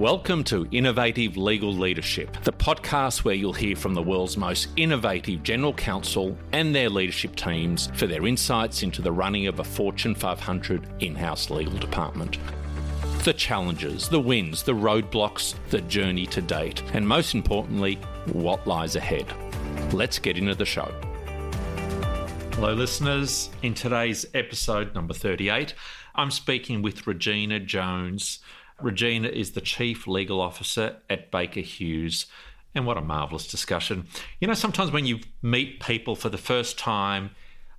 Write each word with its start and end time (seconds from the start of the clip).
Welcome 0.00 0.44
to 0.44 0.66
Innovative 0.72 1.36
Legal 1.36 1.74
Leadership, 1.74 2.34
the 2.44 2.54
podcast 2.54 3.22
where 3.22 3.34
you'll 3.34 3.52
hear 3.52 3.76
from 3.76 3.92
the 3.92 4.00
world's 4.00 4.38
most 4.38 4.68
innovative 4.76 5.42
general 5.42 5.74
counsel 5.74 6.38
and 6.52 6.74
their 6.74 6.88
leadership 6.88 7.36
teams 7.36 7.90
for 7.96 8.06
their 8.06 8.26
insights 8.26 8.82
into 8.82 9.02
the 9.02 9.12
running 9.12 9.46
of 9.46 9.58
a 9.58 9.64
Fortune 9.64 10.14
500 10.14 10.88
in 11.00 11.14
house 11.14 11.50
legal 11.50 11.76
department. 11.76 12.38
The 13.24 13.34
challenges, 13.34 14.08
the 14.08 14.18
wins, 14.18 14.62
the 14.62 14.72
roadblocks, 14.72 15.54
the 15.68 15.82
journey 15.82 16.24
to 16.28 16.40
date, 16.40 16.82
and 16.94 17.06
most 17.06 17.34
importantly, 17.34 17.96
what 18.32 18.66
lies 18.66 18.96
ahead. 18.96 19.26
Let's 19.92 20.18
get 20.18 20.38
into 20.38 20.54
the 20.54 20.64
show. 20.64 20.94
Hello, 22.54 22.72
listeners. 22.72 23.50
In 23.60 23.74
today's 23.74 24.24
episode 24.32 24.94
number 24.94 25.12
38, 25.12 25.74
I'm 26.14 26.30
speaking 26.30 26.80
with 26.80 27.06
Regina 27.06 27.60
Jones 27.60 28.38
Regina 28.82 29.28
is 29.28 29.52
the 29.52 29.60
Chief 29.60 30.06
Legal 30.06 30.40
Officer 30.40 30.96
at 31.08 31.30
Baker 31.30 31.60
Hughes. 31.60 32.26
And 32.74 32.86
what 32.86 32.96
a 32.96 33.02
marvellous 33.02 33.48
discussion. 33.48 34.06
You 34.40 34.46
know, 34.46 34.54
sometimes 34.54 34.92
when 34.92 35.04
you 35.04 35.20
meet 35.42 35.80
people 35.80 36.14
for 36.14 36.28
the 36.28 36.38
first 36.38 36.78
time, 36.78 37.30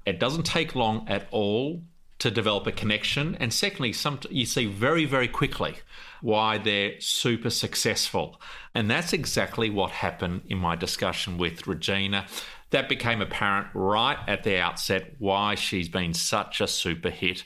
it 0.05 0.19
doesn't 0.19 0.43
take 0.43 0.75
long 0.75 1.07
at 1.07 1.27
all 1.31 1.81
to 2.19 2.29
develop 2.29 2.67
a 2.67 2.71
connection. 2.71 3.35
And 3.39 3.53
secondly, 3.53 3.93
some, 3.93 4.19
you 4.29 4.45
see 4.45 4.67
very, 4.67 5.05
very 5.05 5.27
quickly 5.27 5.77
why 6.21 6.57
they're 6.57 6.99
super 6.99 7.49
successful. 7.49 8.39
And 8.75 8.91
that's 8.91 9.11
exactly 9.11 9.69
what 9.69 9.91
happened 9.91 10.41
in 10.47 10.59
my 10.59 10.75
discussion 10.75 11.37
with 11.37 11.65
Regina. 11.65 12.27
That 12.69 12.89
became 12.89 13.21
apparent 13.21 13.69
right 13.73 14.19
at 14.27 14.43
the 14.43 14.57
outset 14.57 15.15
why 15.17 15.55
she's 15.55 15.89
been 15.89 16.13
such 16.13 16.61
a 16.61 16.67
super 16.67 17.09
hit. 17.09 17.43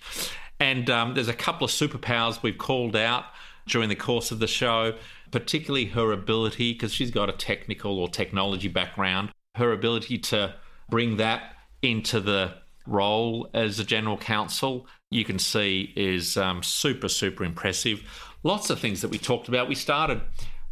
And 0.59 0.89
um, 0.89 1.13
there's 1.13 1.27
a 1.29 1.33
couple 1.33 1.65
of 1.65 1.71
superpowers 1.71 2.43
we've 2.43 2.57
called 2.57 2.95
out 2.95 3.25
during 3.67 3.89
the 3.89 3.95
course 3.95 4.31
of 4.31 4.39
the 4.39 4.47
show, 4.47 4.93
particularly 5.31 5.85
her 5.85 6.11
ability, 6.11 6.73
because 6.73 6.93
she's 6.93 7.11
got 7.11 7.29
a 7.29 7.33
technical 7.33 7.99
or 7.99 8.07
technology 8.07 8.67
background, 8.67 9.31
her 9.55 9.71
ability 9.71 10.17
to 10.17 10.55
bring 10.89 11.17
that 11.17 11.53
into 11.81 12.19
the 12.19 12.53
role 12.87 13.49
as 13.53 13.79
a 13.79 13.83
general 13.83 14.17
counsel, 14.17 14.87
you 15.09 15.23
can 15.23 15.39
see 15.39 15.93
is 15.95 16.37
um, 16.37 16.61
super, 16.61 17.09
super 17.09 17.43
impressive. 17.43 18.03
Lots 18.43 18.69
of 18.69 18.79
things 18.79 19.01
that 19.01 19.09
we 19.09 19.17
talked 19.17 19.47
about. 19.47 19.67
We 19.67 19.75
started 19.75 20.21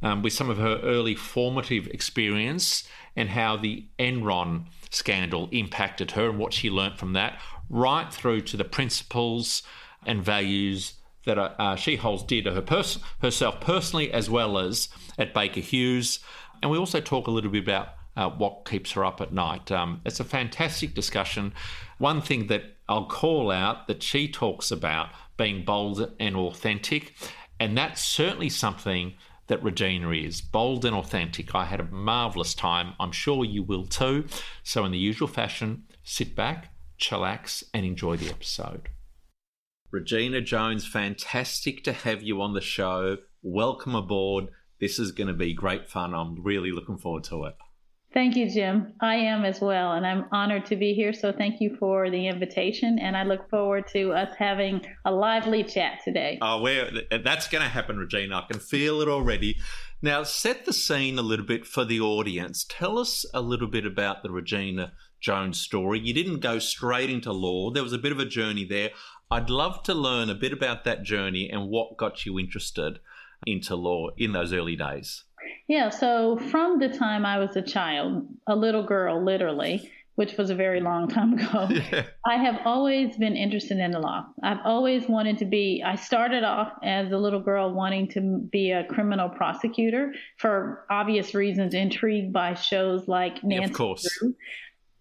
um, 0.02 0.22
with 0.22 0.34
some 0.34 0.50
of 0.50 0.58
her 0.58 0.80
early 0.84 1.16
formative 1.16 1.88
experience 1.88 2.88
and 3.16 3.30
how 3.30 3.58
the 3.58 3.86
Enron 3.98 4.66
scandal 4.90 5.50
impacted 5.52 6.12
her 6.12 6.30
and 6.30 6.38
what 6.38 6.54
she 6.54 6.70
learnt 6.70 6.98
from 6.98 7.14
that, 7.14 7.40
right 7.70 8.14
through 8.14 8.42
to 8.42 8.58
the 8.58 8.64
principles 8.64 9.64
and 10.06 10.24
values 10.24 10.94
that 11.26 11.38
uh, 11.38 11.54
uh, 11.58 11.76
she 11.76 11.96
holds 11.96 12.24
dear 12.24 12.44
to 12.44 12.54
her 12.54 12.62
pers- 12.62 13.00
herself 13.22 13.62
personally 13.62 14.12
as 14.12 14.30
well 14.30 14.58
as 14.58 14.90
at 15.18 15.34
Baker 15.34 15.62
Hughes. 15.62 16.20
And 16.62 16.72
we 16.72 16.78
also 16.78 17.00
talk 17.02 17.28
a 17.28 17.32
little 17.32 17.52
bit 17.52 17.64
about 17.64 17.90
uh, 18.16 18.30
what 18.30 18.66
keeps 18.66 18.92
her 18.92 19.04
up 19.04 19.22
at 19.22 19.34
night. 19.34 19.72
Um, 19.72 20.02
it's 20.06 20.20
a 20.20 20.26
fantastic 20.26 20.94
discussion. 20.94 21.54
One 21.98 22.22
thing 22.22 22.48
that 22.48 22.64
I'll 22.88 23.06
call 23.06 23.52
out 23.52 23.88
that 23.88 24.04
she 24.04 24.28
talks 24.28 24.72
about 24.72 25.10
being 25.38 25.66
bold 25.66 26.14
and 26.20 26.36
authentic, 26.36 27.16
and 27.60 27.78
that's 27.78 28.04
certainly 28.04 28.50
something 28.50 29.16
that 29.48 29.64
Regina 29.64 30.12
is 30.12 30.42
bold 30.42 30.86
and 30.86 30.96
authentic. 30.96 31.54
I 31.54 31.66
had 31.66 31.80
a 31.80 31.86
marvelous 31.86 32.54
time. 32.54 32.94
I'm 33.00 33.12
sure 33.12 33.44
you 33.44 33.64
will 33.64 33.86
too. 33.86 34.26
So, 34.64 34.86
in 34.86 34.92
the 34.92 34.98
usual 34.98 35.28
fashion, 35.28 35.84
sit 36.04 36.36
back, 36.36 36.74
chillax, 37.00 37.64
and 37.74 37.86
enjoy 37.86 38.18
the 38.18 38.30
episode. 38.30 38.90
Regina 39.94 40.42
Jones, 40.42 40.88
fantastic 40.88 41.84
to 41.84 41.94
have 41.94 42.24
you 42.24 42.42
on 42.42 42.56
the 42.56 42.62
show. 42.62 43.18
Welcome 43.44 43.94
aboard. 43.94 44.46
This 44.82 44.98
is 44.98 45.12
going 45.12 45.28
to 45.28 45.36
be 45.36 45.54
great 45.54 45.88
fun. 45.88 46.16
I'm 46.16 46.42
really 46.42 46.72
looking 46.72 46.98
forward 46.98 47.26
to 47.26 47.44
it. 47.44 47.56
Thank 48.12 48.36
you, 48.36 48.50
Jim. 48.50 48.94
I 49.02 49.16
am 49.16 49.46
as 49.46 49.62
well, 49.62 49.92
and 49.92 50.06
I'm 50.06 50.26
honored 50.32 50.66
to 50.68 50.76
be 50.76 50.96
here. 50.96 51.14
So 51.14 51.32
thank 51.32 51.62
you 51.62 51.78
for 51.80 52.10
the 52.10 52.28
invitation, 52.28 52.98
and 52.98 53.16
I 53.16 53.22
look 53.22 53.48
forward 53.52 53.86
to 53.94 54.14
us 54.14 54.34
having 54.36 54.84
a 55.06 55.12
lively 55.12 55.64
chat 55.64 56.00
today. 56.04 56.40
Oh, 56.42 56.60
where 56.62 56.90
that's 57.24 57.48
going 57.48 57.64
to 57.64 57.70
happen, 57.70 57.98
Regina. 57.98 58.38
I 58.38 58.52
can 58.52 58.60
feel 58.60 59.00
it 59.02 59.08
already. 59.08 59.58
Now, 60.02 60.24
set 60.24 60.66
the 60.66 60.74
scene 60.74 61.20
a 61.20 61.24
little 61.24 61.46
bit 61.46 61.68
for 61.68 61.86
the 61.86 62.02
audience. 62.02 62.66
Tell 62.68 62.98
us 62.98 63.26
a 63.32 63.42
little 63.42 63.68
bit 63.68 63.86
about 63.86 64.24
the 64.24 64.32
Regina 64.32 64.94
Jones 65.22 65.60
story. 65.60 66.00
You 66.00 66.14
didn't 66.14 66.40
go 66.40 66.60
straight 66.60 67.10
into 67.10 67.32
law. 67.32 67.72
There 67.72 67.84
was 67.84 67.94
a 67.94 67.98
bit 67.98 68.12
of 68.12 68.20
a 68.20 68.26
journey 68.26 68.66
there. 68.66 68.90
I'd 69.34 69.50
love 69.50 69.82
to 69.84 69.96
learn 69.96 70.30
a 70.30 70.36
bit 70.36 70.54
about 70.54 70.84
that 70.84 71.02
journey 71.02 71.50
and 71.50 71.68
what 71.68 71.98
got 71.98 72.24
you 72.24 72.38
interested 72.38 73.00
into 73.48 73.76
law 73.76 74.10
in 74.16 74.32
those 74.32 74.54
early 74.54 74.76
days. 74.76 75.24
Yeah, 75.68 75.90
so 75.90 76.38
from 76.52 76.78
the 76.78 76.90
time 76.90 77.26
I 77.26 77.40
was 77.40 77.56
a 77.56 77.62
child, 77.64 78.28
a 78.46 78.56
little 78.56 78.84
girl, 78.84 79.26
literally, 79.26 79.92
which 80.16 80.38
was 80.38 80.52
a 80.52 80.56
very 80.56 80.82
long 80.82 81.08
time 81.08 81.34
ago, 81.34 81.68
yeah. 81.92 82.06
I 82.28 82.36
have 82.36 82.60
always 82.64 83.18
been 83.18 83.36
interested 83.36 83.80
in 83.80 83.90
the 83.90 84.00
law. 84.00 84.28
I've 84.44 84.60
always 84.66 85.10
wanted 85.10 85.40
to 85.40 85.46
be, 85.46 85.82
I 85.84 85.96
started 85.96 86.44
off 86.44 86.72
as 86.84 87.12
a 87.12 87.18
little 87.18 87.42
girl 87.42 87.74
wanting 87.74 88.10
to 88.10 88.48
be 88.52 88.70
a 88.70 88.86
criminal 88.86 89.30
prosecutor 89.30 90.14
for 90.38 90.86
obvious 90.92 91.34
reasons, 91.34 91.74
intrigued 91.74 92.34
by 92.34 92.54
shows 92.54 93.08
like 93.08 93.44
Nancy. 93.44 93.66
Of 93.66 93.74
course. 93.74 94.08
Drew. 94.20 94.36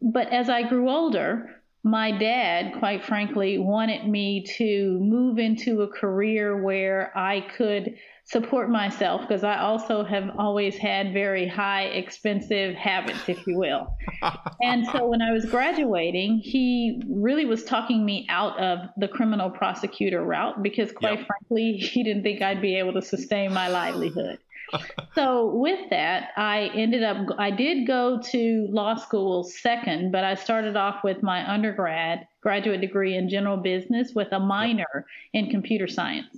But 0.01 0.33
as 0.33 0.49
I 0.49 0.63
grew 0.63 0.89
older, 0.89 1.62
my 1.85 2.17
dad, 2.17 2.75
quite 2.79 3.05
frankly, 3.05 3.59
wanted 3.59 4.07
me 4.07 4.45
to 4.59 4.99
move 5.01 5.39
into 5.39 5.83
a 5.83 5.89
career 5.89 6.63
where 6.63 7.17
I 7.17 7.41
could 7.57 7.97
support 8.25 8.71
myself 8.71 9.23
because 9.23 9.43
I 9.43 9.59
also 9.59 10.05
have 10.05 10.31
always 10.39 10.77
had 10.77 11.13
very 11.13 11.47
high 11.49 11.87
expensive 11.87 12.77
habits, 12.77 13.29
if 13.29 13.45
you 13.49 13.59
will. 13.59 13.89
and 14.63 14.87
so 14.87 15.09
when 15.09 15.21
I 15.21 15.33
was 15.33 15.45
graduating, 15.45 16.39
he 16.39 17.03
really 17.09 17.47
was 17.47 17.65
talking 17.65 18.05
me 18.05 18.27
out 18.29 18.57
of 18.61 18.79
the 18.97 19.09
criminal 19.09 19.51
prosecutor 19.51 20.25
route 20.25 20.63
because, 20.63 20.93
quite 20.93 21.19
yep. 21.19 21.27
frankly, 21.27 21.73
he 21.73 22.05
didn't 22.05 22.23
think 22.23 22.43
I'd 22.43 22.63
be 22.63 22.77
able 22.77 22.93
to 22.93 23.03
sustain 23.03 23.53
my 23.53 23.67
livelihood 23.69 24.39
so 25.15 25.55
with 25.55 25.91
that, 25.91 26.31
I 26.37 26.71
ended 26.75 27.03
up, 27.03 27.27
I 27.39 27.51
did 27.51 27.87
go 27.87 28.21
to 28.31 28.67
law 28.71 28.95
school 28.95 29.45
second, 29.45 30.13
but 30.13 30.25
I 30.25 30.35
started 30.35 30.77
off 30.77 31.05
with 31.05 31.23
my 31.23 31.51
undergrad 31.51 32.27
graduate 32.41 32.81
degree 32.81 33.17
in 33.17 33.29
general 33.29 33.57
business 33.57 34.13
with 34.15 34.29
a 34.33 34.41
minor 34.41 35.07
in 35.33 35.51
computer 35.51 35.87
science. 35.87 36.37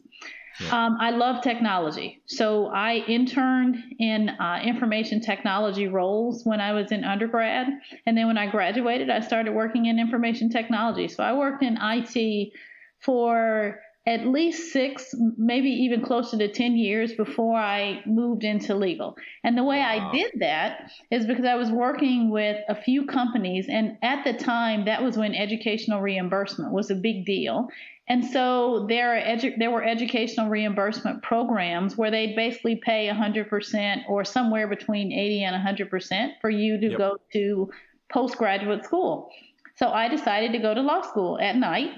Yeah. 0.60 0.86
Um, 0.86 0.98
I 1.00 1.10
love 1.10 1.42
technology. 1.42 2.22
So 2.26 2.66
I 2.68 3.04
interned 3.08 3.76
in 3.98 4.28
uh, 4.28 4.60
information 4.64 5.20
technology 5.20 5.88
roles 5.88 6.44
when 6.44 6.60
I 6.60 6.72
was 6.72 6.92
in 6.92 7.02
undergrad. 7.02 7.66
And 8.06 8.16
then 8.16 8.28
when 8.28 8.38
I 8.38 8.46
graduated, 8.46 9.10
I 9.10 9.20
started 9.20 9.52
working 9.52 9.86
in 9.86 9.98
information 9.98 10.50
technology. 10.50 11.08
So 11.08 11.24
I 11.24 11.32
worked 11.32 11.64
in 11.64 11.76
IT 11.80 12.52
for 13.00 13.80
at 14.06 14.26
least 14.26 14.70
six, 14.70 15.15
maybe 15.38 15.70
even 15.70 16.03
closer 16.03 16.37
to 16.37 16.48
10 16.48 16.76
years 16.76 17.15
before 17.15 17.56
I 17.56 18.03
moved 18.04 18.44
into 18.44 18.75
legal. 18.75 19.16
And 19.42 19.56
the 19.56 19.65
way 19.65 19.78
wow. 19.78 20.10
I 20.10 20.12
did 20.12 20.32
that 20.41 20.91
is 21.10 21.25
because 21.25 21.47
I 21.47 21.54
was 21.54 21.70
working 21.70 22.31
with 22.31 22.59
a 22.69 22.75
few 22.75 23.06
companies. 23.06 23.66
And 23.69 23.97
at 24.03 24.22
the 24.25 24.34
time, 24.34 24.84
that 24.84 25.03
was 25.03 25.16
when 25.16 25.34
educational 25.34 26.03
reimbursement 26.03 26.70
was 26.70 26.91
a 26.91 26.94
big 26.94 27.25
deal. 27.25 27.69
And 28.06 28.22
so 28.22 28.84
there, 28.91 29.14
edu- 29.14 29.59
there 29.59 29.70
were 29.70 29.82
educational 29.82 30.50
reimbursement 30.50 31.22
programs 31.22 31.97
where 31.97 32.10
they 32.10 32.34
basically 32.37 32.76
pay 32.76 33.09
100% 33.09 34.03
or 34.06 34.25
somewhere 34.26 34.69
between 34.69 35.12
80 35.12 35.44
and 35.44 35.78
100% 35.78 36.32
for 36.43 36.50
you 36.50 36.78
to 36.78 36.88
yep. 36.88 36.98
go 36.98 37.16
to 37.32 37.70
postgraduate 38.12 38.84
school. 38.84 39.31
So 39.76 39.88
I 39.88 40.09
decided 40.09 40.53
to 40.53 40.59
go 40.59 40.75
to 40.75 40.82
law 40.82 41.00
school 41.00 41.38
at 41.41 41.56
night 41.56 41.93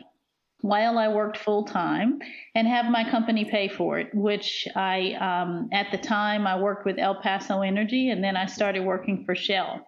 while 0.61 0.99
I 0.99 1.09
worked 1.09 1.37
full 1.39 1.65
time 1.65 2.19
and 2.55 2.67
have 2.67 2.91
my 2.91 3.09
company 3.09 3.45
pay 3.45 3.69
for 3.69 3.99
it, 3.99 4.15
which 4.15 4.67
I, 4.75 5.13
um, 5.13 5.69
at 5.73 5.91
the 5.91 5.99
time, 5.99 6.47
I 6.47 6.59
worked 6.59 6.85
with 6.85 6.99
El 6.99 7.17
Paso 7.17 7.63
Energy 7.63 8.11
and 8.11 8.23
then 8.23 8.37
I 8.37 8.47
started 8.47 8.81
working 8.81 9.25
for 9.25 9.35
Shell. 9.35 9.87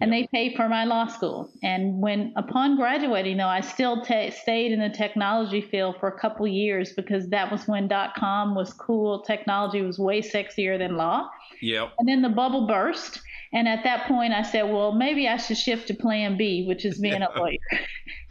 And 0.00 0.12
they 0.12 0.26
paid 0.26 0.56
for 0.56 0.68
my 0.68 0.84
law 0.84 1.06
school. 1.06 1.50
And 1.62 2.00
when, 2.00 2.32
upon 2.36 2.76
graduating, 2.76 3.36
though, 3.36 3.46
I 3.46 3.60
still 3.60 4.04
stayed 4.04 4.72
in 4.72 4.80
the 4.80 4.90
technology 4.90 5.60
field 5.60 5.96
for 6.00 6.08
a 6.08 6.18
couple 6.18 6.46
years 6.48 6.92
because 6.92 7.28
that 7.28 7.50
was 7.50 7.66
when 7.68 7.86
dot 7.86 8.14
com 8.16 8.54
was 8.56 8.74
cool. 8.74 9.22
Technology 9.22 9.82
was 9.82 9.98
way 9.98 10.20
sexier 10.20 10.78
than 10.78 10.96
law. 10.96 11.30
Yep. 11.62 11.92
And 11.98 12.08
then 12.08 12.22
the 12.22 12.28
bubble 12.28 12.66
burst. 12.66 13.20
And 13.52 13.68
at 13.68 13.84
that 13.84 14.08
point, 14.08 14.32
I 14.34 14.42
said, 14.42 14.64
well, 14.64 14.92
maybe 14.92 15.28
I 15.28 15.36
should 15.36 15.56
shift 15.56 15.86
to 15.86 15.94
plan 15.94 16.36
B, 16.36 16.66
which 16.66 16.84
is 16.84 16.98
being 16.98 17.22
a 17.22 17.30
lawyer. 17.38 17.56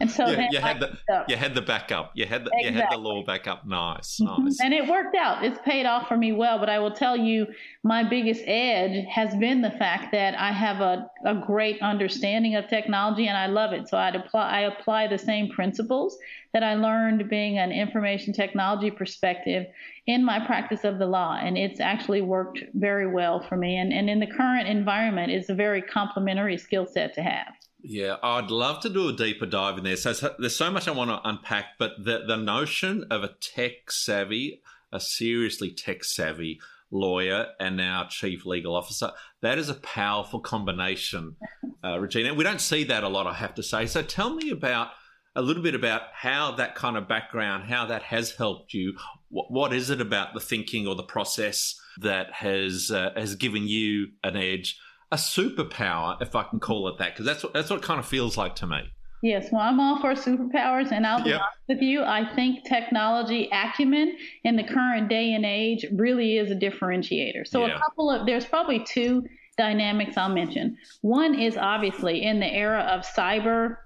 And 0.00 0.10
so 0.10 0.26
yeah, 0.26 0.48
you 0.50 0.60
had 0.60 0.80
the 0.80 1.24
you 1.28 1.36
had 1.36 1.54
the 1.54 1.62
backup. 1.62 2.12
You 2.14 2.26
had 2.26 2.44
the 2.44 2.50
exactly. 2.54 2.70
you 2.70 2.80
had 2.80 2.92
the 2.92 2.98
law 2.98 3.22
backup. 3.24 3.66
Nice, 3.66 4.20
mm-hmm. 4.20 4.44
nice. 4.44 4.60
And 4.60 4.72
it 4.74 4.88
worked 4.88 5.16
out. 5.16 5.44
It's 5.44 5.58
paid 5.64 5.86
off 5.86 6.08
for 6.08 6.16
me 6.16 6.32
well. 6.32 6.58
But 6.58 6.68
I 6.68 6.78
will 6.78 6.92
tell 6.92 7.16
you, 7.16 7.46
my 7.82 8.02
biggest 8.08 8.42
edge 8.46 9.06
has 9.06 9.34
been 9.36 9.62
the 9.62 9.70
fact 9.70 10.12
that 10.12 10.38
I 10.38 10.52
have 10.52 10.80
a, 10.80 11.10
a 11.24 11.34
great 11.34 11.80
understanding 11.82 12.54
of 12.56 12.68
technology 12.68 13.26
and 13.28 13.36
I 13.36 13.46
love 13.46 13.72
it. 13.72 13.88
So 13.88 13.96
I 13.96 14.10
apply 14.10 14.50
I 14.50 14.60
apply 14.62 15.06
the 15.08 15.18
same 15.18 15.48
principles 15.50 16.18
that 16.52 16.62
I 16.62 16.76
learned 16.76 17.28
being 17.28 17.58
an 17.58 17.72
information 17.72 18.32
technology 18.32 18.90
perspective 18.90 19.66
in 20.06 20.24
my 20.24 20.44
practice 20.46 20.84
of 20.84 20.98
the 20.98 21.06
law. 21.06 21.36
And 21.36 21.58
it's 21.58 21.80
actually 21.80 22.22
worked 22.22 22.60
very 22.74 23.10
well 23.10 23.40
for 23.40 23.56
me. 23.56 23.76
And, 23.76 23.92
and 23.92 24.08
in 24.08 24.20
the 24.20 24.26
current 24.26 24.68
environment, 24.68 25.32
it's 25.32 25.48
a 25.48 25.54
very 25.54 25.82
complementary 25.82 26.56
skill 26.56 26.86
set 26.86 27.14
to 27.14 27.22
have. 27.22 27.54
Yeah, 27.86 28.16
I'd 28.22 28.50
love 28.50 28.80
to 28.80 28.88
do 28.88 29.10
a 29.10 29.12
deeper 29.12 29.44
dive 29.44 29.76
in 29.76 29.84
there. 29.84 29.96
So, 29.96 30.14
there's 30.38 30.56
so 30.56 30.70
much 30.70 30.88
I 30.88 30.92
want 30.92 31.10
to 31.10 31.28
unpack, 31.28 31.66
but 31.78 31.92
the, 32.02 32.24
the 32.26 32.38
notion 32.38 33.04
of 33.10 33.22
a 33.22 33.34
tech 33.42 33.90
savvy, 33.90 34.62
a 34.90 34.98
seriously 34.98 35.70
tech 35.70 36.02
savvy 36.02 36.60
lawyer 36.90 37.48
and 37.60 37.76
now 37.76 38.06
chief 38.08 38.46
legal 38.46 38.74
officer, 38.74 39.10
that 39.42 39.58
is 39.58 39.68
a 39.68 39.74
powerful 39.74 40.40
combination, 40.40 41.36
uh, 41.84 41.98
Regina. 41.98 42.32
We 42.32 42.42
don't 42.42 42.60
see 42.60 42.84
that 42.84 43.04
a 43.04 43.08
lot, 43.08 43.26
I 43.26 43.34
have 43.34 43.54
to 43.56 43.62
say. 43.62 43.84
So 43.84 44.00
tell 44.00 44.34
me 44.34 44.48
about 44.48 44.88
a 45.36 45.42
little 45.42 45.62
bit 45.62 45.74
about 45.74 46.02
how 46.14 46.52
that 46.52 46.74
kind 46.76 46.96
of 46.96 47.06
background, 47.06 47.64
how 47.64 47.84
that 47.84 48.04
has 48.04 48.32
helped 48.32 48.72
you. 48.72 48.96
what, 49.28 49.52
what 49.52 49.74
is 49.74 49.90
it 49.90 50.00
about 50.00 50.32
the 50.32 50.40
thinking 50.40 50.86
or 50.86 50.94
the 50.94 51.02
process 51.02 51.78
that 52.00 52.32
has 52.32 52.90
uh, 52.90 53.10
has 53.14 53.34
given 53.34 53.68
you 53.68 54.08
an 54.22 54.36
edge? 54.36 54.78
A 55.12 55.16
superpower, 55.16 56.20
if 56.20 56.34
I 56.34 56.42
can 56.44 56.60
call 56.60 56.88
it 56.88 56.98
that, 56.98 57.12
because 57.12 57.26
that's 57.26 57.42
what 57.42 57.52
that's 57.52 57.70
what 57.70 57.80
it 57.80 57.82
kind 57.82 58.00
of 58.00 58.06
feels 58.06 58.36
like 58.36 58.56
to 58.56 58.66
me. 58.66 58.82
Yes, 59.24 59.48
well, 59.50 59.62
I'm 59.62 59.80
all 59.80 59.98
for 60.02 60.12
superpowers, 60.12 60.92
and 60.92 61.06
I'll 61.06 61.24
be 61.24 61.30
yep. 61.30 61.40
honest 61.40 61.58
with 61.66 61.80
you. 61.80 62.02
I 62.02 62.30
think 62.34 62.64
technology 62.66 63.48
acumen 63.52 64.18
in 64.44 64.56
the 64.56 64.64
current 64.64 65.08
day 65.08 65.32
and 65.32 65.46
age 65.46 65.86
really 65.94 66.36
is 66.36 66.50
a 66.50 66.54
differentiator. 66.54 67.46
So, 67.46 67.64
yeah. 67.64 67.74
a 67.74 67.78
couple 67.78 68.10
of 68.10 68.26
there's 68.26 68.44
probably 68.44 68.84
two 68.84 69.24
dynamics 69.56 70.18
I'll 70.18 70.28
mention. 70.28 70.76
One 71.00 71.40
is 71.40 71.56
obviously 71.56 72.22
in 72.22 72.38
the 72.38 72.52
era 72.52 72.80
of 72.80 73.06
cyber, 73.06 73.78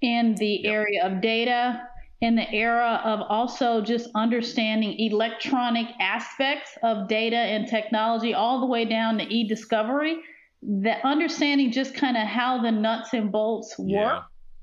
in 0.00 0.34
the 0.34 0.60
yep. 0.62 0.72
area 0.72 1.06
of 1.06 1.20
data, 1.20 1.82
in 2.20 2.34
the 2.34 2.50
era 2.52 3.00
of 3.04 3.20
also 3.28 3.82
just 3.82 4.08
understanding 4.16 4.98
electronic 4.98 5.86
aspects 6.00 6.76
of 6.82 7.06
data 7.06 7.36
and 7.36 7.68
technology, 7.68 8.34
all 8.34 8.58
the 8.58 8.66
way 8.66 8.84
down 8.84 9.18
to 9.18 9.24
e 9.32 9.46
discovery 9.46 10.16
the 10.62 10.94
understanding 11.06 11.72
just 11.72 11.94
kind 11.94 12.16
of 12.16 12.26
how 12.26 12.62
the 12.62 12.70
nuts 12.70 13.12
and 13.12 13.32
bolts 13.32 13.76
work 13.78 13.88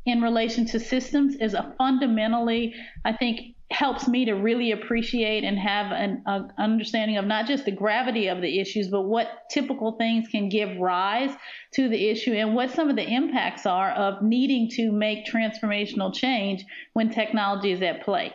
yeah. 0.05 0.13
in 0.13 0.21
relation 0.21 0.65
to 0.67 0.79
systems 0.79 1.35
is 1.35 1.53
a 1.53 1.73
fundamentally, 1.77 2.73
I 3.03 3.13
think, 3.13 3.55
helps 3.71 4.07
me 4.07 4.25
to 4.25 4.33
really 4.33 4.71
appreciate 4.71 5.43
and 5.43 5.59
have 5.59 5.91
an 5.91 6.23
understanding 6.57 7.17
of 7.17 7.25
not 7.25 7.45
just 7.45 7.65
the 7.65 7.71
gravity 7.71 8.27
of 8.27 8.41
the 8.41 8.59
issues, 8.59 8.87
but 8.87 9.03
what 9.03 9.27
typical 9.51 9.91
things 9.91 10.27
can 10.27 10.49
give 10.49 10.75
rise 10.77 11.31
to 11.73 11.87
the 11.87 12.09
issue 12.09 12.33
and 12.33 12.55
what 12.55 12.71
some 12.71 12.89
of 12.89 12.95
the 12.95 13.07
impacts 13.07 13.67
are 13.67 13.91
of 13.91 14.23
needing 14.23 14.69
to 14.69 14.91
make 14.91 15.25
transformational 15.25 16.13
change 16.13 16.65
when 16.93 17.11
technology 17.11 17.71
is 17.71 17.81
at 17.83 18.03
play. 18.03 18.33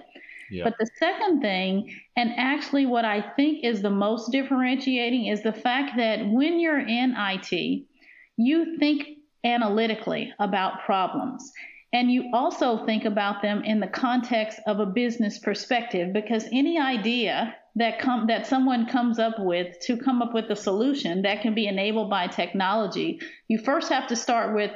But 0.64 0.74
the 0.78 0.88
second 0.98 1.40
thing, 1.40 1.94
and 2.16 2.32
actually 2.36 2.86
what 2.86 3.04
I 3.04 3.20
think 3.36 3.64
is 3.64 3.82
the 3.82 3.90
most 3.90 4.30
differentiating, 4.30 5.26
is 5.26 5.42
the 5.42 5.52
fact 5.52 5.96
that 5.96 6.26
when 6.26 6.60
you're 6.60 6.80
in 6.80 7.14
IT, 7.16 7.84
you 8.36 8.76
think 8.78 9.06
analytically 9.44 10.32
about 10.38 10.84
problems. 10.84 11.52
And 11.92 12.10
you 12.10 12.30
also 12.32 12.84
think 12.84 13.04
about 13.04 13.40
them 13.40 13.62
in 13.62 13.78
the 13.78 13.86
context 13.86 14.58
of 14.66 14.80
a 14.80 14.86
business 14.86 15.38
perspective 15.38 16.12
because 16.12 16.44
any 16.50 16.78
idea 16.78 17.54
that 17.76 18.00
come 18.00 18.26
that 18.26 18.46
someone 18.46 18.86
comes 18.86 19.18
up 19.18 19.34
with 19.38 19.78
to 19.80 19.96
come 19.96 20.22
up 20.22 20.34
with 20.34 20.50
a 20.50 20.56
solution 20.56 21.22
that 21.22 21.42
can 21.42 21.54
be 21.54 21.66
enabled 21.66 22.10
by 22.10 22.26
technology, 22.26 23.20
you 23.48 23.58
first 23.58 23.90
have 23.90 24.08
to 24.08 24.16
start 24.16 24.54
with 24.54 24.72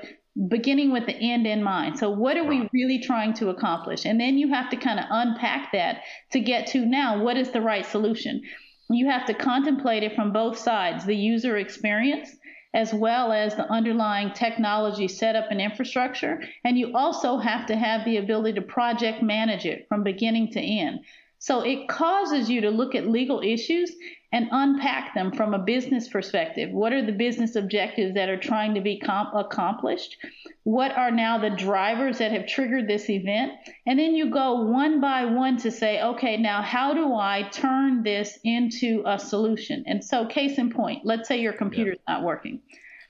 beginning 0.46 0.92
with 0.92 1.06
the 1.06 1.16
end 1.16 1.46
in 1.46 1.62
mind. 1.62 1.98
So, 1.98 2.10
what 2.10 2.36
are 2.36 2.44
we 2.44 2.68
really 2.72 3.00
trying 3.00 3.34
to 3.34 3.48
accomplish? 3.48 4.04
And 4.04 4.20
then 4.20 4.38
you 4.38 4.48
have 4.48 4.70
to 4.70 4.76
kind 4.76 5.00
of 5.00 5.06
unpack 5.10 5.72
that 5.72 6.02
to 6.32 6.40
get 6.40 6.68
to 6.68 6.86
now 6.86 7.22
what 7.22 7.36
is 7.36 7.50
the 7.50 7.60
right 7.60 7.84
solution. 7.84 8.42
You 8.90 9.10
have 9.10 9.26
to 9.26 9.34
contemplate 9.34 10.02
it 10.02 10.14
from 10.14 10.32
both 10.32 10.58
sides 10.58 11.04
the 11.04 11.16
user 11.16 11.56
experience 11.56 12.30
as 12.74 12.92
well 12.92 13.32
as 13.32 13.54
the 13.54 13.70
underlying 13.70 14.32
technology 14.32 15.08
setup 15.08 15.50
and 15.50 15.60
infrastructure. 15.60 16.42
And 16.64 16.78
you 16.78 16.92
also 16.94 17.38
have 17.38 17.66
to 17.66 17.76
have 17.76 18.04
the 18.04 18.18
ability 18.18 18.54
to 18.54 18.62
project 18.62 19.22
manage 19.22 19.64
it 19.64 19.86
from 19.88 20.04
beginning 20.04 20.52
to 20.52 20.60
end. 20.60 21.00
So 21.38 21.60
it 21.60 21.88
causes 21.88 22.50
you 22.50 22.62
to 22.62 22.70
look 22.70 22.94
at 22.94 23.06
legal 23.06 23.40
issues 23.40 23.94
and 24.30 24.48
unpack 24.50 25.14
them 25.14 25.32
from 25.32 25.54
a 25.54 25.58
business 25.58 26.08
perspective. 26.08 26.70
What 26.70 26.92
are 26.92 27.04
the 27.04 27.12
business 27.12 27.56
objectives 27.56 28.14
that 28.14 28.28
are 28.28 28.36
trying 28.36 28.74
to 28.74 28.80
be 28.80 28.98
comp- 28.98 29.34
accomplished? 29.34 30.18
What 30.64 30.92
are 30.92 31.10
now 31.10 31.38
the 31.38 31.50
drivers 31.50 32.18
that 32.18 32.32
have 32.32 32.46
triggered 32.46 32.86
this 32.86 33.08
event? 33.08 33.52
And 33.86 33.98
then 33.98 34.14
you 34.14 34.30
go 34.30 34.62
one 34.64 35.00
by 35.00 35.24
one 35.24 35.56
to 35.58 35.70
say, 35.70 36.02
okay, 36.02 36.36
now 36.36 36.60
how 36.60 36.92
do 36.92 37.14
I 37.14 37.48
turn 37.50 38.02
this 38.02 38.38
into 38.44 39.02
a 39.06 39.18
solution? 39.18 39.84
And 39.86 40.04
so, 40.04 40.26
case 40.26 40.58
in 40.58 40.70
point, 40.70 41.06
let's 41.06 41.26
say 41.26 41.40
your 41.40 41.54
computer's 41.54 41.98
yeah. 42.06 42.14
not 42.16 42.24
working. 42.24 42.60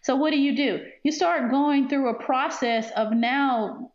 So 0.03 0.17
what 0.17 0.31
do 0.31 0.38
you 0.38 0.56
do? 0.56 0.87
You 1.03 1.12
start 1.12 1.50
going 1.50 1.88
through 1.88 2.09
a 2.09 2.23
process 2.23 2.91
of 2.93 3.12
now 3.12 3.91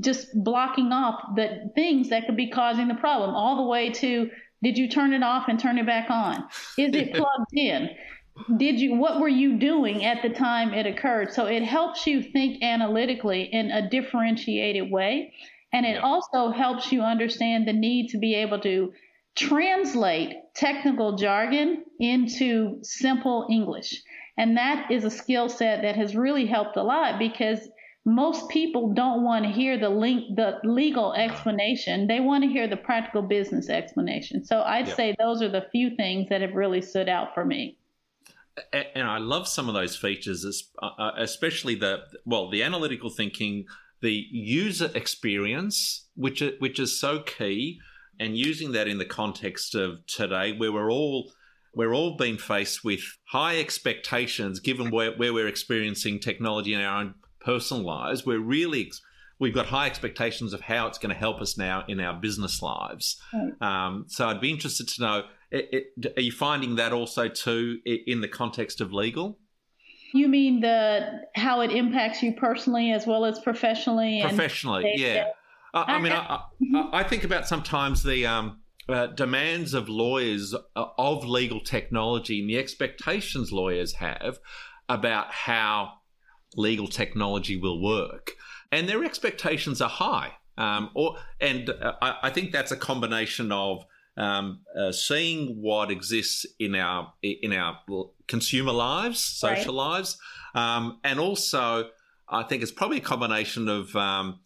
just 0.00 0.28
blocking 0.34 0.92
off 0.92 1.36
the 1.36 1.70
things 1.74 2.10
that 2.10 2.26
could 2.26 2.36
be 2.36 2.50
causing 2.50 2.88
the 2.88 2.94
problem, 2.94 3.34
all 3.34 3.56
the 3.56 3.62
way 3.62 3.90
to 3.90 4.30
did 4.64 4.78
you 4.78 4.88
turn 4.88 5.12
it 5.12 5.22
off 5.22 5.48
and 5.48 5.60
turn 5.60 5.78
it 5.78 5.86
back 5.86 6.10
on? 6.10 6.44
Is 6.78 6.94
it 6.94 7.12
plugged 7.14 7.52
in? 7.52 7.90
Did 8.56 8.80
you 8.80 8.96
what 8.96 9.20
were 9.20 9.28
you 9.28 9.58
doing 9.58 10.04
at 10.04 10.22
the 10.22 10.30
time 10.30 10.74
it 10.74 10.86
occurred? 10.86 11.32
So 11.32 11.46
it 11.46 11.62
helps 11.62 12.06
you 12.06 12.22
think 12.22 12.62
analytically 12.64 13.42
in 13.42 13.70
a 13.70 13.88
differentiated 13.88 14.90
way. 14.90 15.34
And 15.72 15.86
it 15.86 16.02
also 16.02 16.50
helps 16.50 16.90
you 16.90 17.02
understand 17.02 17.68
the 17.68 17.72
need 17.72 18.08
to 18.10 18.18
be 18.18 18.34
able 18.34 18.60
to 18.60 18.92
translate 19.36 20.34
technical 20.54 21.16
jargon 21.16 21.84
into 21.98 22.78
simple 22.82 23.46
English. 23.50 24.02
And 24.36 24.56
that 24.56 24.90
is 24.90 25.04
a 25.04 25.10
skill 25.10 25.48
set 25.48 25.82
that 25.82 25.96
has 25.96 26.16
really 26.16 26.46
helped 26.46 26.76
a 26.76 26.82
lot 26.82 27.18
because 27.18 27.68
most 28.04 28.50
people 28.50 28.92
don't 28.92 29.22
want 29.24 29.44
to 29.44 29.50
hear 29.50 29.78
the 29.78 29.88
link, 29.88 30.36
the 30.36 30.58
legal 30.62 31.14
explanation. 31.14 32.06
They 32.06 32.20
want 32.20 32.44
to 32.44 32.50
hear 32.50 32.68
the 32.68 32.76
practical 32.76 33.22
business 33.22 33.70
explanation. 33.70 34.44
So 34.44 34.60
I'd 34.62 34.88
yep. 34.88 34.96
say 34.96 35.14
those 35.18 35.40
are 35.40 35.48
the 35.48 35.66
few 35.72 35.96
things 35.96 36.28
that 36.28 36.42
have 36.42 36.54
really 36.54 36.82
stood 36.82 37.08
out 37.08 37.32
for 37.32 37.44
me. 37.44 37.78
And 38.72 39.08
I 39.08 39.18
love 39.18 39.48
some 39.48 39.68
of 39.68 39.74
those 39.74 39.96
features, 39.96 40.70
uh, 40.80 40.86
uh, 40.86 41.12
especially 41.16 41.74
the 41.74 42.02
well, 42.24 42.50
the 42.50 42.62
analytical 42.62 43.10
thinking, 43.10 43.64
the 44.00 44.26
user 44.30 44.90
experience, 44.94 46.06
which 46.14 46.42
which 46.60 46.78
is 46.78 47.00
so 47.00 47.20
key, 47.20 47.80
and 48.20 48.36
using 48.36 48.70
that 48.72 48.86
in 48.86 48.98
the 48.98 49.04
context 49.06 49.74
of 49.74 50.06
today, 50.06 50.52
where 50.52 50.70
we're 50.70 50.92
all 50.92 51.32
we're 51.74 51.94
all 51.94 52.16
being 52.16 52.38
faced 52.38 52.84
with 52.84 53.00
high 53.24 53.58
expectations 53.58 54.60
given 54.60 54.90
where, 54.90 55.16
where 55.16 55.32
we're 55.32 55.48
experiencing 55.48 56.20
technology 56.20 56.72
in 56.72 56.80
our 56.80 57.00
own 57.00 57.14
personal 57.44 57.84
lives. 57.84 58.24
We're 58.24 58.40
really 58.40 58.92
we've 59.38 59.54
got 59.54 59.66
high 59.66 59.86
expectations 59.86 60.52
of 60.52 60.60
how 60.60 60.86
it's 60.86 60.98
going 60.98 61.12
to 61.12 61.18
help 61.18 61.40
us 61.40 61.58
now 61.58 61.84
in 61.88 62.00
our 62.00 62.14
business 62.14 62.62
lives. 62.62 63.20
Right. 63.32 63.52
Um, 63.60 64.04
so 64.08 64.28
I'd 64.28 64.40
be 64.40 64.50
interested 64.50 64.88
to 64.88 65.02
know: 65.02 65.22
it, 65.50 65.68
it, 65.96 66.12
are 66.16 66.22
you 66.22 66.32
finding 66.32 66.76
that 66.76 66.92
also 66.92 67.28
too 67.28 67.78
in 67.84 68.20
the 68.20 68.28
context 68.28 68.80
of 68.80 68.92
legal? 68.92 69.38
You 70.12 70.28
mean 70.28 70.60
the 70.60 71.22
how 71.34 71.60
it 71.60 71.72
impacts 71.72 72.22
you 72.22 72.34
personally 72.34 72.92
as 72.92 73.06
well 73.06 73.24
as 73.24 73.38
professionally? 73.40 74.20
Professionally, 74.22 74.92
yeah. 74.96 75.26
I, 75.74 75.94
I, 75.94 75.98
mean, 76.00 76.12
I, 76.12 76.40
I, 76.92 77.02
think 77.02 77.24
about 77.24 77.48
sometimes 77.48 78.04
the 78.04 78.24
um, 78.24 78.60
uh, 78.88 79.08
demands 79.08 79.74
of 79.74 79.88
lawyers 79.88 80.54
uh, 80.54 80.84
of 80.96 81.24
legal 81.24 81.58
technology 81.58 82.40
and 82.40 82.48
the 82.48 82.58
expectations 82.58 83.50
lawyers 83.50 83.94
have 83.94 84.38
about 84.88 85.32
how 85.32 85.94
legal 86.56 86.88
technology 86.88 87.56
will 87.56 87.82
work, 87.82 88.32
and 88.70 88.88
their 88.88 89.04
expectations 89.04 89.80
are 89.80 89.88
high. 89.88 90.32
Um, 90.56 90.90
or 90.94 91.16
and 91.40 91.68
uh, 91.70 91.94
I, 92.00 92.16
I, 92.24 92.30
think 92.30 92.52
that's 92.52 92.70
a 92.70 92.76
combination 92.76 93.50
of 93.50 93.84
um, 94.16 94.60
uh, 94.78 94.92
seeing 94.92 95.60
what 95.60 95.90
exists 95.90 96.46
in 96.60 96.76
our 96.76 97.12
in 97.22 97.52
our 97.52 97.78
consumer 98.28 98.72
lives, 98.72 99.24
social 99.24 99.74
right. 99.74 99.96
lives, 99.96 100.16
um, 100.54 101.00
and 101.02 101.18
also 101.18 101.90
I 102.28 102.44
think 102.44 102.62
it's 102.62 102.72
probably 102.72 102.98
a 102.98 103.02
combination 103.02 103.68
of 103.68 103.94
um, 103.96 104.40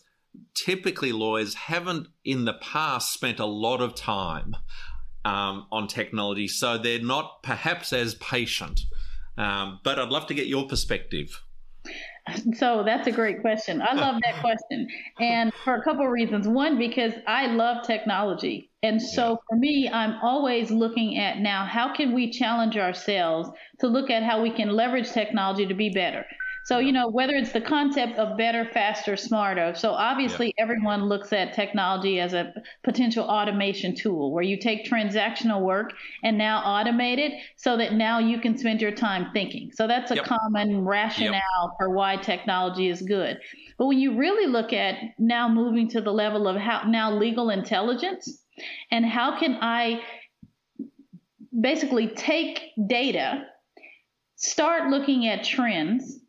typically 0.55 1.13
lawyers 1.13 1.55
haven't 1.55 2.09
in 2.25 2.45
the 2.45 2.55
past 2.55 3.13
spent 3.13 3.39
a 3.39 3.47
lot 3.47 3.81
of 3.81 3.95
time 3.95 4.57
um, 5.25 5.67
on 5.71 5.89
technology, 5.89 6.49
so 6.49 6.79
they're 6.79 7.01
not 7.01 7.43
perhaps 7.43 7.93
as 7.93 8.15
patient. 8.15 8.81
Um, 9.37 9.81
but 9.85 9.99
I'd 9.99 10.09
love 10.09 10.27
to 10.29 10.35
get 10.35 10.47
your 10.47 10.67
perspective. 10.67 11.43
So 12.55 12.83
that's 12.85 13.07
a 13.07 13.13
great 13.13 13.41
question. 13.41 13.83
I 13.83 13.95
love 13.95 14.17
that 14.25 14.41
question. 14.41 14.89
And 15.21 15.53
for 15.65 15.77
a 15.77 15.83
couple 15.83 16.05
of 16.05 16.11
reasons. 16.11 16.49
One, 16.49 16.79
because 16.79 17.13
I 17.27 17.47
love 17.47 17.87
technology. 17.87 18.71
And 18.83 19.01
so 19.01 19.31
yeah. 19.31 19.37
for 19.49 19.57
me, 19.57 19.91
I'm 19.93 20.19
always 20.23 20.71
looking 20.71 21.19
at 21.19 21.39
now 21.39 21.65
how 21.67 21.93
can 21.93 22.15
we 22.15 22.31
challenge 22.31 22.77
ourselves 22.77 23.51
to 23.81 23.87
look 23.87 24.11
at 24.11 24.23
how 24.23 24.43
we 24.43 24.51
can 24.51 24.71
leverage 24.71 25.11
technology 25.11 25.67
to 25.67 25.75
be 25.75 25.91
better. 25.91 26.25
So, 26.69 26.81
you 26.81 26.93
know, 26.93 27.09
whether 27.09 27.33
it's 27.33 27.53
the 27.53 27.63
concept 27.63 28.19
of 28.19 28.37
better, 28.37 28.63
faster, 28.63 29.17
smarter. 29.17 29.73
So, 29.75 29.93
obviously, 29.93 30.49
yeah. 30.49 30.65
everyone 30.65 31.07
looks 31.07 31.33
at 31.33 31.55
technology 31.55 32.21
as 32.21 32.35
a 32.35 32.53
potential 32.85 33.25
automation 33.25 33.95
tool 33.95 34.35
where 34.35 34.43
you 34.43 34.59
take 34.59 34.85
transactional 34.85 35.63
work 35.63 35.95
and 36.23 36.37
now 36.37 36.63
automate 36.63 37.17
it 37.17 37.33
so 37.57 37.79
that 37.79 37.95
now 37.95 38.19
you 38.19 38.39
can 38.39 38.59
spend 38.59 38.83
your 38.83 38.91
time 38.91 39.31
thinking. 39.33 39.71
So, 39.73 39.87
that's 39.87 40.11
a 40.11 40.17
yep. 40.17 40.27
common 40.27 40.85
rationale 40.85 41.33
yep. 41.33 41.71
for 41.79 41.89
why 41.89 42.17
technology 42.17 42.91
is 42.91 43.01
good. 43.01 43.39
But 43.79 43.87
when 43.87 43.99
you 43.99 44.19
really 44.19 44.47
look 44.47 44.75
at 44.75 44.97
now 45.19 45.49
moving 45.49 45.89
to 45.89 46.03
the 46.03 46.13
level 46.13 46.47
of 46.47 46.57
how 46.57 46.83
now 46.87 47.11
legal 47.11 47.49
intelligence 47.49 48.45
and 48.91 49.07
how 49.07 49.41
can 49.41 49.57
I 49.63 50.03
basically 51.59 52.09
take 52.09 52.61
data, 52.87 53.47
start 54.37 54.91
looking 54.91 55.27
at 55.29 55.45
trends, 55.45 56.21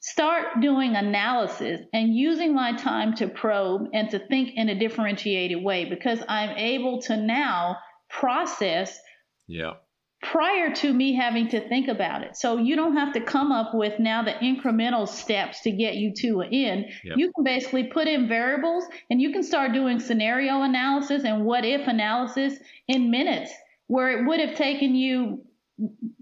start 0.00 0.60
doing 0.60 0.96
analysis 0.96 1.80
and 1.92 2.14
using 2.14 2.54
my 2.54 2.76
time 2.76 3.14
to 3.14 3.28
probe 3.28 3.88
and 3.92 4.10
to 4.10 4.18
think 4.18 4.50
in 4.54 4.68
a 4.68 4.78
differentiated 4.78 5.62
way 5.62 5.84
because 5.84 6.20
I'm 6.28 6.56
able 6.56 7.02
to 7.02 7.16
now 7.16 7.76
process 8.08 8.98
yeah 9.46 9.74
prior 10.22 10.70
to 10.70 10.92
me 10.92 11.14
having 11.14 11.48
to 11.48 11.66
think 11.68 11.88
about 11.88 12.22
it. 12.22 12.36
So 12.36 12.58
you 12.58 12.76
don't 12.76 12.96
have 12.96 13.14
to 13.14 13.20
come 13.20 13.52
up 13.52 13.74
with 13.74 13.98
now 13.98 14.22
the 14.22 14.32
incremental 14.32 15.08
steps 15.08 15.62
to 15.62 15.70
get 15.70 15.94
you 15.94 16.12
to 16.18 16.40
an 16.40 16.52
end. 16.52 16.86
Yep. 17.04 17.16
You 17.16 17.32
can 17.34 17.44
basically 17.44 17.84
put 17.84 18.06
in 18.06 18.28
variables 18.28 18.84
and 19.10 19.20
you 19.20 19.32
can 19.32 19.42
start 19.42 19.72
doing 19.72 19.98
scenario 19.98 20.62
analysis 20.62 21.24
and 21.24 21.44
what 21.44 21.64
if 21.64 21.86
analysis 21.86 22.58
in 22.86 23.10
minutes 23.10 23.50
where 23.86 24.18
it 24.18 24.26
would 24.26 24.40
have 24.40 24.56
taken 24.56 24.94
you 24.94 25.42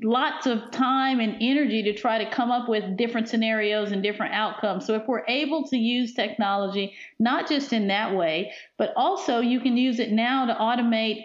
lots 0.02 0.46
of 0.46 0.70
time 0.70 1.20
and 1.20 1.36
energy 1.40 1.82
to 1.82 1.92
try 1.92 2.22
to 2.22 2.30
come 2.30 2.50
up 2.50 2.68
with 2.68 2.96
different 2.96 3.28
scenarios 3.28 3.92
and 3.92 4.02
different 4.02 4.34
outcomes. 4.34 4.86
So 4.86 4.94
if 4.94 5.06
we're 5.08 5.24
able 5.26 5.66
to 5.68 5.76
use 5.76 6.14
technology, 6.14 6.94
not 7.18 7.48
just 7.48 7.72
in 7.72 7.88
that 7.88 8.14
way, 8.14 8.52
but 8.76 8.92
also 8.96 9.40
you 9.40 9.60
can 9.60 9.76
use 9.76 9.98
it 9.98 10.12
now 10.12 10.46
to 10.46 10.54
automate 10.54 11.24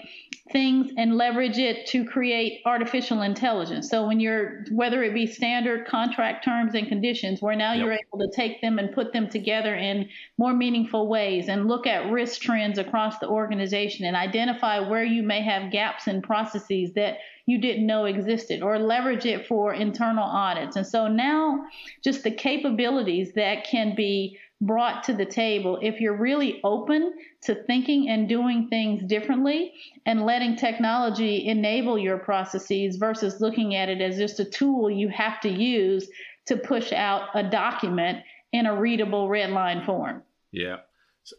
things 0.52 0.92
and 0.98 1.16
leverage 1.16 1.58
it 1.58 1.86
to 1.88 2.04
create 2.06 2.62
artificial 2.66 3.22
intelligence. 3.22 3.90
So 3.90 4.06
when 4.08 4.20
you're, 4.20 4.66
whether 4.72 5.04
it 5.04 5.14
be 5.14 5.26
standard 5.26 5.88
contract 5.88 6.44
terms 6.44 6.76
and 6.76 6.88
conditions, 6.88 7.42
where 7.42 7.56
now 7.56 7.74
yep. 7.74 7.84
you're 7.84 7.94
able 7.94 8.20
to 8.20 8.36
take 8.36 8.62
them 8.62 8.78
and 8.78 8.94
put 8.94 9.14
them 9.14 9.30
together 9.30 9.76
in 9.76 10.10
more 10.38 10.54
meaningful 10.54 11.08
ways 11.08 11.48
and 11.48 11.68
look 11.68 11.88
at 11.88 12.12
risk 12.12 12.42
trends 12.42 12.78
across 12.78 13.20
the 13.20 13.28
organization 13.28 14.06
and 14.06 14.16
identify 14.16 14.80
where 14.80 15.04
you 15.04 15.24
may 15.24 15.42
have 15.42 15.72
gaps 15.72 16.08
in 16.08 16.22
processes 16.22 16.92
that 16.94 17.18
you 17.46 17.60
didn't 17.60 17.86
know 17.86 18.06
existed 18.06 18.62
or 18.62 18.80
leverage 18.80 19.26
it 19.26 19.48
for 19.48 19.74
internal 19.74 20.24
audits. 20.24 20.76
And 20.76 20.88
so 20.88 21.08
now 21.08 21.66
just 22.04 22.24
the 22.24 22.32
capabilities 22.32 23.34
that 23.34 23.66
can 23.66 23.96
be 23.96 24.40
brought 24.62 25.04
to 25.04 25.14
the 25.14 25.26
table 25.26 25.78
if 25.82 26.00
you're 26.00 26.16
really 26.16 26.62
open 26.64 27.14
to 27.42 27.56
thinking 27.66 28.08
and 28.08 28.30
doing 28.30 28.70
things 28.70 29.04
differently 29.04 29.74
and 30.06 30.26
letting 30.26 30.56
technology 30.56 31.48
enable 31.48 31.98
your 31.98 32.18
processes 32.18 32.96
versus 32.96 33.42
looking 33.42 33.76
at 33.76 33.90
it 33.90 34.00
as 34.00 34.18
just 34.18 34.40
a 34.40 34.46
tool 34.46 34.90
you 34.90 35.10
have 35.10 35.42
to 35.42 35.50
use 35.50 36.08
to 36.46 36.56
push 36.56 36.94
out 36.94 37.28
a 37.34 37.44
document 37.44 38.20
in 38.54 38.66
a 38.66 38.80
readable 38.80 39.28
red 39.28 39.50
line 39.50 39.84
form. 39.84 40.24
Yeah. 40.52 40.78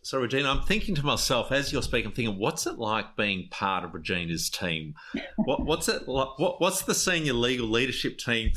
So, 0.02 0.18
Regina, 0.18 0.50
I'm 0.50 0.62
thinking 0.62 0.94
to 0.94 1.04
myself 1.04 1.52
as 1.52 1.70
you're 1.70 1.82
speaking, 1.82 2.06
I'm 2.06 2.14
thinking, 2.14 2.38
what's 2.38 2.66
it 2.66 2.78
like 2.78 3.16
being 3.16 3.48
part 3.50 3.84
of 3.84 3.92
Regina's 3.92 4.48
team? 4.48 4.94
What, 5.36 5.66
what's 5.66 5.88
it 5.88 6.08
like? 6.08 6.38
What, 6.38 6.60
what's 6.60 6.82
the 6.82 6.94
senior 6.94 7.34
legal 7.34 7.66
leadership 7.66 8.16
team? 8.16 8.52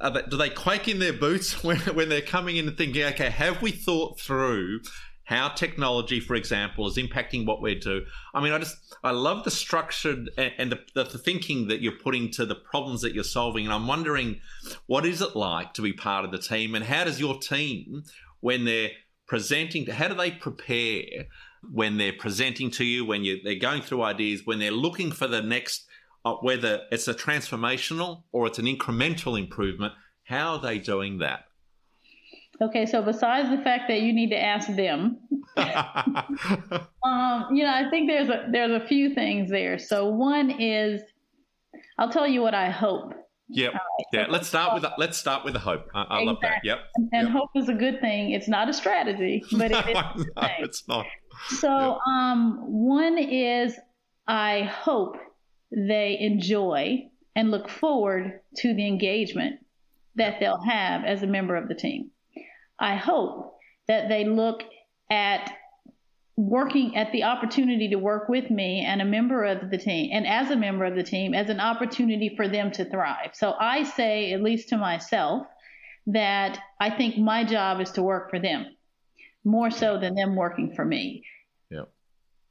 Uh, 0.00 0.10
they, 0.10 0.22
do 0.22 0.36
they 0.38 0.48
quake 0.48 0.88
in 0.88 0.98
their 0.98 1.12
boots 1.12 1.62
when, 1.64 1.78
when 1.78 2.08
they're 2.08 2.22
coming 2.22 2.56
in 2.56 2.68
and 2.68 2.76
thinking, 2.76 3.04
okay, 3.04 3.28
have 3.28 3.60
we 3.60 3.70
thought 3.70 4.18
through 4.18 4.80
how 5.24 5.48
technology, 5.48 6.20
for 6.20 6.34
example, 6.34 6.86
is 6.86 6.96
impacting 6.96 7.44
what 7.44 7.60
we 7.60 7.74
do? 7.74 8.06
I 8.32 8.42
mean, 8.42 8.54
I 8.54 8.58
just, 8.58 8.76
I 9.04 9.10
love 9.10 9.44
the 9.44 9.50
structured 9.50 10.30
and, 10.38 10.52
and 10.56 10.72
the, 10.72 11.04
the 11.04 11.18
thinking 11.18 11.68
that 11.68 11.82
you're 11.82 11.92
putting 11.92 12.30
to 12.32 12.46
the 12.46 12.54
problems 12.54 13.02
that 13.02 13.14
you're 13.14 13.24
solving. 13.24 13.66
And 13.66 13.74
I'm 13.74 13.86
wondering, 13.86 14.40
what 14.86 15.04
is 15.04 15.20
it 15.20 15.36
like 15.36 15.74
to 15.74 15.82
be 15.82 15.92
part 15.92 16.24
of 16.24 16.32
the 16.32 16.38
team? 16.38 16.74
And 16.74 16.84
how 16.84 17.04
does 17.04 17.20
your 17.20 17.38
team, 17.38 18.04
when 18.40 18.64
they're 18.64 18.90
presenting 19.32 19.86
to, 19.86 19.94
how 19.94 20.08
do 20.08 20.14
they 20.14 20.30
prepare 20.30 21.24
when 21.72 21.96
they're 21.96 22.12
presenting 22.12 22.70
to 22.70 22.84
you 22.84 23.02
when 23.02 23.24
you 23.24 23.40
they're 23.42 23.54
going 23.54 23.80
through 23.80 24.02
ideas 24.02 24.42
when 24.44 24.58
they're 24.58 24.70
looking 24.70 25.10
for 25.10 25.26
the 25.26 25.40
next 25.40 25.86
uh, 26.26 26.34
whether 26.42 26.82
it's 26.90 27.08
a 27.08 27.14
transformational 27.14 28.24
or 28.32 28.46
it's 28.46 28.58
an 28.58 28.66
incremental 28.66 29.38
improvement 29.38 29.94
how 30.24 30.56
are 30.56 30.60
they 30.60 30.76
doing 30.76 31.16
that? 31.20 31.46
Okay 32.60 32.84
so 32.84 33.00
besides 33.00 33.48
the 33.48 33.62
fact 33.64 33.88
that 33.88 34.02
you 34.02 34.12
need 34.12 34.28
to 34.28 34.38
ask 34.38 34.68
them 34.76 35.16
um, 35.56 37.46
you 37.56 37.64
know 37.64 37.72
i 37.72 37.86
think 37.88 38.10
there's 38.10 38.28
a 38.28 38.48
there's 38.52 38.82
a 38.82 38.86
few 38.86 39.14
things 39.14 39.50
there. 39.50 39.78
So 39.78 40.10
one 40.10 40.50
is 40.60 41.00
i'll 41.98 42.10
tell 42.10 42.28
you 42.28 42.42
what 42.42 42.52
i 42.52 42.68
hope 42.68 43.14
Yep. 43.48 43.72
Right. 43.72 43.80
Yeah. 44.12 44.26
Let's 44.28 44.48
start 44.48 44.74
with 44.74 44.90
let's 44.98 45.18
start 45.18 45.44
with 45.44 45.54
the 45.54 45.60
hope. 45.60 45.86
I, 45.94 46.02
I 46.02 46.02
exactly. 46.02 46.26
love 46.26 46.36
that. 46.42 46.60
Yep. 46.64 46.78
And 47.12 47.28
yep. 47.28 47.36
hope 47.36 47.50
is 47.54 47.68
a 47.68 47.74
good 47.74 48.00
thing. 48.00 48.30
It's 48.30 48.48
not 48.48 48.68
a 48.68 48.72
strategy, 48.72 49.44
but 49.52 49.70
it 49.70 49.88
is. 50.16 50.26
no, 50.36 50.48
it's 50.60 50.88
not. 50.88 51.06
So, 51.48 51.68
yep. 51.68 51.98
um, 52.06 52.58
one 52.66 53.18
is 53.18 53.78
I 54.26 54.62
hope 54.62 55.16
they 55.70 56.18
enjoy 56.20 57.08
and 57.34 57.50
look 57.50 57.68
forward 57.68 58.40
to 58.56 58.74
the 58.74 58.86
engagement 58.86 59.56
that 60.16 60.38
they'll 60.40 60.62
have 60.62 61.04
as 61.04 61.22
a 61.22 61.26
member 61.26 61.56
of 61.56 61.68
the 61.68 61.74
team. 61.74 62.10
I 62.78 62.96
hope 62.96 63.56
that 63.88 64.08
they 64.08 64.24
look 64.24 64.62
at 65.10 65.52
working 66.36 66.96
at 66.96 67.12
the 67.12 67.24
opportunity 67.24 67.88
to 67.88 67.96
work 67.96 68.28
with 68.28 68.50
me 68.50 68.80
and 68.80 69.02
a 69.02 69.04
member 69.04 69.44
of 69.44 69.70
the 69.70 69.76
team 69.76 70.10
and 70.12 70.26
as 70.26 70.50
a 70.50 70.56
member 70.56 70.84
of 70.84 70.94
the 70.94 71.02
team 71.02 71.34
as 71.34 71.50
an 71.50 71.60
opportunity 71.60 72.34
for 72.36 72.48
them 72.48 72.70
to 72.72 72.84
thrive. 72.86 73.30
So 73.34 73.54
I 73.58 73.82
say, 73.84 74.32
at 74.32 74.42
least 74.42 74.70
to 74.70 74.78
myself, 74.78 75.46
that 76.06 76.58
I 76.80 76.90
think 76.90 77.18
my 77.18 77.44
job 77.44 77.80
is 77.80 77.90
to 77.92 78.02
work 78.02 78.30
for 78.30 78.38
them 78.38 78.66
more 79.44 79.70
so 79.70 79.98
than 79.98 80.14
them 80.14 80.34
working 80.34 80.74
for 80.74 80.84
me. 80.84 81.24
Yeah. 81.70 81.84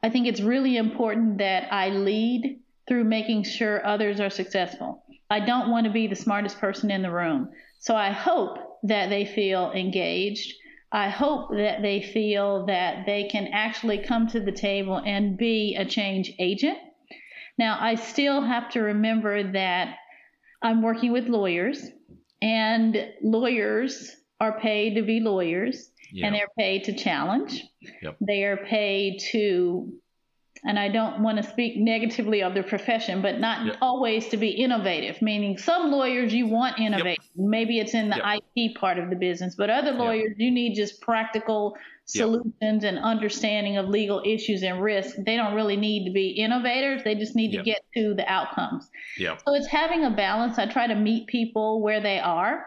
I 0.04 0.10
think 0.10 0.28
it's 0.28 0.42
really 0.42 0.78
important 0.78 1.40
that 1.40 1.72
I 1.72 1.90
lead 1.90 2.60
through 2.88 3.06
making 3.06 3.44
sure 3.44 3.86
others 3.86 4.20
are 4.20 4.30
successful. 4.30 5.04
I 5.30 5.40
don't 5.40 5.72
want 5.72 5.86
to 5.86 5.92
be 5.92 6.08
the 6.08 6.16
smartest 6.16 6.60
person 6.60 6.92
in 6.92 7.02
the 7.02 7.12
room. 7.12 7.50
So 7.80 7.96
I 7.96 8.12
hope 8.12 8.58
that 8.84 9.10
they 9.10 9.26
feel 9.26 9.72
engaged 9.72 10.54
I 10.92 11.10
hope 11.10 11.52
that 11.52 11.82
they 11.82 12.02
feel 12.02 12.66
that 12.66 13.06
they 13.06 13.26
can 13.26 13.48
actually 13.54 14.00
come 14.00 14.28
to 14.28 14.40
the 14.40 14.52
table 14.52 14.98
and 14.98 15.38
be 15.38 15.76
a 15.78 15.86
change 15.86 16.34
agent. 16.38 16.78
Now, 17.58 17.78
I 17.80 17.96
still 17.96 18.42
have 18.42 18.70
to 18.72 18.82
remember 18.82 19.52
that 19.54 19.96
I'm 20.62 20.82
working 20.82 21.12
with 21.12 21.28
lawyers, 21.28 21.86
and 22.42 22.98
lawyers 23.22 24.16
are 24.40 24.60
paid 24.60 24.96
to 24.96 25.04
be 25.04 25.20
lawyers, 25.20 25.92
yep. 26.12 26.28
and 26.28 26.36
they're 26.36 26.48
paid 26.58 26.84
to 26.86 26.94
challenge. 26.94 27.64
Yep. 28.02 28.18
They 28.20 28.44
are 28.44 28.58
paid 28.58 29.20
to 29.32 29.94
and 30.64 30.78
I 30.78 30.90
don't 30.90 31.24
want 31.24 31.38
to 31.38 31.50
speak 31.50 31.78
negatively 31.78 32.44
of 32.44 32.54
the 32.54 32.64
profession, 32.64 33.22
but 33.22 33.40
not 33.40 33.66
yep. 33.66 33.78
always 33.82 34.28
to 34.30 34.38
be 34.38 34.50
innovative. 34.50 35.22
Meaning, 35.22 35.58
some 35.58 35.92
lawyers 35.92 36.34
you 36.34 36.48
want 36.48 36.80
innovative. 36.80 37.24
Yep. 37.36 37.48
Maybe 37.48 37.80
it's 37.80 37.94
in 37.94 38.10
the 38.10 38.18
yep. 38.18 38.44
IP 38.56 38.76
part 38.76 39.00
of 39.00 39.10
the 39.10 39.16
business, 39.16 39.56
but 39.56 39.70
other 39.70 39.92
lawyers 39.92 40.36
you 40.38 40.52
need 40.52 40.76
just 40.76 41.02
practical 41.02 41.76
solutions 42.06 42.84
and 42.84 43.00
understanding 43.00 43.78
of 43.78 43.88
legal 43.88 44.22
issues 44.26 44.64
and 44.64 44.82
risks. 44.82 45.18
They 45.26 45.36
don't 45.36 45.56
really 45.56 45.78
need 45.78 46.06
to 46.06 46.12
be 46.12 46.30
innovators. 46.30 47.04
They 47.04 47.16
just 47.16 47.36
need 47.36 47.52
to 47.54 47.64
get 47.64 47.84
to 47.96 48.14
the 48.14 48.30
outcomes. 48.32 48.90
So 49.46 49.54
it's 49.56 49.68
having 49.68 50.06
a 50.06 50.12
balance. 50.12 50.60
I 50.60 50.66
try 50.66 50.88
to 50.88 50.96
meet 50.96 51.28
people 51.28 51.82
where 51.82 52.02
they 52.02 52.20
are 52.20 52.66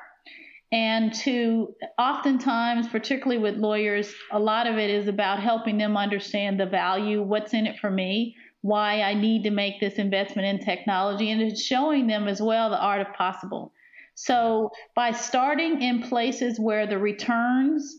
and 0.75 1.15
to 1.15 1.73
oftentimes, 2.01 2.89
particularly 2.89 3.41
with 3.41 3.55
lawyers, 3.55 4.13
a 4.33 4.39
lot 4.41 4.67
of 4.67 4.77
it 4.77 4.91
is 4.91 5.07
about 5.07 5.39
helping 5.39 5.79
them 5.79 5.97
understand 5.97 6.59
the 6.59 6.67
value, 6.67 7.23
what's 7.23 7.55
in 7.55 7.69
it 7.69 7.79
for 7.79 7.93
me, 7.93 8.35
why 8.61 9.03
I 9.03 9.15
need 9.15 9.45
to 9.45 9.51
make 9.51 9.79
this 9.79 9.95
investment 9.95 10.49
in 10.49 10.67
technology, 10.67 11.31
and 11.31 11.41
it's 11.41 11.63
showing 11.63 12.09
them 12.09 12.27
as 12.27 12.43
well 12.43 12.71
the 12.71 12.83
art 12.83 13.01
of 13.01 13.15
possible. 13.15 13.73
So 14.17 14.73
by 14.97 15.13
starting 15.13 15.81
in 15.81 16.03
places 16.03 16.59
where 16.59 16.89
the 16.89 16.99
returns 16.99 17.97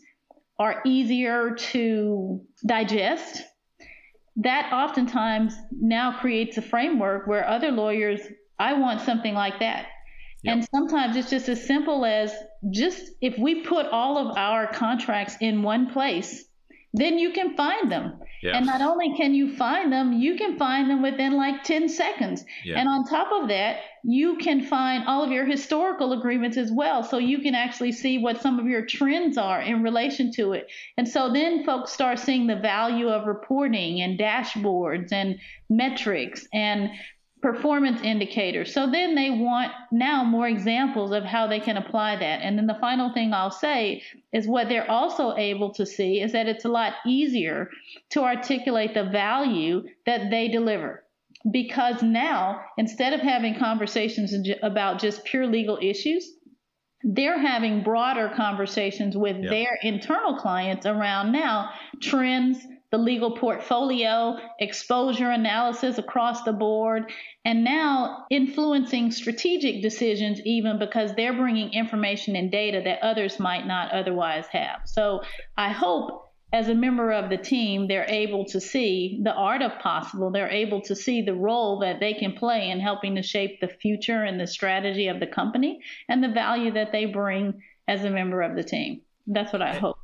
are 0.59 0.81
easier 0.85 1.55
to 1.55 2.41
digest, 2.65 3.41
that 4.35 4.73
oftentimes 4.73 5.55
now 5.71 6.19
creates 6.19 6.57
a 6.57 6.61
framework 6.61 7.25
where 7.25 7.47
other 7.47 7.71
lawyers, 7.71 8.19
I 8.59 8.73
want 8.73 8.99
something 8.99 9.33
like 9.33 9.59
that 9.59 9.85
Yep. 10.45 10.53
And 10.53 10.67
sometimes 10.71 11.15
it's 11.15 11.29
just 11.29 11.49
as 11.49 11.65
simple 11.65 12.05
as 12.05 12.31
just 12.69 13.11
if 13.21 13.37
we 13.37 13.61
put 13.61 13.87
all 13.87 14.17
of 14.17 14.37
our 14.37 14.67
contracts 14.67 15.37
in 15.41 15.63
one 15.63 15.91
place, 15.91 16.45
then 16.93 17.17
you 17.19 17.31
can 17.31 17.55
find 17.57 17.91
them. 17.91 18.19
Yeah. 18.41 18.57
And 18.57 18.65
not 18.65 18.81
only 18.81 19.15
can 19.17 19.33
you 19.33 19.55
find 19.55 19.91
them, 19.91 20.13
you 20.13 20.35
can 20.35 20.57
find 20.57 20.89
them 20.89 21.01
within 21.01 21.33
like 21.33 21.63
10 21.63 21.89
seconds. 21.89 22.45
Yeah. 22.63 22.79
And 22.79 22.87
on 22.87 23.05
top 23.05 23.31
of 23.31 23.49
that, 23.49 23.79
you 24.03 24.37
can 24.37 24.61
find 24.63 25.03
all 25.07 25.23
of 25.23 25.31
your 25.31 25.45
historical 25.45 26.13
agreements 26.13 26.57
as 26.57 26.71
well. 26.71 27.03
So 27.03 27.17
you 27.17 27.39
can 27.39 27.55
actually 27.55 27.91
see 27.91 28.19
what 28.19 28.41
some 28.41 28.59
of 28.59 28.67
your 28.67 28.85
trends 28.85 29.37
are 29.37 29.61
in 29.61 29.81
relation 29.81 30.31
to 30.33 30.53
it. 30.53 30.67
And 30.95 31.07
so 31.07 31.33
then 31.33 31.65
folks 31.65 31.91
start 31.91 32.19
seeing 32.19 32.45
the 32.45 32.55
value 32.55 33.09
of 33.09 33.25
reporting 33.25 34.01
and 34.01 34.17
dashboards 34.17 35.11
and 35.11 35.39
metrics 35.69 36.47
and 36.53 36.91
performance 37.41 38.01
indicators. 38.01 38.73
So 38.73 38.89
then 38.89 39.13
they 39.13 39.29
want 39.29 39.71
now 39.91 40.23
more 40.23 40.47
examples 40.47 41.11
of 41.11 41.23
how 41.23 41.47
they 41.47 41.59
can 41.59 41.77
apply 41.77 42.15
that. 42.15 42.41
And 42.41 42.57
then 42.57 42.65
the 42.65 42.77
final 42.81 43.13
thing 43.13 43.33
I'll 43.33 43.51
say 43.51 44.01
is 44.33 44.47
what 44.47 44.67
they're 44.67 44.89
also 44.89 45.35
able 45.35 45.71
to 45.73 45.85
see 45.85 46.21
is 46.21 46.31
that 46.31 46.47
it's 46.47 46.65
a 46.65 46.69
lot 46.69 46.93
easier 47.05 47.69
to 48.11 48.23
articulate 48.23 48.93
the 48.93 49.03
value 49.03 49.83
that 50.05 50.29
they 50.31 50.47
deliver. 50.47 51.03
Because 51.51 52.01
now, 52.01 52.61
instead 52.77 53.13
of 53.13 53.19
having 53.19 53.59
conversations 53.59 54.33
about 54.63 54.99
just 54.99 55.23
pure 55.25 55.45
legal 55.45 55.77
issues, 55.79 56.31
they're 57.03 57.37
having 57.37 57.83
broader 57.83 58.31
conversations 58.35 59.15
with 59.15 59.37
yep. 59.37 59.51
their 59.51 59.77
internal 59.83 60.35
clients 60.37 60.87
around 60.87 61.31
now 61.31 61.69
trends, 62.01 62.57
the 62.95 63.03
legal 63.03 63.31
portfolio, 63.31 64.37
exposure 64.61 65.29
analysis 65.29 65.97
across 65.97 66.43
the 66.43 66.53
board, 66.53 67.11
and 67.43 67.61
now 67.61 68.25
influencing 68.31 69.11
strategic 69.11 69.81
decisions 69.81 70.39
even 70.45 70.79
because 70.79 71.13
they're 71.13 71.33
bringing 71.33 71.73
information 71.73 72.37
and 72.37 72.49
data 72.49 72.81
that 72.85 73.03
others 73.03 73.37
might 73.37 73.67
not 73.67 73.91
otherwise 73.91 74.45
have. 74.47 74.79
So 74.85 75.23
I 75.57 75.73
hope 75.73 76.21
as 76.53 76.69
a 76.69 76.73
member 76.73 77.11
of 77.11 77.29
the 77.29 77.37
team, 77.37 77.89
they're 77.89 78.07
able 78.07 78.45
to 78.45 78.61
see 78.61 79.19
the 79.21 79.33
art 79.33 79.61
of 79.61 79.77
possible. 79.79 80.31
They're 80.31 80.47
able 80.47 80.79
to 80.83 80.95
see 80.95 81.21
the 81.21 81.33
role 81.33 81.79
that 81.79 81.99
they 81.99 82.13
can 82.13 82.31
play 82.31 82.69
in 82.69 82.79
helping 82.79 83.15
to 83.15 83.23
shape 83.23 83.59
the 83.59 83.67
future 83.67 84.23
and 84.23 84.39
the 84.39 84.47
strategy 84.47 85.09
of 85.09 85.19
the 85.19 85.27
company 85.27 85.81
and 86.07 86.23
the 86.23 86.29
value 86.29 86.71
that 86.71 86.93
they 86.93 87.05
bring 87.07 87.61
as 87.89 88.05
a 88.05 88.09
member 88.09 88.41
of 88.41 88.55
the 88.55 88.63
team. 88.63 89.01
That's 89.27 89.51
what 89.51 89.61
I 89.61 89.73
hope 89.73 89.97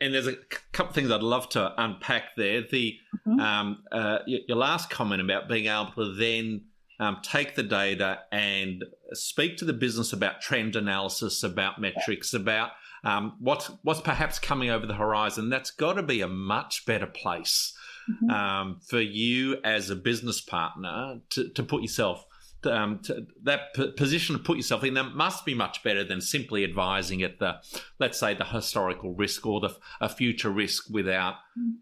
and 0.00 0.14
there's 0.14 0.26
a 0.26 0.36
couple 0.72 0.90
of 0.90 0.94
things 0.94 1.10
I'd 1.10 1.22
love 1.22 1.48
to 1.50 1.72
unpack 1.82 2.36
there. 2.36 2.62
The 2.62 2.98
mm-hmm. 3.26 3.40
um, 3.40 3.82
uh, 3.90 4.18
your 4.26 4.56
last 4.56 4.90
comment 4.90 5.20
about 5.20 5.48
being 5.48 5.66
able 5.66 5.92
to 5.96 6.14
then 6.14 6.62
um, 7.00 7.18
take 7.22 7.54
the 7.54 7.62
data 7.62 8.20
and 8.30 8.84
speak 9.12 9.56
to 9.58 9.64
the 9.64 9.72
business 9.72 10.12
about 10.12 10.40
trend 10.40 10.76
analysis, 10.76 11.42
about 11.42 11.80
metrics, 11.80 12.32
about 12.32 12.70
um, 13.04 13.36
what's 13.38 13.70
what's 13.82 14.00
perhaps 14.00 14.38
coming 14.38 14.70
over 14.70 14.86
the 14.86 14.94
horizon. 14.94 15.50
That's 15.50 15.70
got 15.70 15.94
to 15.94 16.02
be 16.02 16.20
a 16.20 16.28
much 16.28 16.86
better 16.86 17.06
place 17.06 17.76
mm-hmm. 18.08 18.30
Um, 18.30 18.80
for 18.86 19.00
you 19.00 19.58
as 19.64 19.90
a 19.90 19.96
business 19.96 20.40
partner 20.40 21.20
to, 21.30 21.48
to 21.50 21.62
put 21.62 21.82
yourself 21.82 22.24
um, 22.66 23.00
that 23.42 23.74
p- 23.74 23.92
position 23.92 24.36
to 24.36 24.42
put 24.42 24.56
yourself 24.56 24.84
in 24.84 24.94
that 24.94 25.14
must 25.14 25.44
be 25.44 25.54
much 25.54 25.82
better 25.82 26.04
than 26.04 26.20
simply 26.20 26.64
advising 26.64 27.22
at 27.22 27.38
the, 27.38 27.56
let's 27.98 28.18
say, 28.18 28.34
the 28.34 28.44
historical 28.44 29.14
risk 29.14 29.46
or 29.46 29.60
the 29.60 29.76
a 30.00 30.08
future 30.08 30.50
risk 30.50 30.88
without 30.90 31.36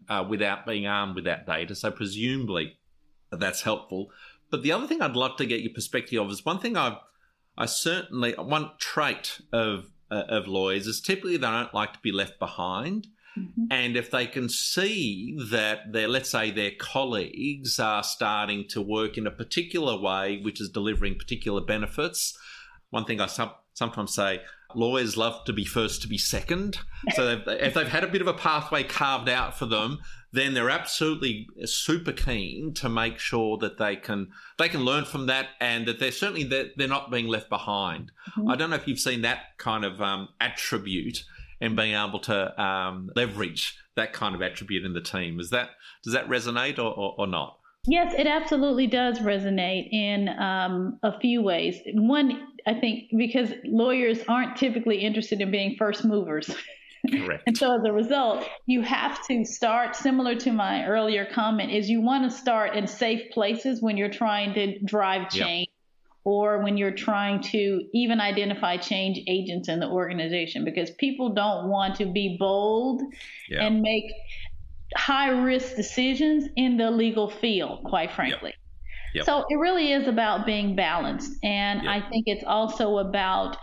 uh, 0.09 0.25
without 0.27 0.65
being 0.65 0.87
armed 0.87 1.15
with 1.15 1.25
that 1.25 1.45
data. 1.45 1.75
So 1.75 1.91
presumably, 1.91 2.77
that's 3.31 3.61
helpful. 3.61 4.11
But 4.49 4.63
the 4.63 4.71
other 4.71 4.87
thing 4.87 5.01
I'd 5.01 5.15
love 5.15 5.37
to 5.37 5.45
get 5.45 5.61
your 5.61 5.73
perspective 5.73 6.21
of 6.21 6.29
is 6.29 6.45
one 6.45 6.59
thing 6.59 6.77
I've 6.77 6.97
I 7.57 7.65
certainly 7.65 8.33
one 8.33 8.71
trait 8.79 9.41
of 9.51 9.91
uh, 10.09 10.23
of 10.27 10.47
lawyers 10.47 10.87
is 10.87 11.01
typically 11.01 11.37
they 11.37 11.47
don't 11.47 11.73
like 11.73 11.93
to 11.93 11.99
be 11.99 12.11
left 12.11 12.39
behind. 12.39 13.07
Mm-hmm. 13.37 13.65
And 13.71 13.97
if 13.97 14.11
they 14.11 14.27
can 14.27 14.49
see 14.49 15.37
that 15.51 15.91
their, 15.91 16.07
let's 16.07 16.29
say, 16.29 16.51
their 16.51 16.71
colleagues 16.77 17.79
are 17.79 18.03
starting 18.03 18.65
to 18.69 18.81
work 18.81 19.17
in 19.17 19.25
a 19.25 19.31
particular 19.31 19.99
way, 19.99 20.39
which 20.41 20.61
is 20.61 20.69
delivering 20.69 21.15
particular 21.15 21.61
benefits, 21.61 22.37
one 22.89 23.05
thing 23.05 23.19
I 23.19 23.27
sometimes 23.73 24.13
say, 24.13 24.41
lawyers 24.75 25.17
love 25.17 25.43
to 25.45 25.53
be 25.53 25.65
first 25.65 26.01
to 26.01 26.07
be 26.07 26.17
second. 26.17 26.77
So 27.15 27.41
if 27.47 27.73
they've 27.73 27.87
had 27.87 28.03
a 28.03 28.07
bit 28.07 28.21
of 28.21 28.27
a 28.27 28.33
pathway 28.33 28.83
carved 28.83 29.29
out 29.29 29.57
for 29.57 29.65
them, 29.65 29.99
then 30.31 30.53
they're 30.53 30.69
absolutely 30.69 31.47
super 31.65 32.11
keen 32.11 32.73
to 32.73 32.89
make 32.89 33.19
sure 33.19 33.57
that 33.59 33.77
they 33.77 33.95
can 33.95 34.29
they 34.57 34.67
can 34.67 34.81
learn 34.81 35.05
from 35.05 35.27
that 35.27 35.49
and 35.61 35.87
that 35.87 35.99
they're 35.99 36.11
certainly 36.11 36.43
they're, 36.43 36.69
they're 36.75 36.87
not 36.87 37.11
being 37.11 37.27
left 37.27 37.49
behind. 37.49 38.11
Mm-hmm. 38.31 38.49
I 38.49 38.55
don't 38.55 38.71
know 38.71 38.75
if 38.75 38.87
you've 38.87 38.99
seen 38.99 39.21
that 39.21 39.57
kind 39.57 39.85
of 39.85 40.01
um, 40.01 40.29
attribute 40.41 41.23
and 41.63 41.77
being 41.77 41.95
able 41.95 42.19
to 42.19 42.61
um, 42.61 43.09
leverage 43.15 43.77
that 43.95 44.11
kind 44.11 44.35
of 44.35 44.41
attribute 44.41 44.85
in 44.85 44.93
the 44.93 45.01
team. 45.01 45.39
Is 45.39 45.49
that 45.51 45.69
does 46.03 46.13
that 46.13 46.27
resonate 46.27 46.77
or, 46.77 46.91
or, 46.91 47.15
or 47.17 47.27
not? 47.27 47.57
Yes, 47.85 48.13
it 48.17 48.27
absolutely 48.27 48.87
does 48.87 49.19
resonate 49.19 49.91
in 49.91 50.29
um, 50.29 50.99
a 51.03 51.19
few 51.19 51.41
ways. 51.41 51.75
One, 51.93 52.47
I 52.65 52.75
think, 52.75 53.09
because 53.17 53.51
lawyers 53.65 54.19
aren't 54.27 54.55
typically 54.55 54.99
interested 54.99 55.41
in 55.41 55.51
being 55.51 55.75
first 55.77 56.05
movers. 56.05 56.53
Correct. 57.09 57.43
and 57.47 57.57
so 57.57 57.77
as 57.77 57.83
a 57.85 57.91
result, 57.91 58.47
you 58.65 58.81
have 58.83 59.25
to 59.27 59.43
start 59.43 59.97
similar 59.97 60.35
to 60.35 60.53
my 60.53 60.85
earlier 60.85 61.25
comment 61.25 61.71
is 61.71 61.89
you 61.89 61.99
want 61.99 62.29
to 62.29 62.35
start 62.35 62.75
in 62.75 62.87
safe 62.87 63.31
places 63.31 63.81
when 63.81 63.97
you're 63.97 64.09
trying 64.09 64.53
to 64.53 64.79
drive 64.79 65.29
change 65.29 65.67
or 66.25 66.63
when 66.63 66.77
you're 66.77 66.91
trying 66.91 67.41
to 67.41 67.83
even 67.93 68.21
identify 68.21 68.77
change 68.77 69.19
agents 69.27 69.67
in 69.67 69.79
the 69.79 69.87
organization 69.87 70.63
because 70.63 70.89
people 70.91 71.29
don't 71.33 71.69
want 71.69 71.95
to 71.95 72.05
be 72.05 72.37
bold 72.39 73.01
yeah. 73.49 73.65
and 73.65 73.81
make 73.81 74.05
high 74.95 75.29
risk 75.29 75.75
decisions 75.75 76.45
in 76.55 76.77
the 76.77 76.89
legal 76.89 77.29
field, 77.29 77.83
quite 77.83 78.11
frankly. 78.11 78.51
Yep. 78.51 78.59
Yep. 79.15 79.25
So 79.25 79.45
it 79.49 79.55
really 79.57 79.91
is 79.91 80.07
about 80.07 80.45
being 80.45 80.75
balanced. 80.75 81.31
And 81.43 81.83
yep. 81.83 81.91
I 81.91 82.09
think 82.09 82.23
it's 82.27 82.43
also 82.45 82.97
about 82.97 83.57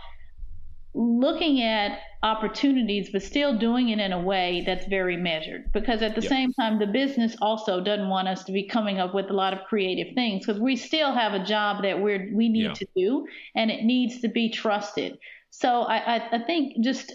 looking 0.93 1.61
at 1.61 1.99
opportunities, 2.23 3.09
but 3.11 3.23
still 3.23 3.57
doing 3.57 3.89
it 3.89 3.99
in 3.99 4.11
a 4.11 4.21
way 4.21 4.63
that's 4.65 4.85
very 4.87 5.17
measured. 5.17 5.71
Because 5.71 6.01
at 6.01 6.15
the 6.15 6.21
yep. 6.21 6.29
same 6.29 6.53
time, 6.53 6.79
the 6.79 6.87
business 6.87 7.35
also 7.41 7.83
doesn't 7.83 8.09
want 8.09 8.27
us 8.27 8.43
to 8.43 8.51
be 8.51 8.63
coming 8.63 8.99
up 8.99 9.13
with 9.13 9.29
a 9.29 9.33
lot 9.33 9.53
of 9.53 9.63
creative 9.67 10.13
things 10.13 10.45
because 10.45 10.61
we 10.61 10.75
still 10.75 11.13
have 11.13 11.33
a 11.33 11.43
job 11.43 11.83
that 11.83 11.99
we're 12.01 12.29
we 12.33 12.49
need 12.49 12.63
yeah. 12.63 12.73
to 12.73 12.87
do, 12.95 13.27
and 13.55 13.71
it 13.71 13.83
needs 13.83 14.21
to 14.21 14.27
be 14.27 14.49
trusted. 14.49 15.17
So 15.49 15.81
I, 15.81 16.17
I, 16.17 16.27
I 16.33 16.43
think 16.43 16.83
just 16.83 17.13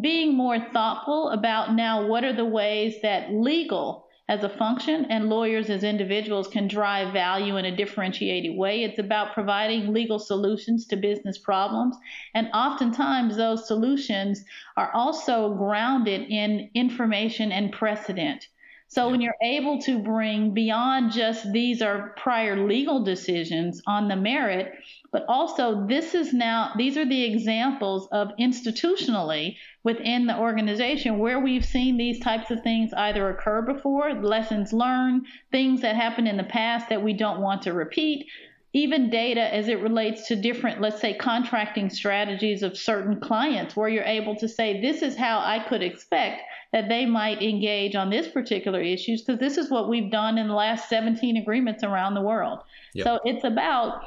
being 0.00 0.34
more 0.34 0.58
thoughtful 0.72 1.30
about 1.30 1.74
now 1.74 2.06
what 2.06 2.24
are 2.24 2.34
the 2.34 2.44
ways 2.44 2.96
that 3.02 3.32
legal 3.32 4.05
as 4.28 4.42
a 4.42 4.48
function 4.48 5.06
and 5.06 5.28
lawyers 5.28 5.70
as 5.70 5.84
individuals 5.84 6.48
can 6.48 6.66
drive 6.66 7.12
value 7.12 7.56
in 7.56 7.64
a 7.64 7.76
differentiated 7.76 8.56
way. 8.56 8.82
It's 8.82 8.98
about 8.98 9.34
providing 9.34 9.92
legal 9.92 10.18
solutions 10.18 10.86
to 10.86 10.96
business 10.96 11.38
problems. 11.38 11.96
And 12.34 12.48
oftentimes 12.52 13.36
those 13.36 13.68
solutions 13.68 14.44
are 14.76 14.92
also 14.92 15.54
grounded 15.54 16.22
in 16.28 16.70
information 16.74 17.52
and 17.52 17.72
precedent. 17.72 18.48
So 18.88 19.10
when 19.10 19.20
you're 19.20 19.34
able 19.42 19.80
to 19.82 19.98
bring 19.98 20.54
beyond 20.54 21.10
just 21.12 21.52
these 21.52 21.82
are 21.82 22.14
prior 22.16 22.66
legal 22.66 23.02
decisions 23.02 23.82
on 23.86 24.06
the 24.06 24.14
merit, 24.14 24.72
but 25.12 25.24
also 25.28 25.86
this 25.86 26.14
is 26.14 26.32
now 26.32 26.72
these 26.76 26.96
are 26.96 27.06
the 27.06 27.24
examples 27.24 28.08
of 28.12 28.28
institutionally 28.38 29.56
within 29.84 30.26
the 30.26 30.38
organization 30.38 31.18
where 31.18 31.40
we've 31.40 31.64
seen 31.64 31.96
these 31.96 32.20
types 32.20 32.50
of 32.50 32.62
things 32.62 32.92
either 32.94 33.28
occur 33.30 33.62
before, 33.62 34.14
lessons 34.14 34.72
learned, 34.72 35.26
things 35.50 35.80
that 35.80 35.96
happened 35.96 36.28
in 36.28 36.36
the 36.36 36.44
past 36.44 36.88
that 36.88 37.02
we 37.02 37.12
don't 37.12 37.40
want 37.40 37.62
to 37.62 37.72
repeat, 37.72 38.26
even 38.72 39.08
data 39.08 39.54
as 39.54 39.68
it 39.68 39.80
relates 39.80 40.28
to 40.28 40.36
different, 40.36 40.80
let's 40.80 41.00
say, 41.00 41.14
contracting 41.14 41.88
strategies 41.88 42.62
of 42.62 42.76
certain 42.76 43.20
clients, 43.20 43.74
where 43.74 43.88
you're 43.88 44.04
able 44.04 44.36
to 44.36 44.48
say, 44.48 44.80
this 44.82 45.00
is 45.02 45.16
how 45.16 45.38
I 45.38 45.64
could 45.66 45.82
expect 45.82 46.42
that 46.72 46.88
they 46.88 47.06
might 47.06 47.42
engage 47.42 47.94
on 47.94 48.10
this 48.10 48.28
particular 48.28 48.82
issues, 48.82 49.22
because 49.22 49.40
this 49.40 49.56
is 49.56 49.70
what 49.70 49.88
we've 49.88 50.10
done 50.10 50.36
in 50.36 50.48
the 50.48 50.54
last 50.54 50.90
17 50.90 51.38
agreements 51.38 51.84
around 51.84 52.14
the 52.14 52.20
world. 52.20 52.58
Yep. 52.92 53.04
So 53.06 53.20
it's 53.24 53.44
about 53.44 54.02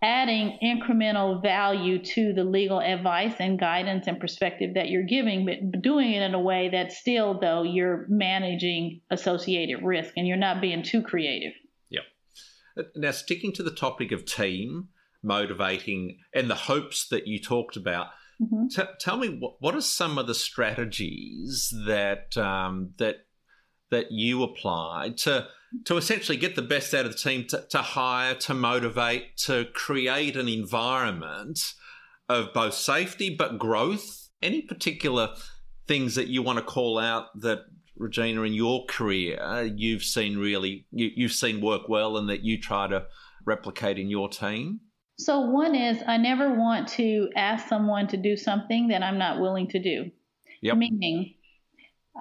adding 0.00 0.58
incremental 0.62 1.42
value 1.42 2.02
to 2.02 2.32
the 2.32 2.44
legal 2.44 2.80
advice 2.80 3.34
and 3.40 3.58
guidance 3.58 4.06
and 4.06 4.20
perspective 4.20 4.74
that 4.74 4.88
you're 4.90 5.02
giving, 5.02 5.44
but 5.44 5.82
doing 5.82 6.12
it 6.12 6.22
in 6.22 6.34
a 6.34 6.40
way 6.40 6.68
that 6.68 6.92
still, 6.92 7.38
though, 7.40 7.64
you're 7.64 8.06
managing 8.08 9.00
associated 9.10 9.82
risk 9.82 10.12
and 10.16 10.26
you're 10.26 10.36
not 10.36 10.60
being 10.60 10.84
too 10.84 11.02
creative. 11.02 11.52
Yeah. 11.88 12.02
Now, 12.94 13.10
sticking 13.10 13.52
to 13.54 13.62
the 13.62 13.72
topic 13.72 14.12
of 14.12 14.24
team 14.24 14.88
motivating 15.22 16.18
and 16.32 16.48
the 16.48 16.54
hopes 16.54 17.08
that 17.08 17.26
you 17.26 17.40
talked 17.40 17.76
about, 17.76 18.06
mm-hmm. 18.40 18.68
t- 18.68 18.88
tell 19.00 19.16
me 19.16 19.36
what, 19.40 19.56
what 19.58 19.74
are 19.74 19.80
some 19.80 20.16
of 20.16 20.28
the 20.28 20.34
strategies 20.34 21.74
that 21.86 22.36
um, 22.36 22.92
that 22.98 23.16
that 23.90 24.12
you 24.12 24.42
apply 24.42 25.14
to 25.16 25.48
to 25.84 25.96
essentially 25.96 26.38
get 26.38 26.56
the 26.56 26.62
best 26.62 26.94
out 26.94 27.04
of 27.04 27.12
the 27.12 27.18
team, 27.18 27.46
to, 27.48 27.64
to 27.70 27.78
hire, 27.78 28.34
to 28.34 28.54
motivate, 28.54 29.36
to 29.36 29.66
create 29.74 30.36
an 30.36 30.48
environment 30.48 31.74
of 32.28 32.52
both 32.52 32.74
safety 32.74 33.34
but 33.34 33.58
growth. 33.58 34.28
Any 34.40 34.62
particular 34.62 35.34
things 35.86 36.14
that 36.14 36.28
you 36.28 36.42
want 36.42 36.58
to 36.58 36.64
call 36.64 36.98
out 36.98 37.26
that 37.40 37.60
Regina 37.96 38.42
in 38.42 38.52
your 38.52 38.86
career 38.86 39.72
you've 39.74 40.04
seen 40.04 40.38
really 40.38 40.86
you, 40.92 41.10
you've 41.16 41.32
seen 41.32 41.60
work 41.60 41.88
well 41.88 42.16
and 42.16 42.28
that 42.28 42.44
you 42.44 42.60
try 42.60 42.86
to 42.86 43.06
replicate 43.44 43.98
in 43.98 44.08
your 44.08 44.28
team? 44.28 44.80
So 45.18 45.40
one 45.40 45.74
is 45.74 46.00
I 46.06 46.16
never 46.16 46.54
want 46.54 46.86
to 46.90 47.28
ask 47.34 47.68
someone 47.68 48.06
to 48.08 48.16
do 48.16 48.36
something 48.36 48.88
that 48.88 49.02
I'm 49.02 49.18
not 49.18 49.40
willing 49.40 49.66
to 49.68 49.80
do. 49.80 50.10
Yep. 50.62 50.76
Meaning, 50.76 51.34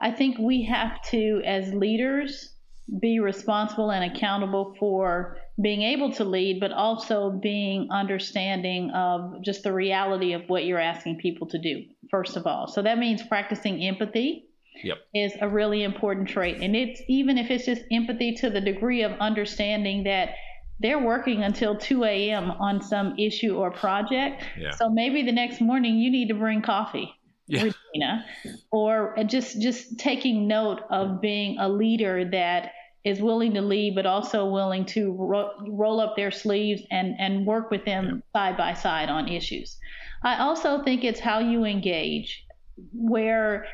I 0.01 0.11
think 0.11 0.37
we 0.39 0.63
have 0.63 1.01
to, 1.09 1.41
as 1.45 1.73
leaders, 1.73 2.55
be 3.01 3.19
responsible 3.19 3.91
and 3.91 4.15
accountable 4.15 4.75
for 4.79 5.37
being 5.61 5.81
able 5.81 6.11
to 6.13 6.23
lead, 6.23 6.59
but 6.59 6.71
also 6.71 7.31
being 7.31 7.89
understanding 7.91 8.91
of 8.91 9.43
just 9.43 9.63
the 9.63 9.73
reality 9.73 10.33
of 10.33 10.43
what 10.47 10.65
you're 10.65 10.79
asking 10.79 11.17
people 11.17 11.47
to 11.47 11.59
do, 11.59 11.83
first 12.09 12.37
of 12.37 12.45
all. 12.45 12.67
So 12.67 12.81
that 12.81 12.97
means 12.97 13.21
practicing 13.23 13.83
empathy. 13.83 14.43
Yep. 14.83 14.97
Is 15.15 15.33
a 15.41 15.49
really 15.49 15.81
important 15.81 16.29
trait. 16.29 16.61
And 16.61 16.75
it's 16.75 17.01
even 17.07 17.39
if 17.39 17.49
it's 17.49 17.65
just 17.65 17.81
empathy 17.91 18.35
to 18.35 18.51
the 18.51 18.61
degree 18.61 19.01
of 19.01 19.11
understanding 19.19 20.03
that 20.03 20.35
they're 20.79 21.03
working 21.03 21.41
until 21.41 21.75
2 21.75 22.03
a.m. 22.03 22.51
on 22.51 22.83
some 22.83 23.17
issue 23.17 23.55
or 23.55 23.71
project. 23.71 24.43
Yeah. 24.55 24.69
So 24.69 24.87
maybe 24.91 25.23
the 25.23 25.31
next 25.31 25.61
morning 25.61 25.95
you 25.95 26.11
need 26.11 26.27
to 26.27 26.35
bring 26.35 26.61
coffee 26.61 27.11
yeah. 27.47 27.63
Regina, 27.63 28.25
or 28.71 29.15
just 29.25 29.61
just 29.61 29.97
taking 29.97 30.47
note 30.47 30.81
of 30.89 31.21
being 31.21 31.57
a 31.59 31.69
leader 31.69 32.29
that 32.31 32.71
is 33.07 33.21
willing 33.21 33.53
to 33.53 33.61
lead, 33.61 33.95
but 33.95 34.05
also 34.05 34.45
willing 34.45 34.85
to 34.85 35.11
ro- 35.13 35.51
roll 35.67 35.99
up 35.99 36.15
their 36.15 36.31
sleeves 36.31 36.81
and 36.91 37.15
and 37.19 37.45
work 37.45 37.71
with 37.71 37.85
them 37.85 38.23
side 38.33 38.57
by 38.57 38.73
side 38.73 39.09
on 39.09 39.27
issues. 39.27 39.77
I 40.23 40.39
also 40.39 40.83
think 40.83 41.03
it's 41.03 41.19
how 41.19 41.39
you 41.39 41.63
engage, 41.63 42.45
where 42.93 43.65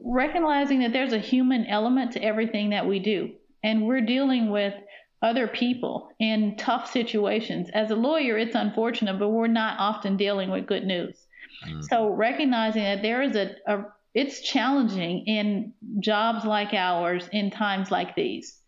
recognizing 0.00 0.80
that 0.80 0.92
there's 0.92 1.12
a 1.12 1.18
human 1.18 1.66
element 1.66 2.12
to 2.12 2.22
everything 2.22 2.70
that 2.70 2.86
we 2.86 2.98
do, 2.98 3.30
and 3.62 3.86
we're 3.86 4.00
dealing 4.04 4.50
with 4.50 4.74
other 5.22 5.48
people 5.48 6.08
in 6.20 6.56
tough 6.56 6.90
situations. 6.90 7.68
As 7.74 7.90
a 7.90 7.96
lawyer, 7.96 8.38
it's 8.38 8.54
unfortunate, 8.54 9.18
but 9.18 9.30
we're 9.30 9.48
not 9.48 9.78
often 9.78 10.16
dealing 10.16 10.50
with 10.50 10.66
good 10.66 10.84
news. 10.84 11.26
Mm. 11.68 11.82
So 11.84 12.08
recognizing 12.08 12.84
that 12.84 13.02
there 13.02 13.22
is 13.22 13.34
a, 13.34 13.56
a 13.66 13.84
it's 14.18 14.40
challenging 14.40 15.24
in 15.26 15.72
jobs 16.00 16.44
like 16.44 16.74
ours 16.74 17.28
in 17.30 17.52
times 17.52 17.92
like 17.92 18.16
these. 18.16 18.58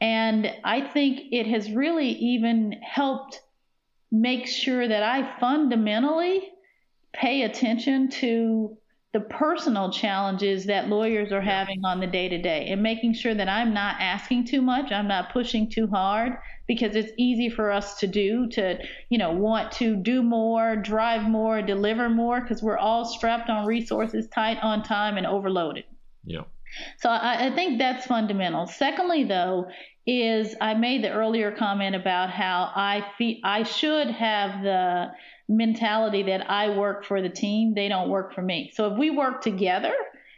And 0.00 0.52
I 0.64 0.80
think 0.80 1.28
it 1.30 1.46
has 1.46 1.70
really 1.70 2.08
even 2.08 2.72
helped 2.82 3.40
make 4.10 4.48
sure 4.48 4.88
that 4.88 5.04
I 5.04 5.38
fundamentally 5.38 6.48
pay 7.12 7.42
attention 7.42 8.08
to 8.08 8.76
the 9.12 9.20
personal 9.20 9.90
challenges 9.90 10.66
that 10.66 10.88
lawyers 10.88 11.32
are 11.32 11.40
having 11.40 11.84
on 11.84 11.98
the 11.98 12.06
day 12.06 12.28
to 12.28 12.40
day 12.40 12.68
and 12.68 12.80
making 12.80 13.12
sure 13.12 13.34
that 13.34 13.48
I'm 13.48 13.74
not 13.74 13.96
asking 13.98 14.46
too 14.46 14.62
much, 14.62 14.92
I'm 14.92 15.08
not 15.08 15.32
pushing 15.32 15.68
too 15.68 15.88
hard 15.88 16.34
because 16.68 16.94
it's 16.94 17.10
easy 17.18 17.48
for 17.48 17.72
us 17.72 17.98
to 17.98 18.06
do 18.06 18.46
to, 18.50 18.78
you 19.08 19.18
know, 19.18 19.32
want 19.32 19.72
to 19.72 19.96
do 19.96 20.22
more, 20.22 20.76
drive 20.76 21.28
more, 21.28 21.60
deliver 21.60 22.08
more 22.08 22.40
because 22.40 22.62
we're 22.62 22.78
all 22.78 23.04
strapped 23.04 23.50
on 23.50 23.66
resources, 23.66 24.28
tight 24.28 24.58
on 24.62 24.84
time 24.84 25.16
and 25.16 25.26
overloaded. 25.26 25.84
Yeah. 26.24 26.42
So 26.98 27.10
I, 27.10 27.46
I 27.46 27.50
think 27.56 27.80
that's 27.80 28.06
fundamental. 28.06 28.68
Secondly, 28.68 29.24
though, 29.24 29.66
is 30.06 30.54
I 30.60 30.74
made 30.74 31.02
the 31.02 31.10
earlier 31.10 31.50
comment 31.50 31.96
about 31.96 32.30
how 32.30 32.70
I 32.74 33.04
feel 33.18 33.38
I 33.42 33.64
should 33.64 34.08
have 34.08 34.62
the 34.62 35.08
mentality 35.50 36.22
that 36.22 36.48
I 36.48 36.70
work 36.70 37.04
for 37.04 37.20
the 37.20 37.28
team, 37.28 37.74
they 37.74 37.88
don't 37.88 38.08
work 38.08 38.34
for 38.34 38.40
me. 38.40 38.70
So 38.74 38.92
if 38.92 38.98
we 38.98 39.10
work 39.10 39.42
together, 39.42 39.92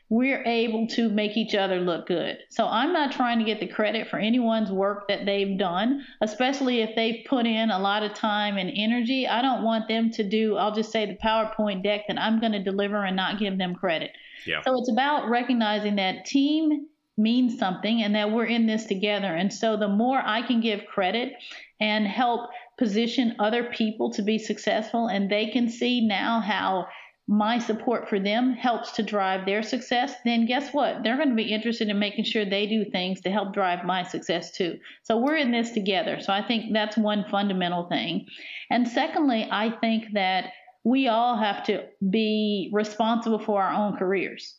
we're 0.09 0.43
able 0.45 0.87
to 0.87 1.09
make 1.09 1.37
each 1.37 1.55
other 1.55 1.81
look 1.81 2.07
good. 2.07 2.39
So 2.51 2.67
I'm 2.67 2.93
not 2.93 3.13
trying 3.13 3.39
to 3.39 3.45
get 3.45 3.61
the 3.61 3.67
credit 3.67 4.09
for 4.09 4.19
anyone's 4.19 4.71
work 4.71 5.09
that 5.09 5.25
they've 5.27 5.59
done, 5.59 6.05
especially 6.21 6.81
if 6.81 6.97
they've 6.97 7.25
put 7.27 7.47
in 7.47 7.71
a 7.71 7.79
lot 7.79 8.03
of 8.03 8.15
time 8.15 8.57
and 8.57 8.71
energy. 8.75 9.29
I 9.29 9.43
don't 9.43 9.63
want 9.63 9.87
them 9.87 10.11
to 10.13 10.23
do, 10.23 10.57
I'll 10.57 10.75
just 10.75 10.93
say 10.93 11.07
the 11.07 11.17
PowerPoint 11.17 11.83
deck 11.83 12.03
that 12.09 12.19
I'm 12.19 12.41
going 12.41 12.53
to 12.53 12.63
deliver 12.63 13.05
and 13.05 13.17
not 13.17 13.39
give 13.39 13.59
them 13.59 13.75
credit. 13.75 14.13
Yeah. 14.47 14.63
So 14.63 14.79
it's 14.79 14.91
about 14.91 15.29
recognizing 15.29 15.97
that 15.97 16.25
team 16.25 16.89
means 17.19 17.59
something 17.59 18.03
and 18.03 18.15
that 18.15 18.31
we're 18.31 18.47
in 18.47 18.67
this 18.67 18.87
together. 18.87 19.35
And 19.35 19.53
so 19.53 19.77
the 19.77 19.89
more 19.89 20.21
I 20.25 20.43
can 20.43 20.61
give 20.61 20.87
credit 20.87 21.35
and 21.81 22.07
help 22.07 22.51
position 22.79 23.37
other 23.39 23.65
people 23.65 24.11
to 24.13 24.23
be 24.23 24.39
successful 24.39 25.09
and 25.09 25.31
they 25.31 25.47
can 25.47 25.69
see 25.69 26.07
now 26.07 26.41
how 26.41 26.87
my 27.29 27.59
support 27.59 28.09
for 28.09 28.19
them 28.19 28.53
helps 28.53 28.93
to 28.93 29.03
drive 29.03 29.47
their 29.47 29.63
success, 29.63 30.15
then 30.25 30.45
guess 30.45 30.75
what? 30.75 31.03
They're 31.03 31.17
going 31.17 31.31
to 31.31 31.35
be 31.35 31.53
interested 31.53 31.89
in 31.89 31.99
making 31.99 32.25
sure 32.25 32.45
they 32.45 32.67
do 32.67 32.85
things 32.85 33.21
to 33.21 33.31
help 33.31 33.55
drive 33.55 33.85
my 33.85 34.03
success 34.03 34.51
too. 34.51 34.79
So 35.05 35.17
we're 35.17 35.37
in 35.37 35.53
this 35.53 35.71
together. 35.71 36.19
So 36.21 36.33
I 36.33 36.47
think 36.47 36.73
that's 36.73 36.97
one 36.97 37.25
fundamental 37.31 37.89
thing. 37.89 38.27
And 38.71 38.89
secondly, 38.89 39.49
I 39.51 39.71
think 39.71 40.13
that 40.15 40.53
we 40.85 41.07
all 41.07 41.37
have 41.37 41.65
to 41.67 41.85
be 42.11 42.71
responsible 42.73 43.39
for 43.39 43.63
our 43.63 43.73
own 43.73 43.97
careers 43.97 44.57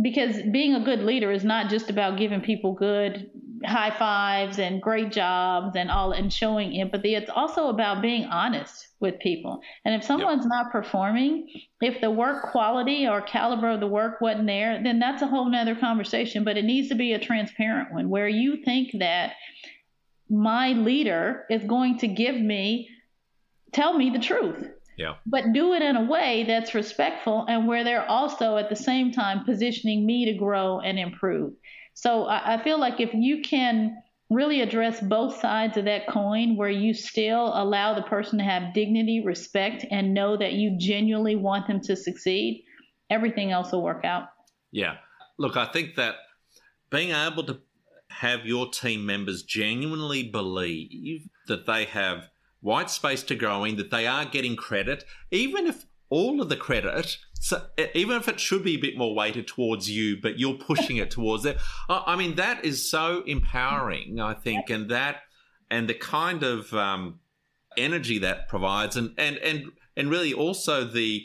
because 0.00 0.42
being 0.52 0.74
a 0.74 0.84
good 0.84 1.00
leader 1.00 1.30
is 1.32 1.44
not 1.44 1.70
just 1.70 1.90
about 1.90 2.18
giving 2.18 2.40
people 2.40 2.74
good 2.74 3.30
high 3.64 3.96
fives 3.98 4.58
and 4.58 4.82
great 4.82 5.10
jobs 5.10 5.76
and 5.76 5.90
all 5.90 6.12
and 6.12 6.32
showing 6.32 6.78
empathy. 6.78 7.14
It's 7.14 7.30
also 7.34 7.68
about 7.68 8.02
being 8.02 8.24
honest 8.24 8.88
with 9.00 9.18
people. 9.18 9.60
And 9.84 9.94
if 9.94 10.04
someone's 10.04 10.44
yep. 10.44 10.50
not 10.50 10.72
performing 10.72 11.48
if 11.80 12.00
the 12.00 12.10
work 12.10 12.50
quality 12.50 13.06
or 13.06 13.20
caliber 13.20 13.70
of 13.70 13.80
the 13.80 13.86
work 13.86 14.20
wasn't 14.20 14.46
there 14.46 14.80
then 14.82 14.98
that's 14.98 15.22
a 15.22 15.26
whole 15.26 15.48
nother 15.50 15.74
conversation 15.74 16.44
but 16.44 16.56
it 16.56 16.64
needs 16.64 16.88
to 16.88 16.94
be 16.94 17.12
a 17.12 17.18
transparent 17.18 17.92
one 17.92 18.08
where 18.08 18.28
you 18.28 18.62
think 18.64 18.90
that 18.98 19.32
my 20.30 20.72
leader 20.72 21.44
is 21.50 21.62
going 21.64 21.98
to 21.98 22.08
give 22.08 22.34
me 22.34 22.88
tell 23.72 23.96
me 23.96 24.10
the 24.10 24.18
truth 24.18 24.70
yeah. 24.96 25.14
But 25.26 25.52
do 25.52 25.74
it 25.74 25.82
in 25.82 25.96
a 25.96 26.04
way 26.04 26.44
that's 26.46 26.74
respectful 26.74 27.44
and 27.48 27.68
where 27.68 27.84
they're 27.84 28.08
also 28.08 28.56
at 28.56 28.70
the 28.70 28.76
same 28.76 29.12
time 29.12 29.44
positioning 29.44 30.06
me 30.06 30.24
to 30.24 30.32
grow 30.32 30.80
and 30.80 30.98
improve. 30.98 31.52
So 31.94 32.24
I, 32.24 32.54
I 32.54 32.64
feel 32.64 32.78
like 32.78 33.00
if 33.00 33.12
you 33.12 33.42
can 33.42 33.96
really 34.30 34.60
address 34.60 35.00
both 35.00 35.40
sides 35.40 35.76
of 35.76 35.84
that 35.84 36.08
coin 36.08 36.56
where 36.56 36.70
you 36.70 36.94
still 36.94 37.52
allow 37.54 37.94
the 37.94 38.02
person 38.02 38.38
to 38.38 38.44
have 38.44 38.74
dignity, 38.74 39.22
respect, 39.24 39.84
and 39.90 40.14
know 40.14 40.36
that 40.36 40.54
you 40.54 40.76
genuinely 40.78 41.36
want 41.36 41.66
them 41.66 41.80
to 41.80 41.94
succeed, 41.94 42.64
everything 43.10 43.52
else 43.52 43.72
will 43.72 43.82
work 43.82 44.04
out. 44.04 44.28
Yeah. 44.72 44.96
Look, 45.38 45.56
I 45.56 45.66
think 45.66 45.94
that 45.96 46.16
being 46.90 47.10
able 47.10 47.44
to 47.44 47.60
have 48.08 48.46
your 48.46 48.70
team 48.70 49.04
members 49.04 49.42
genuinely 49.42 50.24
believe 50.24 51.28
that 51.48 51.66
they 51.66 51.84
have 51.84 52.30
white 52.66 52.90
space 52.90 53.22
to 53.22 53.34
grow 53.34 53.64
in, 53.64 53.76
that 53.76 53.90
they 53.90 54.06
are 54.06 54.24
getting 54.24 54.56
credit, 54.56 55.04
even 55.30 55.66
if 55.66 55.86
all 56.10 56.40
of 56.42 56.48
the 56.48 56.56
credit, 56.56 57.16
so 57.34 57.66
even 57.94 58.16
if 58.16 58.28
it 58.28 58.40
should 58.40 58.64
be 58.64 58.74
a 58.74 58.80
bit 58.80 58.96
more 58.96 59.14
weighted 59.14 59.46
towards 59.46 59.90
you, 59.90 60.20
but 60.20 60.38
you're 60.38 60.54
pushing 60.54 60.96
it 60.96 61.10
towards 61.10 61.44
it. 61.44 61.58
I 61.88 62.16
mean, 62.16 62.36
that 62.36 62.64
is 62.64 62.90
so 62.90 63.22
empowering, 63.26 64.20
I 64.20 64.34
think, 64.34 64.70
and 64.70 64.90
that 64.90 65.22
and 65.70 65.88
the 65.88 65.94
kind 65.94 66.42
of 66.42 66.72
um, 66.74 67.20
energy 67.76 68.18
that 68.18 68.48
provides, 68.48 68.96
and 68.96 69.14
and 69.18 69.36
and 69.38 69.72
and 69.96 70.10
really 70.10 70.32
also 70.32 70.84
the 70.84 71.24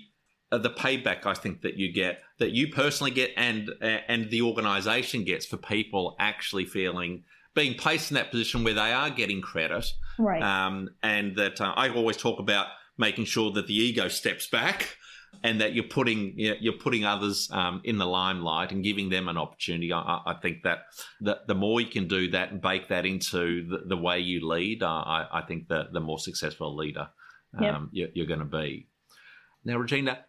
uh, 0.51 0.58
the 0.58 0.69
payback 0.69 1.25
I 1.25 1.34
think 1.34 1.62
that 1.62 1.77
you 1.77 1.91
get, 1.91 2.21
that 2.39 2.51
you 2.51 2.71
personally 2.71 3.12
get, 3.12 3.32
and 3.38 3.69
uh, 3.82 3.99
and 4.08 4.30
the 4.30 4.41
organisation 4.41 5.23
gets 5.23 5.45
for 5.45 5.58
people 5.58 6.15
actually 6.19 6.65
feeling 6.65 7.23
being 7.54 7.75
placed 7.75 8.12
in 8.12 8.15
that 8.15 8.32
position 8.32 8.63
where 8.63 8.73
they 8.73 8.93
are 8.93 9.10
getting 9.10 9.41
credit, 9.41 9.86
right? 10.21 10.41
Um, 10.41 10.89
and 11.03 11.36
that 11.38 11.60
uh, 11.60 11.73
I 11.75 11.89
always 11.89 12.17
talk 12.17 12.39
about 12.39 12.67
making 12.97 13.25
sure 13.25 13.51
that 13.51 13.67
the 13.67 13.75
ego 13.75 14.07
steps 14.07 14.47
back 14.47 14.97
and 15.43 15.62
that 15.62 15.73
you're 15.73 15.86
putting 15.86 16.34
you're 16.36 16.73
putting 16.73 17.05
others 17.05 17.49
um, 17.51 17.81
in 17.84 17.97
the 17.97 18.05
limelight 18.05 18.71
and 18.71 18.84
giving 18.84 19.10
them 19.10 19.27
an 19.27 19.38
opportunity. 19.38 19.91
I, 19.91 20.21
I, 20.25 20.36
think 20.41 20.63
that 20.63 20.79
the, 21.19 21.39
the 21.47 21.55
more 21.55 21.81
you 21.81 21.88
can 21.88 22.07
do 22.07 22.29
that 22.31 22.51
and 22.51 22.62
bake 22.62 22.89
that 22.89 23.05
into 23.05 23.67
the, 23.67 23.79
the 23.88 23.97
way 23.97 24.19
you 24.19 24.47
lead, 24.47 24.84
uh, 24.84 24.88
I, 24.88 25.39
I, 25.39 25.41
think 25.41 25.67
the 25.67 25.88
the 25.91 25.99
more 25.99 26.19
successful 26.19 26.75
leader 26.75 27.10
um, 27.57 27.63
yep. 27.63 27.81
you're, 27.91 28.10
you're 28.13 28.27
going 28.27 28.39
to 28.39 28.45
be. 28.45 28.88
Now, 29.63 29.77
Regina, 29.77 30.19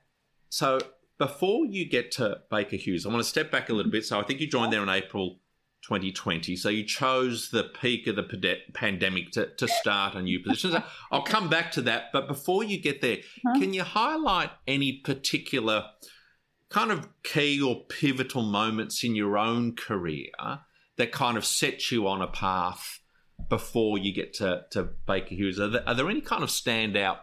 so 0.49 0.79
before 1.19 1.67
you 1.67 1.89
get 1.89 2.13
to 2.13 2.39
Baker 2.51 2.77
Hughes, 2.77 3.07
I 3.07 3.09
want 3.09 3.23
to 3.23 3.29
step 3.29 3.51
back 3.51 3.69
a 3.69 3.73
little 3.73 3.93
bit. 3.93 4.05
So 4.05 4.19
I 4.19 4.23
think 4.23 4.41
you 4.41 4.47
joined 4.47 4.73
there 4.73 4.83
in 4.83 4.89
April 4.89 5.39
2020. 5.83 6.55
So 6.57 6.69
you 6.69 6.85
chose 6.85 7.51
the 7.51 7.65
peak 7.65 8.07
of 8.07 8.17
the 8.17 8.57
pandemic 8.73 9.33
to, 9.33 9.47
to 9.57 9.69
start 9.69 10.15
a 10.15 10.23
new 10.23 10.41
position. 10.41 10.73
So 10.73 10.83
I'll 11.11 11.25
come 11.25 11.49
back 11.49 11.73
to 11.73 11.83
that. 11.83 12.13
But 12.13 12.29
before 12.29 12.63
you 12.65 12.81
get 12.81 13.01
there, 13.01 13.19
huh? 13.45 13.59
can 13.59 13.75
you 13.75 13.83
highlight 13.83 14.51
any 14.67 14.93
particular 14.93 15.87
kind 16.69 16.91
of 16.91 17.09
key 17.23 17.61
or 17.61 17.85
pivotal 17.89 18.43
moments 18.43 19.05
in 19.05 19.15
your 19.15 19.37
own 19.37 19.75
career 19.75 20.31
that 20.97 21.13
kind 21.13 21.37
of 21.37 21.45
set 21.45 21.91
you 21.91 22.07
on 22.07 22.23
a 22.23 22.29
path 22.29 23.01
before 23.49 23.99
you 23.99 24.15
get 24.15 24.33
to, 24.35 24.65
to 24.71 24.89
Baker 25.07 25.35
Hughes? 25.35 25.59
Are 25.59 25.69
there, 25.69 25.89
are 25.89 25.95
there 25.95 26.09
any 26.09 26.21
kind 26.21 26.45
of 26.45 26.49
standout 26.49 27.19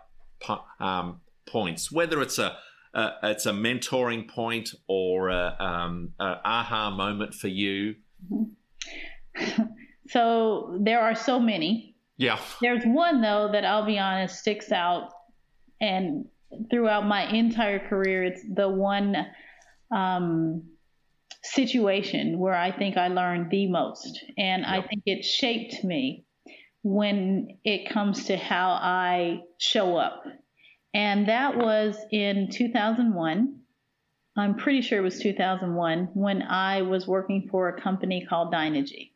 um, 0.79 1.21
points, 1.47 1.91
whether 1.91 2.21
it's 2.21 2.37
a, 2.37 2.57
a, 2.93 3.11
it's 3.23 3.45
a 3.45 3.53
mentoring 3.53 4.27
point 4.27 4.71
or 4.87 5.29
a, 5.29 5.55
um, 5.59 6.13
a 6.19 6.35
aha 6.43 6.89
moment 6.89 7.33
for 7.33 7.47
you? 7.47 7.95
So 10.09 10.77
there 10.81 11.01
are 11.01 11.15
so 11.15 11.39
many. 11.39 11.95
Yeah. 12.17 12.39
There's 12.61 12.83
one 12.83 13.21
though 13.21 13.49
that 13.51 13.63
I'll 13.63 13.85
be 13.85 13.99
honest 13.99 14.39
sticks 14.39 14.71
out, 14.71 15.11
and 15.79 16.25
throughout 16.71 17.05
my 17.05 17.29
entire 17.31 17.79
career, 17.79 18.23
it's 18.23 18.41
the 18.53 18.67
one 18.67 19.15
um, 19.95 20.63
situation 21.43 22.39
where 22.39 22.55
I 22.55 22.75
think 22.75 22.97
I 22.97 23.07
learned 23.07 23.51
the 23.51 23.67
most. 23.67 24.23
And 24.37 24.63
yep. 24.63 24.69
I 24.83 24.87
think 24.87 25.03
it 25.05 25.23
shaped 25.23 25.83
me 25.83 26.25
when 26.81 27.59
it 27.63 27.89
comes 27.89 28.25
to 28.25 28.37
how 28.37 28.71
I 28.71 29.41
show 29.59 29.95
up. 29.95 30.23
And 30.93 31.27
that 31.27 31.55
was 31.55 31.95
in 32.11 32.49
2001. 32.51 33.58
I'm 34.39 34.55
pretty 34.55 34.81
sure 34.81 34.99
it 34.99 35.03
was 35.03 35.19
2001 35.19 36.09
when 36.13 36.41
I 36.41 36.81
was 36.81 37.07
working 37.07 37.47
for 37.49 37.69
a 37.69 37.81
company 37.81 38.25
called 38.27 38.53
Dynegy. 38.53 39.11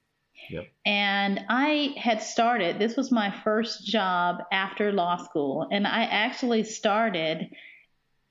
Yep. 0.50 0.68
And 0.86 1.40
I 1.50 1.94
had 1.98 2.22
started, 2.22 2.80
this 2.80 2.98
was 2.98 3.12
my 3.12 3.32
first 3.44 3.86
job 3.86 4.44
after 4.52 4.92
law 4.92 5.18
school, 5.18 5.68
and 5.72 5.88
I 5.88 6.04
actually 6.04 6.64
started 6.64 7.50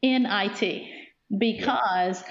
in 0.02 0.26
IT 0.26 0.88
because 1.38 2.20
yep 2.20 2.28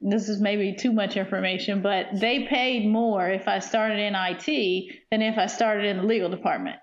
this 0.00 0.28
is 0.28 0.40
maybe 0.40 0.74
too 0.74 0.92
much 0.92 1.16
information, 1.16 1.82
but 1.82 2.06
they 2.14 2.44
paid 2.44 2.86
more 2.86 3.28
if 3.28 3.46
I 3.46 3.58
started 3.58 3.98
in 3.98 4.14
IT 4.14 4.96
than 5.10 5.22
if 5.22 5.36
I 5.36 5.46
started 5.46 5.84
in 5.84 5.98
the 5.98 6.02
legal 6.04 6.30
department. 6.30 6.76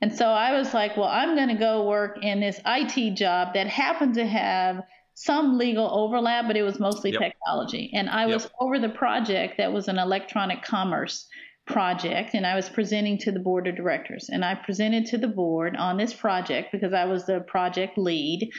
And 0.00 0.12
so 0.12 0.26
I 0.26 0.58
was 0.58 0.74
like, 0.74 0.96
well, 0.96 1.08
I'm 1.08 1.36
going 1.36 1.48
to 1.48 1.54
go 1.54 1.88
work 1.88 2.18
in 2.22 2.40
this 2.40 2.60
IT 2.66 3.14
job 3.14 3.54
that 3.54 3.68
happened 3.68 4.14
to 4.14 4.26
have 4.26 4.82
some 5.14 5.58
legal 5.58 5.88
overlap, 5.92 6.46
but 6.46 6.56
it 6.56 6.62
was 6.62 6.80
mostly 6.80 7.12
yep. 7.12 7.20
technology. 7.20 7.90
And 7.94 8.10
I 8.10 8.26
was 8.26 8.48
over 8.60 8.78
the 8.78 8.88
project 8.88 9.54
that 9.58 9.72
was 9.72 9.88
an 9.88 9.98
electronic 9.98 10.62
commerce 10.62 11.28
project, 11.66 12.34
and 12.34 12.46
I 12.46 12.56
was 12.56 12.68
presenting 12.68 13.18
to 13.18 13.32
the 13.32 13.38
board 13.38 13.66
of 13.66 13.76
directors. 13.76 14.28
And 14.28 14.44
I 14.44 14.54
presented 14.54 15.06
to 15.06 15.18
the 15.18 15.28
board 15.28 15.76
on 15.76 15.96
this 15.96 16.12
project 16.12 16.72
because 16.72 16.92
I 16.92 17.04
was 17.04 17.26
the 17.26 17.40
project 17.40 17.96
lead. 17.96 18.50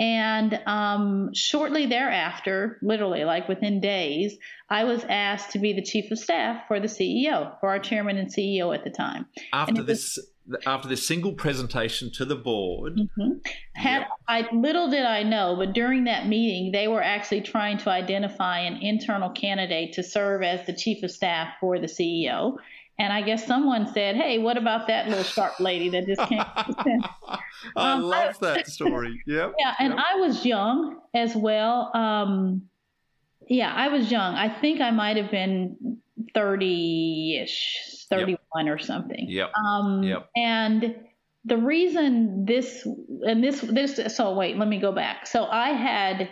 And 0.00 0.60
um, 0.66 1.30
shortly 1.34 1.86
thereafter, 1.86 2.78
literally 2.82 3.24
like 3.24 3.48
within 3.48 3.80
days, 3.80 4.36
I 4.68 4.84
was 4.84 5.04
asked 5.08 5.52
to 5.52 5.58
be 5.58 5.72
the 5.72 5.82
chief 5.82 6.10
of 6.10 6.18
staff 6.18 6.64
for 6.66 6.80
the 6.80 6.88
CEO, 6.88 7.58
for 7.60 7.68
our 7.68 7.78
chairman 7.78 8.16
and 8.16 8.32
CEO 8.32 8.74
at 8.74 8.84
the 8.84 8.90
time. 8.90 9.26
After 9.52 9.82
this, 9.82 10.16
was, 10.16 10.28
after 10.66 10.88
this 10.88 11.06
single 11.06 11.32
presentation 11.32 12.10
to 12.12 12.24
the 12.24 12.36
board, 12.36 12.96
mm-hmm. 12.96 13.38
Had, 13.74 14.00
yep. 14.00 14.08
I 14.28 14.48
little 14.52 14.90
did 14.90 15.04
I 15.04 15.22
know, 15.22 15.56
but 15.56 15.72
during 15.72 16.04
that 16.04 16.28
meeting, 16.28 16.72
they 16.72 16.86
were 16.86 17.02
actually 17.02 17.40
trying 17.40 17.78
to 17.78 17.90
identify 17.90 18.60
an 18.60 18.76
internal 18.82 19.30
candidate 19.30 19.92
to 19.94 20.02
serve 20.02 20.42
as 20.42 20.64
the 20.66 20.72
chief 20.72 21.02
of 21.02 21.10
staff 21.10 21.54
for 21.60 21.78
the 21.78 21.86
CEO. 21.86 22.56
And 22.98 23.12
I 23.12 23.22
guess 23.22 23.44
someone 23.44 23.92
said, 23.92 24.14
"Hey, 24.14 24.38
what 24.38 24.56
about 24.56 24.86
that 24.86 25.08
little 25.08 25.24
sharp 25.24 25.58
lady 25.58 25.88
that 25.88 26.06
just 26.06 26.22
came?" 26.28 26.38
I 27.76 27.92
um, 27.92 28.02
love 28.02 28.36
I, 28.40 28.54
that 28.54 28.68
story. 28.68 29.20
Yep. 29.26 29.54
Yeah, 29.58 29.74
and 29.80 29.94
yep. 29.94 30.04
I 30.12 30.16
was 30.20 30.46
young 30.46 31.00
as 31.12 31.34
well. 31.34 31.90
Um, 31.96 32.68
yeah, 33.48 33.74
I 33.74 33.88
was 33.88 34.12
young. 34.12 34.36
I 34.36 34.48
think 34.48 34.80
I 34.80 34.92
might 34.92 35.16
have 35.16 35.30
been 35.32 35.98
thirty-ish, 36.34 38.03
thirty-one 38.18 38.66
yep. 38.66 38.74
or 38.74 38.78
something. 38.78 39.26
Yep. 39.28 39.52
Um, 39.54 40.02
yep. 40.02 40.28
And 40.36 40.96
the 41.44 41.56
reason 41.56 42.46
this 42.46 42.86
and 43.26 43.42
this 43.42 43.60
this 43.60 44.16
so 44.16 44.34
wait, 44.34 44.56
let 44.56 44.68
me 44.68 44.78
go 44.80 44.92
back. 44.92 45.26
So 45.26 45.44
I 45.44 45.70
had 45.70 46.28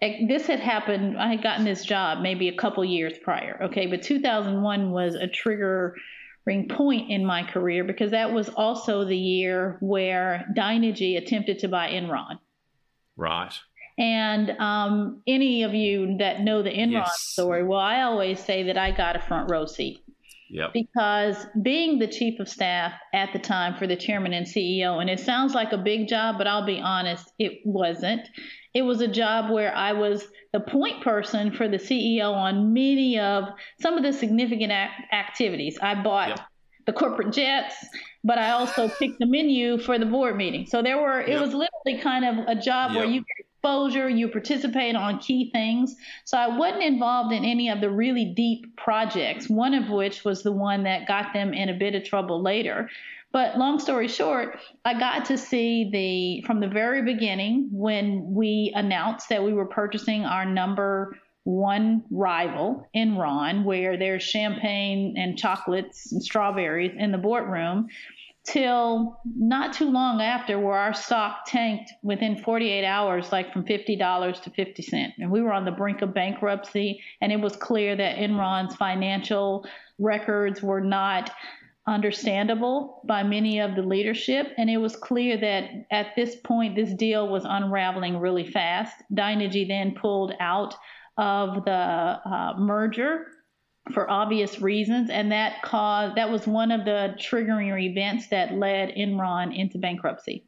this 0.00 0.46
had 0.46 0.60
happened. 0.60 1.18
I 1.18 1.28
had 1.28 1.42
gotten 1.42 1.64
this 1.64 1.84
job 1.84 2.20
maybe 2.20 2.48
a 2.48 2.56
couple 2.56 2.84
years 2.84 3.14
prior. 3.22 3.58
Okay, 3.64 3.86
but 3.86 4.02
2001 4.02 4.90
was 4.90 5.14
a 5.14 5.26
triggering 5.26 6.70
point 6.70 7.10
in 7.10 7.24
my 7.24 7.42
career 7.42 7.84
because 7.84 8.10
that 8.10 8.32
was 8.32 8.48
also 8.50 9.04
the 9.04 9.16
year 9.16 9.78
where 9.80 10.46
Dynegy 10.56 11.16
attempted 11.16 11.60
to 11.60 11.68
buy 11.68 11.90
Enron. 11.90 12.38
Right. 13.16 13.52
And 13.96 14.50
um, 14.58 15.22
any 15.26 15.62
of 15.62 15.72
you 15.72 16.16
that 16.18 16.40
know 16.40 16.62
the 16.62 16.70
Enron 16.70 17.04
yes. 17.04 17.20
story, 17.20 17.62
well, 17.62 17.78
I 17.78 18.02
always 18.02 18.40
say 18.40 18.64
that 18.64 18.76
I 18.76 18.90
got 18.90 19.16
a 19.16 19.20
front 19.20 19.50
row 19.50 19.66
seat. 19.66 20.03
Yep. 20.50 20.72
Because 20.72 21.46
being 21.62 21.98
the 21.98 22.06
chief 22.06 22.38
of 22.38 22.48
staff 22.48 22.92
at 23.12 23.32
the 23.32 23.38
time 23.38 23.76
for 23.76 23.86
the 23.86 23.96
chairman 23.96 24.32
and 24.32 24.46
CEO, 24.46 25.00
and 25.00 25.08
it 25.08 25.20
sounds 25.20 25.54
like 25.54 25.72
a 25.72 25.78
big 25.78 26.08
job, 26.08 26.36
but 26.38 26.46
I'll 26.46 26.66
be 26.66 26.80
honest, 26.80 27.32
it 27.38 27.60
wasn't. 27.64 28.28
It 28.74 28.82
was 28.82 29.00
a 29.00 29.08
job 29.08 29.50
where 29.50 29.74
I 29.74 29.92
was 29.92 30.26
the 30.52 30.60
point 30.60 31.02
person 31.02 31.52
for 31.52 31.68
the 31.68 31.78
CEO 31.78 32.32
on 32.32 32.72
many 32.72 33.18
of 33.18 33.48
some 33.80 33.96
of 33.96 34.02
the 34.02 34.12
significant 34.12 34.72
activities. 35.12 35.78
I 35.80 36.00
bought 36.02 36.28
yep. 36.28 36.40
the 36.86 36.92
corporate 36.92 37.32
jets, 37.32 37.74
but 38.22 38.38
I 38.38 38.50
also 38.50 38.88
picked 38.88 39.18
the 39.20 39.26
menu 39.26 39.78
for 39.78 39.98
the 39.98 40.06
board 40.06 40.36
meeting. 40.36 40.66
So 40.66 40.82
there 40.82 41.00
were, 41.00 41.20
yep. 41.20 41.28
it 41.28 41.40
was 41.40 41.54
literally 41.54 42.02
kind 42.02 42.24
of 42.24 42.46
a 42.48 42.60
job 42.60 42.94
where 42.94 43.04
you 43.04 43.24
exposure, 43.64 44.10
you 44.10 44.28
participate 44.28 44.94
on 44.94 45.18
key 45.18 45.50
things. 45.50 45.96
So 46.24 46.36
I 46.36 46.54
wasn't 46.54 46.82
involved 46.82 47.32
in 47.32 47.46
any 47.46 47.70
of 47.70 47.80
the 47.80 47.88
really 47.88 48.26
deep 48.36 48.76
projects, 48.76 49.48
one 49.48 49.72
of 49.72 49.88
which 49.88 50.22
was 50.22 50.42
the 50.42 50.52
one 50.52 50.82
that 50.84 51.08
got 51.08 51.32
them 51.32 51.54
in 51.54 51.70
a 51.70 51.74
bit 51.74 51.94
of 51.94 52.04
trouble 52.04 52.42
later. 52.42 52.90
But 53.32 53.56
long 53.56 53.80
story 53.80 54.06
short, 54.06 54.60
I 54.84 54.98
got 54.98 55.24
to 55.26 55.38
see 55.38 55.90
the 55.90 56.46
from 56.46 56.60
the 56.60 56.68
very 56.68 57.02
beginning 57.02 57.70
when 57.72 58.34
we 58.34 58.70
announced 58.76 59.30
that 59.30 59.42
we 59.42 59.54
were 59.54 59.66
purchasing 59.66 60.26
our 60.26 60.44
number 60.44 61.16
one 61.44 62.02
rival 62.10 62.86
Enron, 62.94 63.64
where 63.64 63.96
there's 63.96 64.22
champagne 64.22 65.14
and 65.16 65.38
chocolates 65.38 66.12
and 66.12 66.22
strawberries 66.22 66.92
in 66.98 67.12
the 67.12 67.18
boardroom, 67.18 67.88
till 68.46 69.20
not 69.24 69.72
too 69.72 69.90
long 69.90 70.20
after, 70.20 70.58
where 70.58 70.76
our 70.76 70.92
stock 70.92 71.46
tanked 71.46 71.90
within 72.02 72.36
48 72.36 72.84
hours, 72.84 73.32
like 73.32 73.52
from 73.52 73.64
$50 73.64 74.42
to 74.42 74.50
50 74.50 74.82
cents. 74.82 75.14
And 75.18 75.30
we 75.30 75.40
were 75.40 75.52
on 75.52 75.64
the 75.64 75.70
brink 75.70 76.02
of 76.02 76.12
bankruptcy, 76.12 77.00
and 77.20 77.32
it 77.32 77.40
was 77.40 77.56
clear 77.56 77.96
that 77.96 78.18
Enron's 78.18 78.76
financial 78.76 79.66
records 79.98 80.62
were 80.62 80.82
not 80.82 81.30
understandable 81.86 83.02
by 83.04 83.22
many 83.22 83.60
of 83.60 83.74
the 83.74 83.82
leadership. 83.82 84.52
And 84.56 84.70
it 84.70 84.78
was 84.78 84.96
clear 84.96 85.36
that 85.38 85.86
at 85.90 86.16
this 86.16 86.36
point, 86.36 86.76
this 86.76 86.94
deal 86.94 87.28
was 87.28 87.44
unraveling 87.46 88.18
really 88.18 88.50
fast. 88.50 88.94
Dynegy 89.12 89.68
then 89.68 89.94
pulled 89.94 90.32
out 90.40 90.74
of 91.16 91.64
the 91.64 91.70
uh, 91.70 92.54
merger 92.58 93.26
for 93.92 94.10
obvious 94.10 94.60
reasons, 94.60 95.10
and 95.10 95.32
that 95.32 95.62
caused 95.62 96.16
that 96.16 96.30
was 96.30 96.46
one 96.46 96.70
of 96.70 96.84
the 96.84 97.14
triggering 97.18 97.82
events 97.82 98.28
that 98.28 98.54
led 98.54 98.90
Enron 98.90 99.56
into 99.56 99.78
bankruptcy. 99.78 100.46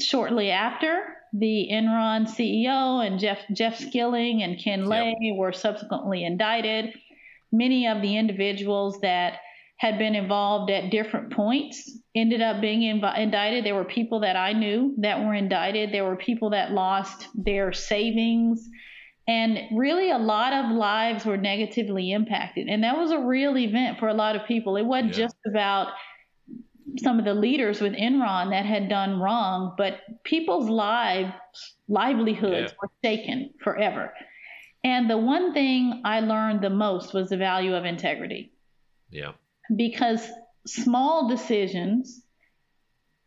Shortly 0.00 0.50
after, 0.50 1.16
the 1.34 1.68
Enron 1.70 2.26
CEO 2.26 3.06
and 3.06 3.18
Jeff 3.18 3.40
Jeff 3.52 3.78
Skilling 3.78 4.42
and 4.42 4.58
Ken 4.58 4.86
Lay 4.86 5.16
yep. 5.20 5.36
were 5.36 5.52
subsequently 5.52 6.24
indicted. 6.24 6.94
Many 7.52 7.86
of 7.86 8.00
the 8.00 8.16
individuals 8.16 9.00
that 9.00 9.40
had 9.76 9.98
been 9.98 10.14
involved 10.14 10.70
at 10.70 10.90
different 10.90 11.32
points 11.32 11.98
ended 12.14 12.40
up 12.40 12.60
being 12.60 12.80
inv- 12.80 13.18
indicted. 13.18 13.64
There 13.64 13.74
were 13.74 13.84
people 13.84 14.20
that 14.20 14.36
I 14.36 14.52
knew 14.52 14.94
that 14.98 15.20
were 15.20 15.34
indicted. 15.34 15.92
There 15.92 16.04
were 16.04 16.16
people 16.16 16.50
that 16.50 16.72
lost 16.72 17.28
their 17.34 17.72
savings. 17.72 18.68
And 19.26 19.58
really, 19.72 20.10
a 20.10 20.18
lot 20.18 20.52
of 20.52 20.70
lives 20.70 21.24
were 21.24 21.36
negatively 21.36 22.12
impacted. 22.12 22.68
And 22.68 22.84
that 22.84 22.98
was 22.98 23.10
a 23.10 23.18
real 23.18 23.56
event 23.56 23.98
for 23.98 24.08
a 24.08 24.14
lot 24.14 24.36
of 24.36 24.46
people. 24.46 24.76
It 24.76 24.84
wasn't 24.84 25.12
yeah. 25.12 25.24
just 25.24 25.36
about 25.46 25.92
some 26.98 27.18
of 27.18 27.24
the 27.24 27.34
leaders 27.34 27.80
with 27.80 27.94
Enron 27.94 28.50
that 28.50 28.66
had 28.66 28.88
done 28.88 29.18
wrong, 29.18 29.74
but 29.78 30.00
people's 30.24 30.68
lives, 30.68 31.32
livelihoods 31.88 32.72
yeah. 32.72 32.76
were 32.80 32.90
shaken 33.02 33.50
forever. 33.62 34.12
And 34.84 35.08
the 35.08 35.16
one 35.16 35.54
thing 35.54 36.02
I 36.04 36.20
learned 36.20 36.62
the 36.62 36.70
most 36.70 37.14
was 37.14 37.30
the 37.30 37.38
value 37.38 37.74
of 37.74 37.86
integrity. 37.86 38.52
Yeah 39.10 39.32
because 39.74 40.26
small 40.66 41.28
decisions 41.28 42.22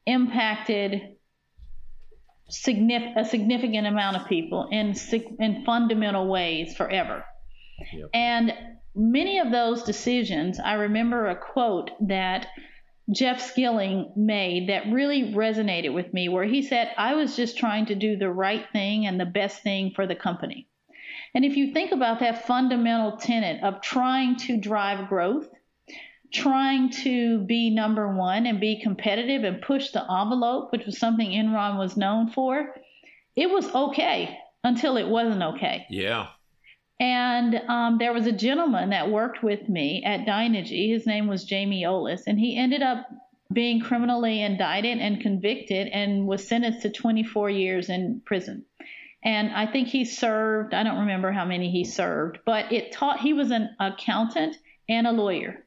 impacted 0.06 1.17
a 2.50 3.26
significant 3.26 3.88
amount 3.88 4.18
of 4.18 4.28
people 4.28 4.70
in, 4.72 4.96
in 5.40 5.64
fundamental 5.66 6.28
ways 6.28 6.76
forever. 6.76 7.26
Yep. 7.94 8.10
And 8.14 8.54
many 8.96 9.40
of 9.40 9.52
those 9.52 9.84
decisions, 9.84 10.60
I 10.60 10.74
remember 10.74 11.28
a 11.28 11.36
quote 11.36 11.92
that 12.08 12.48
Jeff 13.12 13.42
Skilling 13.42 14.12
made 14.16 14.70
that 14.70 14.92
really 14.92 15.34
resonated 15.34 15.94
with 15.94 16.14
me, 16.14 16.28
where 16.28 16.44
he 16.44 16.62
said, 16.62 16.92
I 16.98 17.16
was 17.16 17.36
just 17.36 17.58
trying 17.58 17.86
to 17.86 17.96
do 17.96 18.18
the 18.18 18.30
right 18.30 18.66
thing 18.74 19.06
and 19.06 19.20
the 19.20 19.26
best 19.26 19.64
thing 19.64 19.92
for 19.96 20.08
the 20.08 20.16
company. 20.16 20.68
And 21.34 21.46
if 21.46 21.56
you 21.56 21.72
think 21.72 21.92
about 21.92 22.20
that 22.20 22.48
fundamental 22.48 23.18
tenet 23.18 23.64
of 23.64 23.82
trying 23.82 24.38
to 24.38 24.58
drive 24.58 25.08
growth, 25.08 25.48
trying 26.32 26.90
to 26.90 27.40
be 27.40 27.70
number 27.70 28.14
one 28.14 28.46
and 28.46 28.60
be 28.60 28.82
competitive 28.82 29.44
and 29.44 29.62
push 29.62 29.92
the 29.92 30.02
envelope, 30.02 30.72
which 30.72 30.86
was 30.86 30.98
something 30.98 31.30
Enron 31.30 31.78
was 31.78 31.98
known 31.98 32.30
for, 32.30 32.76
it 33.36 33.50
was 33.50 33.74
okay 33.74 34.38
until 34.64 34.98
it 34.98 35.08
wasn't 35.08 35.44
okay. 35.44 35.86
Yeah. 35.90 36.28
And 37.00 37.62
um, 37.68 37.98
there 38.00 38.14
was 38.14 38.26
a 38.26 38.32
gentleman 38.32 38.90
that 38.90 39.12
worked 39.12 39.44
with 39.44 39.70
me 39.70 40.04
at 40.04 40.26
Dynegy. 40.26 40.90
His 40.90 41.06
name 41.06 41.28
was 41.28 41.44
Jamie 41.44 41.84
Olis, 41.84 42.22
and 42.26 42.40
he 42.40 42.58
ended 42.58 42.82
up 42.82 43.08
being 43.54 43.80
criminally 43.80 44.42
indicted 44.42 44.98
and 44.98 45.22
convicted 45.22 45.88
and 45.90 46.28
was 46.28 46.48
sentenced 46.48 46.82
to 46.82 46.90
24 46.90 47.50
years 47.50 47.90
in 47.90 48.22
prison. 48.26 48.66
And 49.24 49.52
I 49.52 49.66
think 49.72 49.88
he 49.88 50.06
served, 50.06 50.74
I 50.74 50.84
don't 50.84 51.00
remember 51.00 51.32
how 51.32 51.46
many 51.46 51.70
he 51.72 51.84
served, 51.84 52.40
but 52.46 52.72
it 52.72 52.92
taught 52.92 53.20
he 53.20 53.34
was 53.34 53.52
an 53.52 53.70
accountant 53.80 54.58
and 54.90 55.08
a 55.08 55.12
lawyer. 55.12 55.66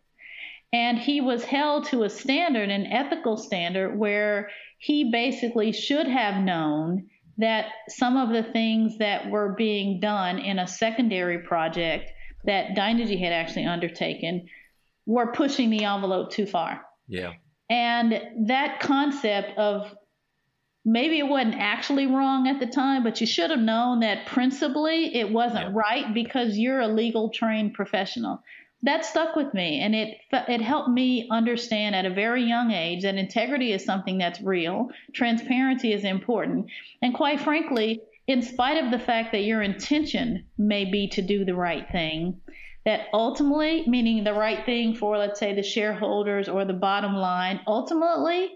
And 0.73 0.99
he 0.99 1.21
was 1.21 1.45
held 1.45 1.87
to 1.87 2.05
a 2.05 2.11
standard, 2.11 2.71
an 2.71 2.87
ethical 2.87 3.37
standard, 3.37 3.99
where 3.99 4.51
he 4.79 5.11
basically 5.11 5.73
should 5.73 6.07
have 6.07 6.43
known 6.43 7.09
that 7.39 7.67
some 7.89 8.17
of 8.17 8.29
the 8.29 8.43
things 8.53 8.99
that 8.99 9.31
were 9.31 9.55
being 9.57 9.99
done 9.99 10.39
in 10.39 10.59
a 10.59 10.69
secondary 10.69 11.39
project 11.39 12.11
that 12.45 12.77
Dynegy 12.77 13.19
had 13.19 13.33
actually 13.33 13.65
undertaken 13.65 14.47
were 15.07 15.33
pushing 15.33 15.71
the 15.71 15.85
envelope 15.85 16.31
too 16.31 16.47
far. 16.47 16.83
Yeah. 17.09 17.33
And 17.69 18.47
that 18.47 18.81
concept 18.81 19.59
of 19.59 19.95
maybe 20.85 21.19
it 21.19 21.27
wasn't 21.27 21.57
actually 21.57 22.07
wrong 22.07 22.49
at 22.49 22.61
the 22.61 22.67
time, 22.67 23.03
but 23.03 23.21
you 23.21 23.27
should 23.27 23.51
have 23.51 23.61
known 23.61 24.01
that 24.01 24.27
principally 24.27 25.15
it 25.15 25.31
wasn't 25.31 25.69
yeah. 25.69 25.73
right 25.75 26.15
because 26.15 26.57
you're 26.57 26.81
a 26.81 26.89
legal 26.89 27.31
trained 27.31 27.75
professional 27.75 28.43
that 28.83 29.05
stuck 29.05 29.37
with 29.37 29.53
me 29.53 29.81
and 29.81 29.95
it 29.95 30.19
it 30.33 30.61
helped 30.61 30.89
me 30.89 31.29
understand 31.31 31.95
at 31.95 32.07
a 32.07 32.15
very 32.15 32.45
young 32.45 32.71
age 32.71 33.03
that 33.03 33.17
integrity 33.17 33.73
is 33.73 33.85
something 33.85 34.19
that's 34.19 34.41
real 34.41 34.89
transparency 35.13 35.93
is 35.93 36.05
important 36.05 36.67
and 37.03 37.15
quite 37.15 37.41
frankly 37.41 38.01
in 38.27 38.43
spite 38.43 38.83
of 38.83 38.91
the 38.91 38.99
fact 38.99 39.33
that 39.33 39.45
your 39.45 39.63
intention 39.63 40.45
may 40.57 40.85
be 40.85 41.09
to 41.09 41.21
do 41.21 41.45
the 41.45 41.55
right 41.55 41.91
thing 41.91 42.41
that 42.85 43.09
ultimately 43.13 43.85
meaning 43.87 44.25
the 44.25 44.33
right 44.33 44.65
thing 44.65 44.95
for 44.95 45.19
let's 45.19 45.39
say 45.39 45.55
the 45.55 45.63
shareholders 45.63 46.49
or 46.49 46.65
the 46.65 46.73
bottom 46.73 47.15
line 47.15 47.61
ultimately 47.67 48.51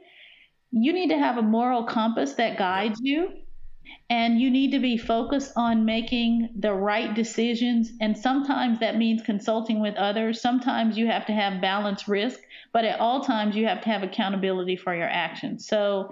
you 0.70 0.92
need 0.92 1.10
to 1.10 1.18
have 1.18 1.36
a 1.36 1.42
moral 1.42 1.84
compass 1.84 2.34
that 2.34 2.58
guides 2.58 2.98
you 3.02 3.28
and 4.10 4.40
you 4.40 4.50
need 4.50 4.70
to 4.72 4.78
be 4.78 4.96
focused 4.96 5.52
on 5.56 5.84
making 5.84 6.50
the 6.58 6.72
right 6.72 7.14
decisions. 7.14 7.92
And 8.00 8.16
sometimes 8.16 8.80
that 8.80 8.96
means 8.96 9.22
consulting 9.22 9.80
with 9.80 9.94
others. 9.96 10.40
Sometimes 10.40 10.98
you 10.98 11.06
have 11.06 11.26
to 11.26 11.32
have 11.32 11.60
balanced 11.60 12.08
risk, 12.08 12.40
but 12.72 12.84
at 12.84 13.00
all 13.00 13.24
times 13.24 13.56
you 13.56 13.66
have 13.66 13.80
to 13.82 13.88
have 13.88 14.02
accountability 14.02 14.76
for 14.76 14.94
your 14.94 15.08
actions. 15.08 15.66
So 15.66 16.10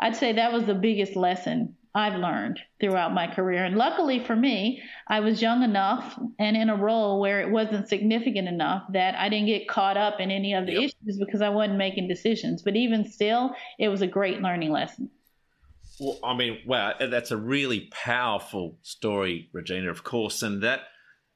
I'd 0.00 0.16
say 0.16 0.32
that 0.32 0.52
was 0.52 0.64
the 0.64 0.74
biggest 0.74 1.16
lesson 1.16 1.76
I've 1.96 2.18
learned 2.18 2.58
throughout 2.80 3.14
my 3.14 3.28
career. 3.28 3.64
And 3.64 3.76
luckily 3.76 4.24
for 4.24 4.34
me, 4.34 4.82
I 5.06 5.20
was 5.20 5.40
young 5.40 5.62
enough 5.62 6.18
and 6.40 6.56
in 6.56 6.68
a 6.68 6.76
role 6.76 7.20
where 7.20 7.40
it 7.40 7.50
wasn't 7.50 7.88
significant 7.88 8.48
enough 8.48 8.82
that 8.92 9.14
I 9.14 9.28
didn't 9.28 9.46
get 9.46 9.68
caught 9.68 9.96
up 9.96 10.18
in 10.18 10.32
any 10.32 10.54
of 10.54 10.66
the 10.66 10.72
yep. 10.72 10.82
issues 10.82 11.18
because 11.18 11.40
I 11.40 11.50
wasn't 11.50 11.78
making 11.78 12.08
decisions. 12.08 12.62
But 12.62 12.74
even 12.74 13.08
still, 13.08 13.54
it 13.78 13.88
was 13.88 14.02
a 14.02 14.08
great 14.08 14.42
learning 14.42 14.72
lesson. 14.72 15.08
Well, 16.00 16.18
I 16.24 16.34
mean, 16.34 16.58
wow, 16.66 16.94
that's 16.98 17.30
a 17.30 17.36
really 17.36 17.88
powerful 17.92 18.78
story, 18.82 19.48
Regina, 19.52 19.90
of 19.90 20.02
course. 20.02 20.42
And 20.42 20.62
that 20.62 20.80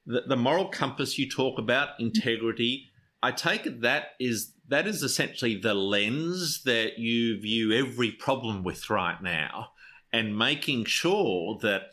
the, 0.07 0.23
the 0.27 0.37
moral 0.37 0.69
compass 0.69 1.19
you 1.19 1.29
talk 1.29 1.59
about, 1.59 1.91
integrity, 2.01 2.91
I 3.23 3.33
take 3.33 3.67
it 3.67 3.83
that 3.83 4.13
is 4.21 4.53
that 4.69 4.87
is 4.87 5.03
essentially 5.03 5.57
the 5.57 5.75
lens 5.75 6.63
that 6.65 6.99
you 6.99 7.41
view 7.41 7.73
every 7.73 8.13
problem 8.13 8.63
with 8.63 8.91
right 8.91 9.21
now, 9.23 9.71
and 10.13 10.37
making 10.37 10.85
sure 10.87 11.59
that. 11.63 11.91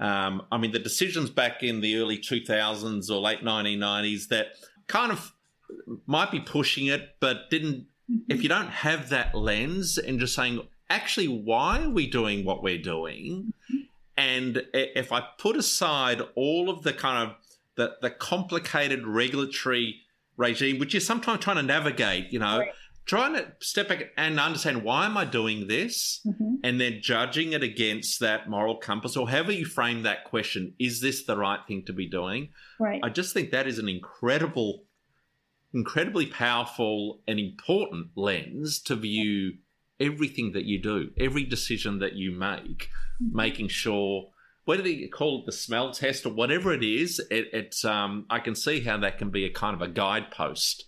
Um, 0.00 0.42
I 0.50 0.58
mean, 0.58 0.72
the 0.72 0.80
decisions 0.80 1.30
back 1.30 1.62
in 1.62 1.80
the 1.80 1.96
early 1.98 2.18
2000s 2.18 3.08
or 3.10 3.20
late 3.20 3.44
1990s 3.44 4.26
that 4.26 4.48
kind 4.88 5.12
of 5.12 5.32
might 6.04 6.32
be 6.32 6.40
pushing 6.40 6.86
it, 6.86 7.10
but 7.20 7.48
didn't. 7.48 7.86
If 8.28 8.42
you 8.42 8.48
don't 8.48 8.68
have 8.68 9.10
that 9.10 9.36
lens 9.36 9.96
and 9.96 10.18
just 10.18 10.34
saying, 10.34 10.60
actually 10.94 11.28
why 11.28 11.82
are 11.82 11.90
we 11.90 12.06
doing 12.06 12.44
what 12.44 12.62
we're 12.62 12.82
doing? 12.82 13.52
And 14.16 14.64
if 14.72 15.10
I 15.12 15.20
put 15.38 15.56
aside 15.56 16.22
all 16.36 16.70
of 16.70 16.82
the 16.82 16.92
kind 16.92 17.28
of 17.28 17.36
the, 17.74 17.96
the 18.00 18.10
complicated 18.10 19.06
regulatory 19.06 20.02
regime, 20.36 20.78
which 20.78 20.94
you're 20.94 21.00
sometimes 21.00 21.40
trying 21.40 21.56
to 21.56 21.62
navigate, 21.62 22.32
you 22.32 22.38
know, 22.38 22.60
right. 22.60 22.72
trying 23.06 23.34
to 23.34 23.52
step 23.58 23.88
back 23.88 24.12
and 24.16 24.38
understand 24.38 24.84
why 24.84 25.06
am 25.06 25.16
I 25.16 25.24
doing 25.24 25.66
this, 25.66 26.20
mm-hmm. 26.24 26.56
and 26.62 26.80
then 26.80 27.00
judging 27.02 27.52
it 27.52 27.62
against 27.62 28.20
that 28.20 28.48
moral 28.48 28.76
compass, 28.76 29.16
or 29.16 29.28
however 29.28 29.52
you 29.52 29.64
frame 29.64 30.02
that 30.04 30.24
question, 30.24 30.74
is 30.78 31.00
this 31.00 31.24
the 31.24 31.36
right 31.36 31.60
thing 31.66 31.84
to 31.86 31.92
be 31.92 32.06
doing? 32.08 32.50
Right. 32.78 33.00
I 33.02 33.08
just 33.08 33.34
think 33.34 33.50
that 33.50 33.66
is 33.66 33.80
an 33.80 33.88
incredible, 33.88 34.84
incredibly 35.72 36.26
powerful 36.26 37.20
and 37.26 37.40
important 37.40 38.10
lens 38.14 38.78
to 38.82 38.94
view 38.94 39.54
everything 40.00 40.52
that 40.52 40.64
you 40.64 40.80
do, 40.80 41.10
every 41.18 41.44
decision 41.44 41.98
that 42.00 42.14
you 42.14 42.30
make, 42.32 42.90
mm-hmm. 43.22 43.36
making 43.36 43.68
sure 43.68 44.28
whether 44.64 44.82
they 44.82 45.06
call 45.08 45.40
it 45.40 45.46
the 45.46 45.52
smell 45.52 45.92
test 45.92 46.24
or 46.24 46.32
whatever 46.32 46.72
it 46.72 46.82
is, 46.82 47.20
it, 47.30 47.48
it's 47.52 47.84
um, 47.84 48.26
I 48.30 48.38
can 48.38 48.54
see 48.54 48.80
how 48.80 48.96
that 48.98 49.18
can 49.18 49.30
be 49.30 49.44
a 49.44 49.50
kind 49.50 49.74
of 49.74 49.82
a 49.82 49.88
guidepost 49.88 50.86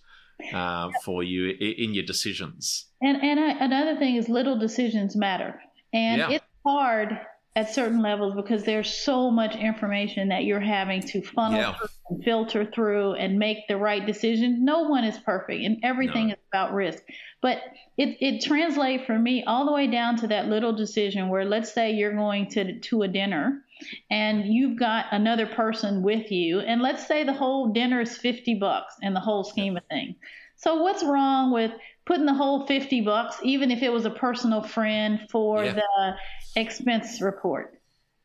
uh, 0.53 0.89
for 1.03 1.23
you 1.23 1.49
in, 1.49 1.73
in, 1.77 1.93
your 1.93 2.05
decisions. 2.05 2.85
And 3.01 3.17
and 3.21 3.39
I, 3.39 3.51
another 3.63 3.97
thing 3.97 4.15
is 4.15 4.29
little 4.29 4.57
decisions 4.57 5.15
matter, 5.15 5.61
and 5.93 6.19
yeah. 6.19 6.29
it's 6.31 6.45
hard 6.65 7.19
at 7.57 7.73
certain 7.73 8.03
levels 8.03 8.35
because 8.35 8.63
there's 8.63 8.87
so 8.87 9.31
much 9.31 9.55
information 9.55 10.29
that 10.29 10.43
you're 10.43 10.59
having 10.59 11.01
to 11.01 11.23
funnel 11.23 11.59
yeah. 11.59 11.73
and 12.07 12.23
filter 12.23 12.63
through 12.63 13.13
and 13.13 13.39
make 13.39 13.67
the 13.67 13.75
right 13.75 14.05
decision. 14.05 14.63
No 14.63 14.83
one 14.83 15.03
is 15.03 15.17
perfect, 15.17 15.63
and 15.63 15.79
everything 15.81 16.27
no. 16.27 16.33
is 16.33 16.39
about 16.53 16.71
risk. 16.71 17.01
But 17.41 17.57
it, 17.97 18.17
it 18.21 18.43
translates 18.43 19.05
for 19.05 19.17
me 19.17 19.43
all 19.43 19.65
the 19.65 19.71
way 19.71 19.87
down 19.87 20.17
to 20.17 20.27
that 20.27 20.49
little 20.49 20.71
decision 20.71 21.29
where 21.29 21.45
let's 21.45 21.73
say 21.73 21.93
you're 21.93 22.15
going 22.15 22.47
to 22.51 22.79
to 22.79 23.01
a 23.01 23.07
dinner 23.07 23.63
and 24.11 24.45
you've 24.45 24.77
got 24.77 25.07
another 25.11 25.47
person 25.47 26.03
with 26.03 26.31
you 26.31 26.59
and 26.59 26.81
let's 26.81 27.07
say 27.07 27.23
the 27.23 27.33
whole 27.33 27.73
dinner 27.73 28.01
is 28.01 28.17
50 28.17 28.55
bucks 28.55 28.95
in 29.01 29.15
the 29.15 29.19
whole 29.19 29.43
scheme 29.43 29.77
of 29.77 29.83
things. 29.89 30.15
So 30.57 30.81
what's 30.81 31.03
wrong 31.03 31.51
with 31.51 31.71
putting 32.05 32.25
the 32.25 32.33
whole 32.33 32.65
50 32.65 33.01
bucks 33.01 33.37
even 33.43 33.69
if 33.71 33.81
it 33.83 33.91
was 33.91 34.05
a 34.05 34.11
personal 34.11 34.61
friend 34.61 35.27
for 35.29 35.63
yeah. 35.63 35.73
the 35.73 36.15
expense 36.57 37.21
report? 37.21 37.79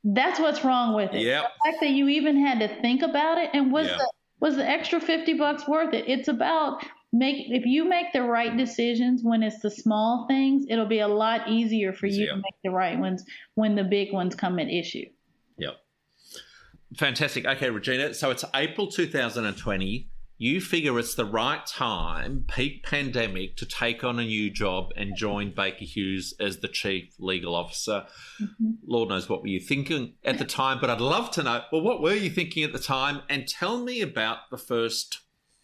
That's 0.04 0.40
what's 0.40 0.64
wrong 0.64 0.94
with 0.94 1.12
it. 1.12 1.22
Yep. 1.22 1.42
The 1.42 1.70
fact 1.70 1.80
that 1.80 1.90
you 1.90 2.08
even 2.08 2.44
had 2.44 2.58
to 2.60 2.80
think 2.80 3.02
about 3.02 3.38
it 3.38 3.50
and 3.52 3.72
was 3.72 3.86
the 3.86 4.10
was 4.40 4.56
the 4.56 4.68
extra 4.68 5.00
50 5.00 5.34
bucks 5.34 5.68
worth 5.68 5.94
it? 5.94 6.04
It's 6.08 6.26
about 6.26 6.84
make 7.12 7.46
if 7.48 7.64
you 7.64 7.84
make 7.84 8.12
the 8.12 8.22
right 8.22 8.56
decisions 8.56 9.22
when 9.22 9.42
it's 9.42 9.60
the 9.60 9.70
small 9.70 10.26
things, 10.26 10.66
it'll 10.68 10.86
be 10.86 10.98
a 10.98 11.08
lot 11.08 11.48
easier 11.48 11.92
for 11.92 12.06
you 12.06 12.26
to 12.26 12.36
make 12.36 12.54
the 12.64 12.70
right 12.70 12.98
ones 12.98 13.24
when 13.54 13.76
the 13.76 13.84
big 13.84 14.12
ones 14.12 14.34
come 14.34 14.58
at 14.58 14.68
issue. 14.68 15.04
Yep. 15.58 15.76
Fantastic. 16.96 17.46
Okay, 17.46 17.70
Regina. 17.70 18.12
So 18.14 18.30
it's 18.30 18.44
April 18.54 18.88
2020. 18.88 20.08
You 20.38 20.60
figure 20.60 20.98
it's 20.98 21.14
the 21.14 21.24
right 21.24 21.64
time, 21.66 22.44
peak 22.48 22.82
pandemic, 22.82 23.56
to 23.58 23.66
take 23.66 24.02
on 24.02 24.18
a 24.18 24.24
new 24.24 24.50
job 24.50 24.90
and 24.96 25.16
join 25.16 25.52
Baker 25.54 25.84
Hughes 25.84 26.34
as 26.40 26.58
the 26.58 26.68
chief 26.68 27.14
legal 27.18 27.54
officer. 27.54 28.06
Mm-hmm. 28.40 28.70
Lord 28.84 29.10
knows 29.10 29.28
what 29.28 29.42
were 29.42 29.48
you 29.48 29.60
thinking 29.60 30.14
at 30.24 30.38
the 30.38 30.44
time, 30.44 30.78
but 30.80 30.90
I'd 30.90 31.00
love 31.00 31.30
to 31.32 31.42
know. 31.42 31.62
Well, 31.70 31.82
what 31.82 32.02
were 32.02 32.14
you 32.14 32.30
thinking 32.30 32.64
at 32.64 32.72
the 32.72 32.80
time? 32.80 33.22
And 33.28 33.46
tell 33.46 33.78
me 33.78 34.00
about 34.00 34.50
the 34.50 34.58
first 34.58 35.20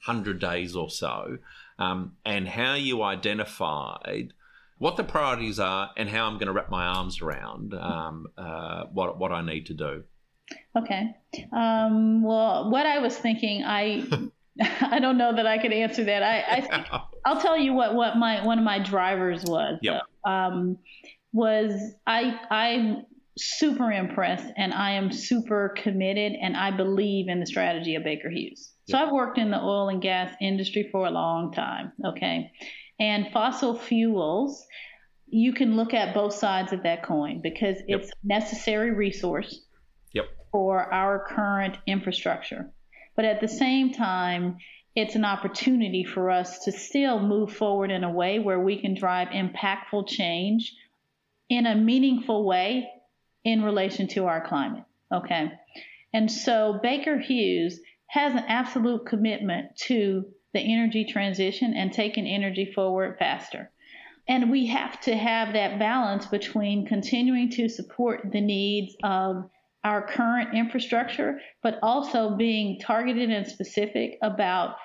100 0.07 0.39
days 0.39 0.77
or 0.77 0.91
so, 0.91 1.39
um, 1.79 2.17
and 2.25 2.47
how 2.47 2.75
you 2.75 3.03
identified 3.03 4.33
what 4.79 4.97
the 4.97 5.05
priorities 5.05 5.59
are 5.59 5.91
and 5.97 6.09
how 6.09 6.27
I'm 6.27 6.35
going 6.35 6.47
to 6.47 6.53
wrap 6.53 6.71
my 6.71 6.87
arms 6.87 7.21
around 7.21 7.75
um, 7.75 8.29
uh, 8.37 8.85
what, 8.93 9.19
what 9.19 9.33
I 9.33 9.43
need 9.43 9.67
to 9.67 9.75
do. 9.75 10.05
Okay. 10.77 11.17
Um, 11.53 12.23
well, 12.23 12.71
what 12.71 12.87
I 12.87 13.01
was 13.01 13.17
thinking, 13.17 13.65
I 13.65 14.07
I 14.81 14.99
don't 14.99 15.19
know 15.19 15.35
that 15.35 15.47
I 15.47 15.59
could 15.59 15.73
answer 15.73 16.05
that. 16.05 16.23
I, 16.23 16.57
I 16.57 16.61
think 16.61 16.87
I'll 17.25 17.41
tell 17.41 17.59
you 17.59 17.73
what, 17.73 17.95
what 17.95 18.17
my 18.17 18.45
one 18.45 18.59
of 18.59 18.65
my 18.65 18.79
drivers 18.79 19.45
was. 19.45 19.79
Yep. 19.83 20.03
Um, 20.25 20.79
was 21.33 21.73
I 22.07 22.39
I'm 22.51 23.05
super 23.37 23.93
impressed 23.93 24.49
and 24.57 24.75
I 24.75 24.93
am 24.93 25.13
super 25.13 25.75
committed 25.77 26.33
and 26.41 26.57
I 26.57 26.71
believe 26.77 27.29
in 27.29 27.41
the 27.41 27.47
strategy 27.47 27.95
of 27.95 28.03
Baker 28.03 28.31
Hughes. 28.31 28.73
So 28.89 28.97
I've 28.97 29.13
worked 29.13 29.37
in 29.37 29.51
the 29.51 29.61
oil 29.61 29.91
and 29.91 30.01
gas 30.01 30.35
industry 30.41 30.89
for 30.91 31.07
a 31.07 31.11
long 31.11 31.53
time, 31.53 31.93
okay? 32.05 32.51
And 32.99 33.27
fossil 33.33 33.79
fuels, 33.79 34.67
you 35.27 35.53
can 35.53 35.77
look 35.77 35.93
at 35.93 36.15
both 36.15 36.33
sides 36.33 36.73
of 36.73 36.83
that 36.85 37.05
coin 37.05 37.41
because 37.43 37.77
it's 37.87 38.07
yep. 38.07 38.15
necessary 38.25 38.93
resource. 38.93 39.61
Yep. 40.15 40.25
for 40.51 40.93
our 40.93 41.27
current 41.29 41.77
infrastructure. 41.87 42.71
But 43.19 43.25
at 43.25 43.41
the 43.41 43.49
same 43.49 43.93
time, 43.93 44.59
it's 44.95 45.17
an 45.17 45.25
opportunity 45.25 46.05
for 46.05 46.31
us 46.31 46.61
to 46.61 46.71
still 46.71 47.19
move 47.19 47.53
forward 47.53 47.91
in 47.91 48.05
a 48.05 48.13
way 48.13 48.39
where 48.39 48.61
we 48.61 48.81
can 48.81 48.95
drive 48.95 49.31
impactful 49.31 50.07
change 50.07 50.73
in 51.49 51.67
a 51.67 51.75
meaningful 51.75 52.45
way 52.45 52.89
in 53.43 53.65
relation 53.65 54.07
to 54.11 54.27
our 54.27 54.47
climate. 54.47 54.85
Okay. 55.13 55.51
And 56.15 56.31
so 56.31 56.79
Baker 56.81 57.19
Hughes 57.19 57.81
has 58.07 58.35
an 58.35 58.45
absolute 58.47 59.05
commitment 59.05 59.75
to 59.89 60.25
the 60.55 60.61
energy 60.61 61.05
transition 61.05 61.75
and 61.75 61.93
taking 61.93 62.25
energy 62.25 62.71
forward 62.73 63.19
faster. 63.19 63.73
And 64.29 64.49
we 64.49 64.67
have 64.67 65.01
to 65.01 65.17
have 65.17 65.55
that 65.55 65.81
balance 65.81 66.27
between 66.27 66.87
continuing 66.87 67.51
to 67.51 67.69
support 67.69 68.31
the 68.31 68.41
needs 68.41 68.95
of 69.03 69.51
our 69.85 70.07
current 70.07 70.55
infrastructure, 70.55 71.41
but 71.63 71.79
also 71.83 72.37
being 72.37 72.79
targeted 72.81 73.31
and 73.31 73.47
specific 73.47 74.19
about 74.23 74.77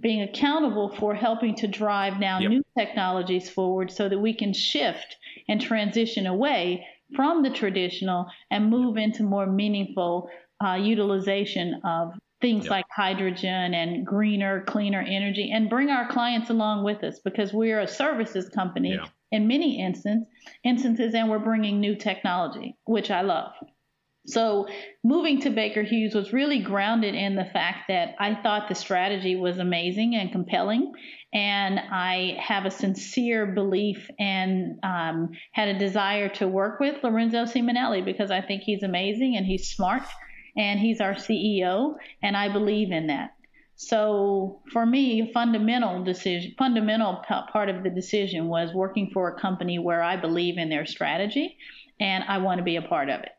being 0.00 0.22
accountable 0.22 0.94
for 0.96 1.14
helping 1.14 1.54
to 1.56 1.66
drive 1.66 2.20
now 2.20 2.38
yep. 2.38 2.50
new 2.50 2.62
technologies 2.78 3.48
forward 3.48 3.90
so 3.90 4.08
that 4.08 4.18
we 4.18 4.34
can 4.34 4.52
shift 4.52 5.16
and 5.48 5.60
transition 5.60 6.26
away 6.26 6.86
from 7.14 7.42
the 7.42 7.50
traditional 7.50 8.26
and 8.50 8.68
move 8.68 8.96
into 8.96 9.22
more 9.22 9.46
meaningful 9.46 10.28
uh, 10.64 10.74
utilization 10.74 11.80
of 11.84 12.12
things 12.40 12.64
yep. 12.64 12.70
like 12.70 12.84
hydrogen 12.94 13.72
and 13.72 14.06
greener, 14.06 14.62
cleaner 14.66 15.00
energy 15.00 15.50
and 15.50 15.70
bring 15.70 15.88
our 15.88 16.08
clients 16.08 16.50
along 16.50 16.84
with 16.84 17.02
us 17.02 17.18
because 17.24 17.52
we're 17.52 17.80
a 17.80 17.88
services 17.88 18.48
company 18.50 18.90
yeah. 18.90 19.06
in 19.32 19.48
many 19.48 19.80
instance, 19.80 20.26
instances 20.62 21.14
and 21.14 21.30
we're 21.30 21.38
bringing 21.38 21.80
new 21.80 21.96
technology, 21.96 22.76
which 22.84 23.10
I 23.10 23.22
love. 23.22 23.52
So 24.26 24.66
moving 25.04 25.40
to 25.42 25.50
Baker 25.50 25.82
Hughes 25.82 26.14
was 26.14 26.32
really 26.32 26.58
grounded 26.58 27.14
in 27.14 27.36
the 27.36 27.44
fact 27.44 27.88
that 27.88 28.16
I 28.18 28.34
thought 28.34 28.68
the 28.68 28.74
strategy 28.74 29.36
was 29.36 29.58
amazing 29.58 30.16
and 30.16 30.32
compelling. 30.32 30.92
And 31.32 31.78
I 31.78 32.36
have 32.40 32.66
a 32.66 32.70
sincere 32.70 33.46
belief 33.46 34.08
and 34.18 34.78
um, 34.82 35.30
had 35.52 35.68
a 35.68 35.78
desire 35.78 36.28
to 36.30 36.48
work 36.48 36.80
with 36.80 37.02
Lorenzo 37.04 37.44
Simonelli 37.44 38.04
because 38.04 38.30
I 38.30 38.40
think 38.40 38.62
he's 38.62 38.82
amazing 38.82 39.36
and 39.36 39.46
he's 39.46 39.68
smart 39.68 40.02
and 40.56 40.80
he's 40.80 41.00
our 41.00 41.14
CEO. 41.14 41.94
And 42.22 42.36
I 42.36 42.52
believe 42.52 42.90
in 42.90 43.06
that. 43.08 43.30
So 43.76 44.62
for 44.72 44.86
me, 44.86 45.30
fundamental 45.34 46.02
decision, 46.02 46.54
fundamental 46.58 47.22
part 47.52 47.68
of 47.68 47.84
the 47.84 47.90
decision 47.90 48.48
was 48.48 48.72
working 48.72 49.10
for 49.12 49.28
a 49.28 49.38
company 49.38 49.78
where 49.78 50.02
I 50.02 50.16
believe 50.16 50.56
in 50.56 50.70
their 50.70 50.86
strategy 50.86 51.58
and 52.00 52.24
I 52.24 52.38
want 52.38 52.58
to 52.58 52.64
be 52.64 52.76
a 52.76 52.82
part 52.82 53.10
of 53.10 53.20
it. 53.20 53.35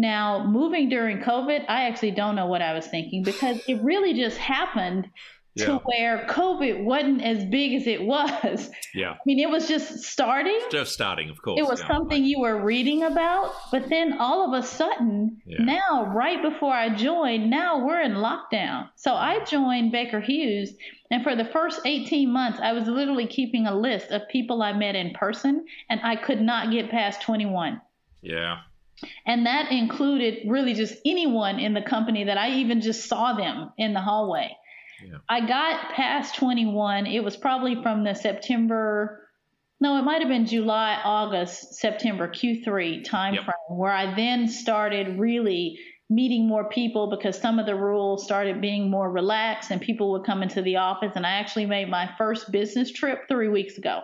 Now, 0.00 0.46
moving 0.46 0.88
during 0.88 1.18
COVID, 1.18 1.66
I 1.68 1.84
actually 1.84 2.12
don't 2.12 2.34
know 2.34 2.46
what 2.46 2.62
I 2.62 2.72
was 2.72 2.86
thinking 2.86 3.22
because 3.22 3.60
it 3.68 3.82
really 3.82 4.14
just 4.14 4.38
happened 4.38 5.10
yeah. 5.56 5.66
to 5.66 5.76
where 5.84 6.26
COVID 6.26 6.84
wasn't 6.84 7.22
as 7.22 7.44
big 7.44 7.74
as 7.74 7.86
it 7.86 8.02
was. 8.02 8.70
Yeah. 8.94 9.10
I 9.12 9.18
mean, 9.26 9.38
it 9.38 9.50
was 9.50 9.68
just 9.68 9.98
starting. 10.04 10.58
Just 10.70 10.92
starting, 10.92 11.28
of 11.28 11.42
course. 11.42 11.60
It 11.60 11.66
was 11.66 11.80
yeah. 11.80 11.88
something 11.88 12.24
you 12.24 12.40
were 12.40 12.64
reading 12.64 13.02
about, 13.02 13.52
but 13.70 13.90
then 13.90 14.18
all 14.18 14.46
of 14.46 14.64
a 14.64 14.66
sudden, 14.66 15.42
yeah. 15.44 15.62
now, 15.62 16.10
right 16.14 16.40
before 16.42 16.72
I 16.72 16.88
joined, 16.88 17.50
now 17.50 17.84
we're 17.84 18.00
in 18.00 18.12
lockdown. 18.12 18.88
So 18.96 19.14
I 19.14 19.36
mm-hmm. 19.36 19.50
joined 19.50 19.92
Baker 19.92 20.20
Hughes, 20.20 20.72
and 21.10 21.22
for 21.22 21.36
the 21.36 21.44
first 21.44 21.80
18 21.84 22.32
months, 22.32 22.58
I 22.58 22.72
was 22.72 22.88
literally 22.88 23.26
keeping 23.26 23.66
a 23.66 23.76
list 23.76 24.10
of 24.12 24.22
people 24.30 24.62
I 24.62 24.72
met 24.72 24.96
in 24.96 25.12
person, 25.12 25.66
and 25.90 26.00
I 26.02 26.16
could 26.16 26.40
not 26.40 26.70
get 26.70 26.90
past 26.90 27.20
21. 27.20 27.82
Yeah. 28.22 28.60
And 29.26 29.46
that 29.46 29.70
included 29.70 30.48
really 30.48 30.74
just 30.74 30.94
anyone 31.04 31.58
in 31.58 31.74
the 31.74 31.82
company 31.82 32.24
that 32.24 32.38
I 32.38 32.50
even 32.56 32.80
just 32.80 33.08
saw 33.08 33.34
them 33.34 33.72
in 33.78 33.94
the 33.94 34.00
hallway. 34.00 34.56
Yeah. 35.04 35.18
I 35.28 35.46
got 35.46 35.92
past 35.92 36.36
21. 36.36 37.06
It 37.06 37.24
was 37.24 37.36
probably 37.36 37.80
from 37.82 38.04
the 38.04 38.14
September, 38.14 39.28
no, 39.80 39.96
it 39.96 40.02
might 40.02 40.20
have 40.20 40.28
been 40.28 40.46
July, 40.46 41.00
August, 41.02 41.74
September, 41.74 42.28
Q3 42.28 43.04
timeframe, 43.06 43.34
yep. 43.34 43.54
where 43.68 43.92
I 43.92 44.14
then 44.14 44.46
started 44.46 45.18
really 45.18 45.78
meeting 46.10 46.46
more 46.46 46.68
people 46.68 47.08
because 47.08 47.38
some 47.38 47.58
of 47.58 47.66
the 47.66 47.74
rules 47.74 48.24
started 48.24 48.60
being 48.60 48.90
more 48.90 49.10
relaxed 49.10 49.70
and 49.70 49.80
people 49.80 50.10
would 50.12 50.24
come 50.24 50.42
into 50.42 50.60
the 50.60 50.76
office. 50.76 51.12
And 51.14 51.24
I 51.24 51.30
actually 51.30 51.66
made 51.66 51.88
my 51.88 52.10
first 52.18 52.50
business 52.50 52.90
trip 52.90 53.28
three 53.28 53.48
weeks 53.48 53.78
ago. 53.78 54.02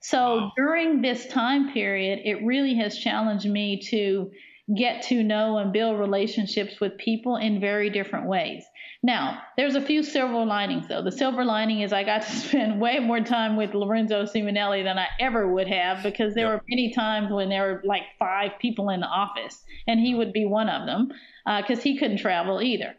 So 0.00 0.18
wow. 0.18 0.52
during 0.56 1.02
this 1.02 1.26
time 1.26 1.72
period, 1.72 2.20
it 2.24 2.44
really 2.44 2.74
has 2.76 2.98
challenged 2.98 3.46
me 3.46 3.80
to 3.90 4.30
get 4.76 5.02
to 5.02 5.22
know 5.22 5.56
and 5.58 5.72
build 5.72 5.98
relationships 5.98 6.78
with 6.78 6.98
people 6.98 7.36
in 7.36 7.60
very 7.60 7.88
different 7.88 8.26
ways. 8.26 8.64
Now, 9.02 9.40
there's 9.56 9.76
a 9.76 9.80
few 9.80 10.02
silver 10.02 10.44
linings 10.44 10.88
though. 10.88 11.02
The 11.02 11.12
silver 11.12 11.44
lining 11.44 11.80
is 11.80 11.92
I 11.92 12.04
got 12.04 12.22
to 12.22 12.30
spend 12.36 12.80
way 12.80 12.98
more 12.98 13.20
time 13.20 13.56
with 13.56 13.74
Lorenzo 13.74 14.24
Simonelli 14.24 14.84
than 14.84 14.98
I 14.98 15.06
ever 15.20 15.52
would 15.52 15.68
have 15.68 16.02
because 16.02 16.34
there 16.34 16.52
yep. 16.52 16.60
were 16.60 16.64
many 16.68 16.92
times 16.92 17.32
when 17.32 17.48
there 17.48 17.62
were 17.62 17.82
like 17.84 18.02
five 18.18 18.52
people 18.60 18.90
in 18.90 19.00
the 19.00 19.06
office 19.06 19.62
and 19.86 20.00
he 20.00 20.14
would 20.14 20.32
be 20.32 20.44
one 20.44 20.68
of 20.68 20.86
them 20.86 21.12
because 21.46 21.78
uh, 21.78 21.82
he 21.82 21.98
couldn't 21.98 22.18
travel 22.18 22.60
either. 22.60 22.94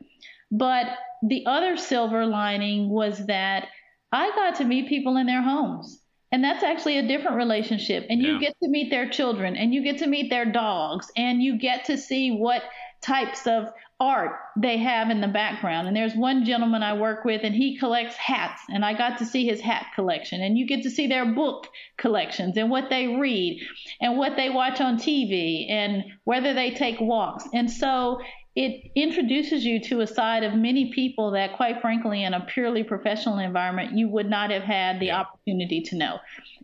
But 0.52 0.88
the 1.22 1.46
other 1.46 1.78
silver 1.78 2.26
lining 2.26 2.90
was 2.90 3.26
that 3.28 3.68
I 4.12 4.32
got 4.32 4.56
to 4.56 4.66
meet 4.66 4.90
people 4.90 5.18
in 5.18 5.28
their 5.28 5.44
homes. 5.44 6.02
And 6.32 6.44
that's 6.44 6.64
actually 6.64 6.98
a 6.98 7.08
different 7.08 7.38
relationship. 7.38 8.06
And 8.10 8.22
you 8.22 8.40
get 8.40 8.56
to 8.62 8.70
meet 8.70 8.92
their 8.92 9.10
children 9.10 9.56
and 9.56 9.74
you 9.74 9.84
get 9.84 9.98
to 10.00 10.08
meet 10.08 10.30
their 10.30 10.46
dogs 10.46 11.12
and 11.18 11.42
you 11.42 11.58
get 11.58 11.86
to 11.86 11.98
see 11.98 12.32
what 12.32 12.62
types 13.02 13.48
of 13.48 13.70
art 14.00 14.32
they 14.56 14.78
have 14.78 15.10
in 15.10 15.22
the 15.22 15.28
background. 15.28 15.88
And 15.88 15.96
there's 15.96 16.16
one 16.16 16.46
gentleman 16.46 16.84
I 16.84 16.94
work 16.94 17.26
with 17.26 17.42
and 17.44 17.54
he 17.54 17.78
collects 17.78 18.16
hats 18.16 18.62
and 18.70 18.86
I 18.86 18.94
got 18.94 19.18
to 19.18 19.26
see 19.26 19.46
his 19.46 19.60
hat 19.60 19.88
collection 19.96 20.42
and 20.42 20.58
you 20.58 20.68
get 20.68 20.84
to 20.84 20.90
see 20.90 21.08
their 21.08 21.26
book 21.26 21.68
collections 21.98 22.58
and 22.58 22.70
what 22.70 22.90
they 22.90 23.08
read 23.08 23.62
and 24.00 24.18
what 24.18 24.36
they 24.36 24.50
watch 24.50 24.80
on 24.80 24.98
TV 24.98 25.70
and 25.70 26.04
whether 26.24 26.54
they 26.54 26.72
take 26.72 27.00
walks. 27.02 27.46
And 27.54 27.70
so 27.70 28.22
it 28.56 28.92
introduces 28.96 29.64
you 29.64 29.80
to 29.82 30.02
a 30.02 30.08
side 30.08 30.44
of 30.44 30.54
many 30.56 30.92
people 30.92 31.32
that, 31.32 31.56
quite 31.56 31.82
frankly, 31.82 32.24
in 32.24 32.34
a 32.34 32.42
purely 32.42 32.84
professional 32.84 33.38
environment, 33.38 33.98
you 33.98 34.08
would 34.10 34.30
not 34.30 34.50
have 34.50 34.64
had 34.64 35.00
the 35.00 35.12
opportunity 35.12 35.82
to 35.82 35.96
know. 35.96 36.20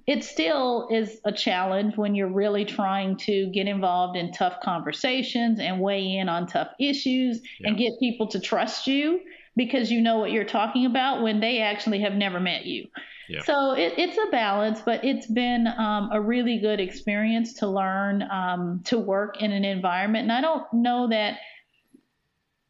It 0.07 0.23
still 0.23 0.88
is 0.91 1.19
a 1.25 1.31
challenge 1.31 1.97
when 1.97 2.13
you're 2.13 2.31
really 2.31 2.65
trying 2.65 3.17
to 3.17 3.47
get 3.47 3.67
involved 3.67 4.17
in 4.17 4.31
tough 4.31 4.59
conversations 4.61 5.59
and 5.59 5.79
weigh 5.79 6.17
in 6.17 6.29
on 6.29 6.47
tough 6.47 6.69
issues 6.79 7.41
yeah. 7.59 7.69
and 7.69 7.77
get 7.77 7.99
people 7.99 8.27
to 8.27 8.39
trust 8.39 8.88
you 8.88 9.21
because 9.55 9.91
you 9.91 10.01
know 10.01 10.17
what 10.17 10.31
you're 10.31 10.43
talking 10.43 10.86
about 10.86 11.23
when 11.23 11.39
they 11.39 11.61
actually 11.61 12.01
have 12.01 12.13
never 12.13 12.39
met 12.39 12.65
you. 12.65 12.88
Yeah. 13.29 13.41
So 13.43 13.71
it, 13.71 13.93
it's 13.97 14.17
a 14.17 14.29
balance, 14.29 14.81
but 14.86 15.03
it's 15.03 15.25
been 15.27 15.67
um, 15.67 16.09
a 16.11 16.21
really 16.21 16.59
good 16.59 16.79
experience 16.79 17.53
to 17.55 17.67
learn 17.67 18.23
um, 18.23 18.81
to 18.86 18.99
work 18.99 19.41
in 19.41 19.51
an 19.51 19.65
environment. 19.65 20.23
And 20.23 20.31
I 20.31 20.41
don't 20.41 20.65
know 20.73 21.07
that 21.09 21.38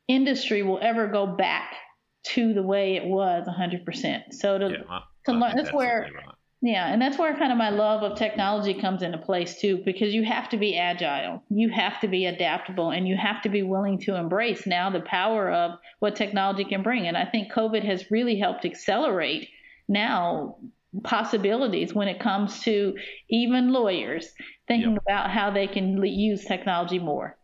industry 0.07 0.61
will 0.63 0.79
ever 0.81 1.07
go 1.07 1.25
back 1.25 1.73
to 2.23 2.53
the 2.53 2.63
way 2.63 2.95
it 2.95 3.05
was 3.05 3.47
100%. 3.47 4.33
So 4.33 4.57
to, 4.57 4.69
yeah, 4.69 4.99
to 5.25 5.31
learn, 5.31 5.55
that's 5.55 5.71
where, 5.71 6.09
right. 6.13 6.35
yeah, 6.61 6.91
and 6.91 7.01
that's 7.01 7.17
where 7.17 7.35
kind 7.37 7.51
of 7.51 7.57
my 7.57 7.69
love 7.69 8.03
of 8.03 8.17
technology 8.17 8.73
comes 8.73 9.03
into 9.03 9.17
place 9.17 9.59
too, 9.59 9.81
because 9.85 10.13
you 10.13 10.23
have 10.23 10.49
to 10.49 10.57
be 10.57 10.77
agile, 10.77 11.43
you 11.49 11.69
have 11.69 11.99
to 12.01 12.07
be 12.07 12.25
adaptable, 12.25 12.91
and 12.91 13.07
you 13.07 13.15
have 13.15 13.41
to 13.43 13.49
be 13.49 13.61
willing 13.61 13.99
to 13.99 14.15
embrace 14.15 14.65
now 14.65 14.89
the 14.89 15.01
power 15.01 15.51
of 15.51 15.71
what 15.99 16.15
technology 16.15 16.65
can 16.65 16.81
bring. 16.81 17.07
And 17.07 17.15
I 17.15 17.25
think 17.25 17.51
COVID 17.51 17.83
has 17.83 18.09
really 18.09 18.39
helped 18.39 18.65
accelerate 18.65 19.47
now 19.87 20.57
possibilities 21.03 21.93
when 21.93 22.07
it 22.07 22.19
comes 22.19 22.61
to 22.61 22.95
even 23.29 23.71
lawyers 23.71 24.29
thinking 24.67 24.93
yep. 24.93 25.01
about 25.05 25.29
how 25.29 25.51
they 25.51 25.67
can 25.67 26.03
use 26.03 26.45
technology 26.45 26.99
more. 26.99 27.37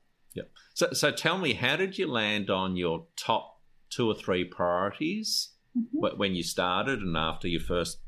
So, 0.82 0.88
so 0.94 1.12
tell 1.12 1.38
me, 1.38 1.54
how 1.54 1.76
did 1.76 2.00
you 2.00 2.12
land 2.12 2.50
on 2.50 2.76
your 2.76 3.06
top 3.16 3.62
two 3.92 4.10
or 4.10 4.16
three 4.16 4.44
priorities 4.44 5.50
mm-hmm. 5.78 6.18
when 6.18 6.34
you 6.34 6.42
started 6.42 7.02
and 7.02 7.16
after 7.16 7.48
your 7.48 7.62
first, 7.62 8.00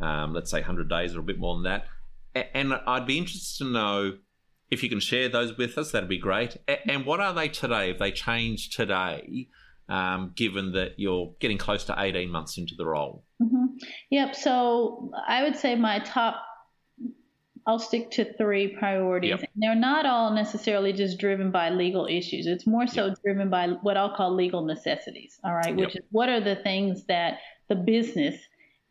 um, 0.00 0.32
let's 0.32 0.48
say, 0.48 0.58
100 0.58 0.88
days 0.88 1.16
or 1.16 1.18
a 1.18 1.24
bit 1.24 1.40
more 1.40 1.56
than 1.56 1.64
that? 1.64 1.86
And 2.54 2.74
I'd 2.74 3.06
be 3.06 3.18
interested 3.18 3.64
to 3.64 3.72
know 3.72 4.18
if 4.70 4.84
you 4.84 4.88
can 4.88 5.00
share 5.00 5.28
those 5.28 5.58
with 5.58 5.76
us, 5.76 5.90
that'd 5.90 6.08
be 6.08 6.16
great. 6.16 6.58
And 6.88 7.04
what 7.04 7.18
are 7.18 7.34
they 7.34 7.48
today? 7.48 7.90
If 7.90 7.98
they 7.98 8.12
changed 8.12 8.76
today, 8.76 9.48
um, 9.88 10.30
given 10.36 10.70
that 10.74 10.92
you're 10.98 11.34
getting 11.40 11.58
close 11.58 11.82
to 11.86 11.94
18 11.98 12.30
months 12.30 12.56
into 12.56 12.76
the 12.76 12.86
role? 12.86 13.24
Mm-hmm. 13.42 13.78
Yep. 14.10 14.36
So 14.36 15.10
I 15.26 15.42
would 15.42 15.56
say 15.56 15.74
my 15.74 15.98
top 15.98 16.36
I'll 17.66 17.78
stick 17.78 18.10
to 18.12 18.32
three 18.34 18.68
priorities. 18.76 19.30
Yep. 19.40 19.50
They're 19.56 19.74
not 19.74 20.04
all 20.04 20.32
necessarily 20.32 20.92
just 20.92 21.18
driven 21.18 21.50
by 21.50 21.70
legal 21.70 22.06
issues. 22.06 22.46
It's 22.46 22.66
more 22.66 22.86
so 22.86 23.06
yep. 23.06 23.18
driven 23.24 23.50
by 23.50 23.68
what 23.82 23.96
I'll 23.96 24.14
call 24.14 24.34
legal 24.34 24.64
necessities. 24.64 25.38
All 25.44 25.54
right, 25.54 25.74
which 25.74 25.94
is 25.94 26.02
what 26.10 26.28
are 26.28 26.40
the 26.40 26.56
things 26.56 27.04
that 27.06 27.38
the 27.68 27.76
business 27.76 28.36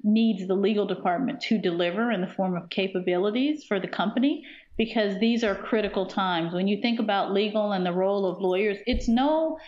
needs 0.04 0.48
the 0.48 0.56
legal 0.56 0.86
department 0.86 1.42
to 1.42 1.58
deliver 1.58 2.12
in 2.12 2.22
the 2.22 2.28
form 2.28 2.56
of 2.56 2.70
capabilities 2.70 3.64
for 3.66 3.80
the 3.80 3.88
company 3.88 4.44
because 4.78 5.20
these 5.20 5.44
are 5.44 5.54
critical 5.54 6.06
times. 6.06 6.54
When 6.54 6.68
you 6.68 6.82
think 6.82 7.00
about 7.00 7.34
legal 7.34 7.72
and 7.74 7.86
the 7.86 7.94
role 7.94 8.26
of 8.26 8.42
lawyers, 8.42 8.78
it's 8.88 9.08
no 9.08 9.60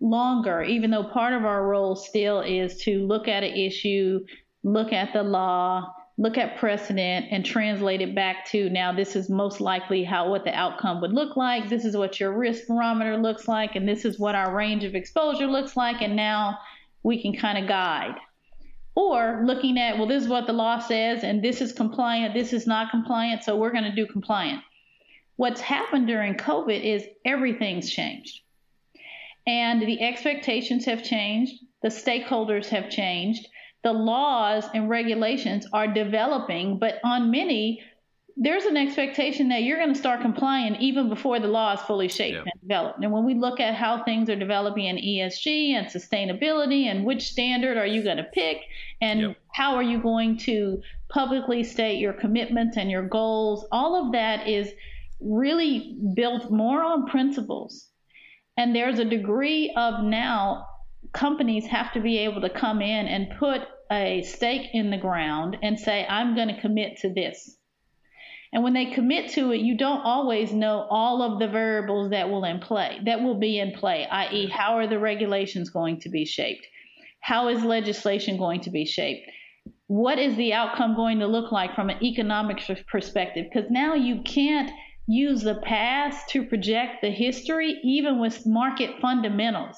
longer, 0.00 0.62
even 0.62 0.90
though 0.90 1.04
part 1.04 1.34
of 1.34 1.44
our 1.44 1.66
role 1.66 1.96
still 1.96 2.40
is 2.40 2.78
to 2.82 3.06
look 3.06 3.28
at 3.28 3.42
an 3.42 3.54
issue, 3.54 4.20
look 4.62 4.92
at 4.92 5.12
the 5.12 5.22
law, 5.22 5.92
look 6.18 6.38
at 6.38 6.56
precedent 6.56 7.26
and 7.30 7.44
translate 7.44 8.00
it 8.00 8.14
back 8.14 8.46
to 8.46 8.70
now 8.70 8.90
this 8.92 9.16
is 9.16 9.28
most 9.28 9.60
likely 9.60 10.02
how 10.02 10.30
what 10.30 10.44
the 10.44 10.54
outcome 10.54 11.00
would 11.00 11.12
look 11.12 11.36
like. 11.36 11.68
This 11.68 11.84
is 11.84 11.96
what 11.96 12.18
your 12.18 12.32
risk 12.32 12.66
barometer 12.66 13.18
looks 13.18 13.46
like 13.46 13.76
and 13.76 13.86
this 13.86 14.04
is 14.04 14.18
what 14.18 14.34
our 14.34 14.54
range 14.54 14.84
of 14.84 14.94
exposure 14.94 15.46
looks 15.46 15.76
like 15.76 16.00
and 16.00 16.16
now 16.16 16.58
we 17.02 17.20
can 17.20 17.36
kind 17.36 17.58
of 17.58 17.68
guide. 17.68 18.16
Or 18.94 19.42
looking 19.44 19.78
at 19.78 19.98
well 19.98 20.06
this 20.06 20.22
is 20.22 20.28
what 20.28 20.46
the 20.46 20.54
law 20.54 20.78
says 20.78 21.22
and 21.22 21.42
this 21.42 21.60
is 21.60 21.72
compliant 21.72 22.32
this 22.32 22.54
is 22.54 22.66
not 22.66 22.90
compliant 22.90 23.44
so 23.44 23.56
we're 23.56 23.72
going 23.72 23.84
to 23.84 23.94
do 23.94 24.06
compliant. 24.06 24.62
What's 25.36 25.60
happened 25.60 26.06
during 26.06 26.34
covid 26.34 26.82
is 26.82 27.04
everything's 27.26 27.90
changed. 27.90 28.40
And 29.46 29.82
the 29.82 30.00
expectations 30.00 30.86
have 30.86 31.04
changed 31.04 31.62
the 31.82 31.88
stakeholders 31.88 32.68
have 32.68 32.88
changed 32.88 33.46
the 33.86 33.92
laws 33.92 34.64
and 34.74 34.90
regulations 34.90 35.64
are 35.72 35.86
developing, 35.86 36.76
but 36.76 36.98
on 37.04 37.30
many, 37.30 37.80
there's 38.36 38.64
an 38.64 38.76
expectation 38.76 39.50
that 39.50 39.62
you're 39.62 39.78
going 39.78 39.92
to 39.92 39.98
start 39.98 40.22
complying 40.22 40.74
even 40.80 41.08
before 41.08 41.38
the 41.38 41.46
law 41.46 41.72
is 41.72 41.80
fully 41.82 42.08
shaped 42.08 42.34
yeah. 42.34 42.40
and 42.40 42.60
developed. 42.62 42.98
And 43.04 43.12
when 43.12 43.24
we 43.24 43.34
look 43.34 43.60
at 43.60 43.76
how 43.76 44.02
things 44.02 44.28
are 44.28 44.34
developing 44.34 44.86
in 44.86 44.96
ESG 44.96 45.70
and 45.70 45.86
sustainability 45.86 46.86
and 46.86 47.04
which 47.04 47.30
standard 47.30 47.76
are 47.76 47.86
you 47.86 48.02
going 48.02 48.16
to 48.16 48.24
pick 48.24 48.62
and 49.00 49.20
yep. 49.20 49.36
how 49.52 49.76
are 49.76 49.84
you 49.84 50.02
going 50.02 50.36
to 50.38 50.82
publicly 51.08 51.62
state 51.62 52.00
your 52.00 52.12
commitments 52.12 52.76
and 52.76 52.90
your 52.90 53.06
goals, 53.06 53.68
all 53.70 54.04
of 54.04 54.10
that 54.14 54.48
is 54.48 54.72
really 55.20 55.96
built 56.14 56.50
more 56.50 56.82
on 56.82 57.06
principles. 57.06 57.90
And 58.56 58.74
there's 58.74 58.98
a 58.98 59.04
degree 59.04 59.72
of 59.76 60.02
now 60.02 60.66
companies 61.12 61.66
have 61.66 61.92
to 61.92 62.00
be 62.00 62.18
able 62.18 62.40
to 62.40 62.50
come 62.50 62.82
in 62.82 63.06
and 63.06 63.30
put 63.38 63.62
a 63.90 64.22
stake 64.22 64.70
in 64.72 64.90
the 64.90 64.98
ground 64.98 65.56
and 65.62 65.78
say, 65.78 66.06
I'm 66.06 66.34
going 66.34 66.48
to 66.48 66.60
commit 66.60 66.98
to 66.98 67.12
this. 67.12 67.56
And 68.52 68.62
when 68.62 68.72
they 68.72 68.86
commit 68.86 69.30
to 69.32 69.52
it, 69.52 69.60
you 69.60 69.76
don't 69.76 70.00
always 70.00 70.52
know 70.52 70.86
all 70.88 71.20
of 71.20 71.38
the 71.38 71.48
variables 71.48 72.10
that 72.10 72.30
will 72.30 72.44
in 72.44 72.60
play, 72.60 72.98
that 73.04 73.20
will 73.20 73.38
be 73.38 73.58
in 73.58 73.72
play, 73.72 74.06
i.e., 74.06 74.48
how 74.48 74.76
are 74.76 74.86
the 74.86 74.98
regulations 74.98 75.70
going 75.70 76.00
to 76.00 76.08
be 76.08 76.24
shaped? 76.24 76.66
How 77.20 77.48
is 77.48 77.64
legislation 77.64 78.38
going 78.38 78.60
to 78.62 78.70
be 78.70 78.84
shaped? 78.84 79.28
What 79.88 80.18
is 80.18 80.36
the 80.36 80.52
outcome 80.52 80.94
going 80.94 81.18
to 81.18 81.26
look 81.26 81.52
like 81.52 81.74
from 81.74 81.90
an 81.90 82.02
economic 82.02 82.62
perspective? 82.86 83.46
Because 83.52 83.70
now 83.70 83.94
you 83.94 84.22
can't 84.22 84.70
use 85.06 85.42
the 85.42 85.56
past 85.56 86.28
to 86.30 86.44
project 86.44 87.02
the 87.02 87.10
history, 87.10 87.80
even 87.82 88.20
with 88.20 88.46
market 88.46 89.00
fundamentals. 89.00 89.76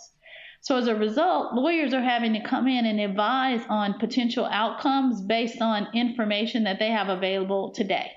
So 0.61 0.77
as 0.77 0.87
a 0.87 0.95
result, 0.95 1.55
lawyers 1.55 1.95
are 1.95 2.03
having 2.03 2.35
to 2.35 2.43
come 2.43 2.67
in 2.67 2.85
and 2.85 3.01
advise 3.01 3.63
on 3.69 3.99
potential 3.99 4.45
outcomes 4.45 5.21
based 5.21 5.63
on 5.63 5.89
information 5.95 6.65
that 6.65 6.79
they 6.79 6.91
have 6.91 7.09
available 7.09 7.71
today. 7.71 8.11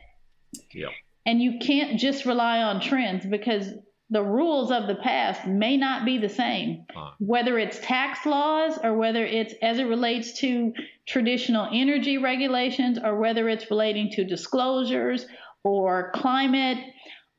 Yeah. 0.73 0.87
And 1.25 1.41
you 1.41 1.59
can't 1.59 1.99
just 1.99 2.25
rely 2.25 2.61
on 2.61 2.81
trends 2.81 3.25
because 3.25 3.69
the 4.09 4.21
rules 4.21 4.71
of 4.71 4.87
the 4.87 4.95
past 4.95 5.47
may 5.47 5.77
not 5.77 6.03
be 6.03 6.17
the 6.17 6.29
same, 6.29 6.85
uh. 6.95 7.11
whether 7.19 7.57
it's 7.57 7.79
tax 7.79 8.25
laws 8.25 8.77
or 8.83 8.93
whether 8.93 9.25
it's 9.25 9.53
as 9.61 9.79
it 9.79 9.85
relates 9.85 10.39
to 10.39 10.73
traditional 11.07 11.69
energy 11.71 12.17
regulations 12.17 12.99
or 13.01 13.17
whether 13.17 13.47
it's 13.47 13.71
relating 13.71 14.09
to 14.11 14.25
disclosures 14.25 15.25
or 15.63 16.11
climate 16.13 16.77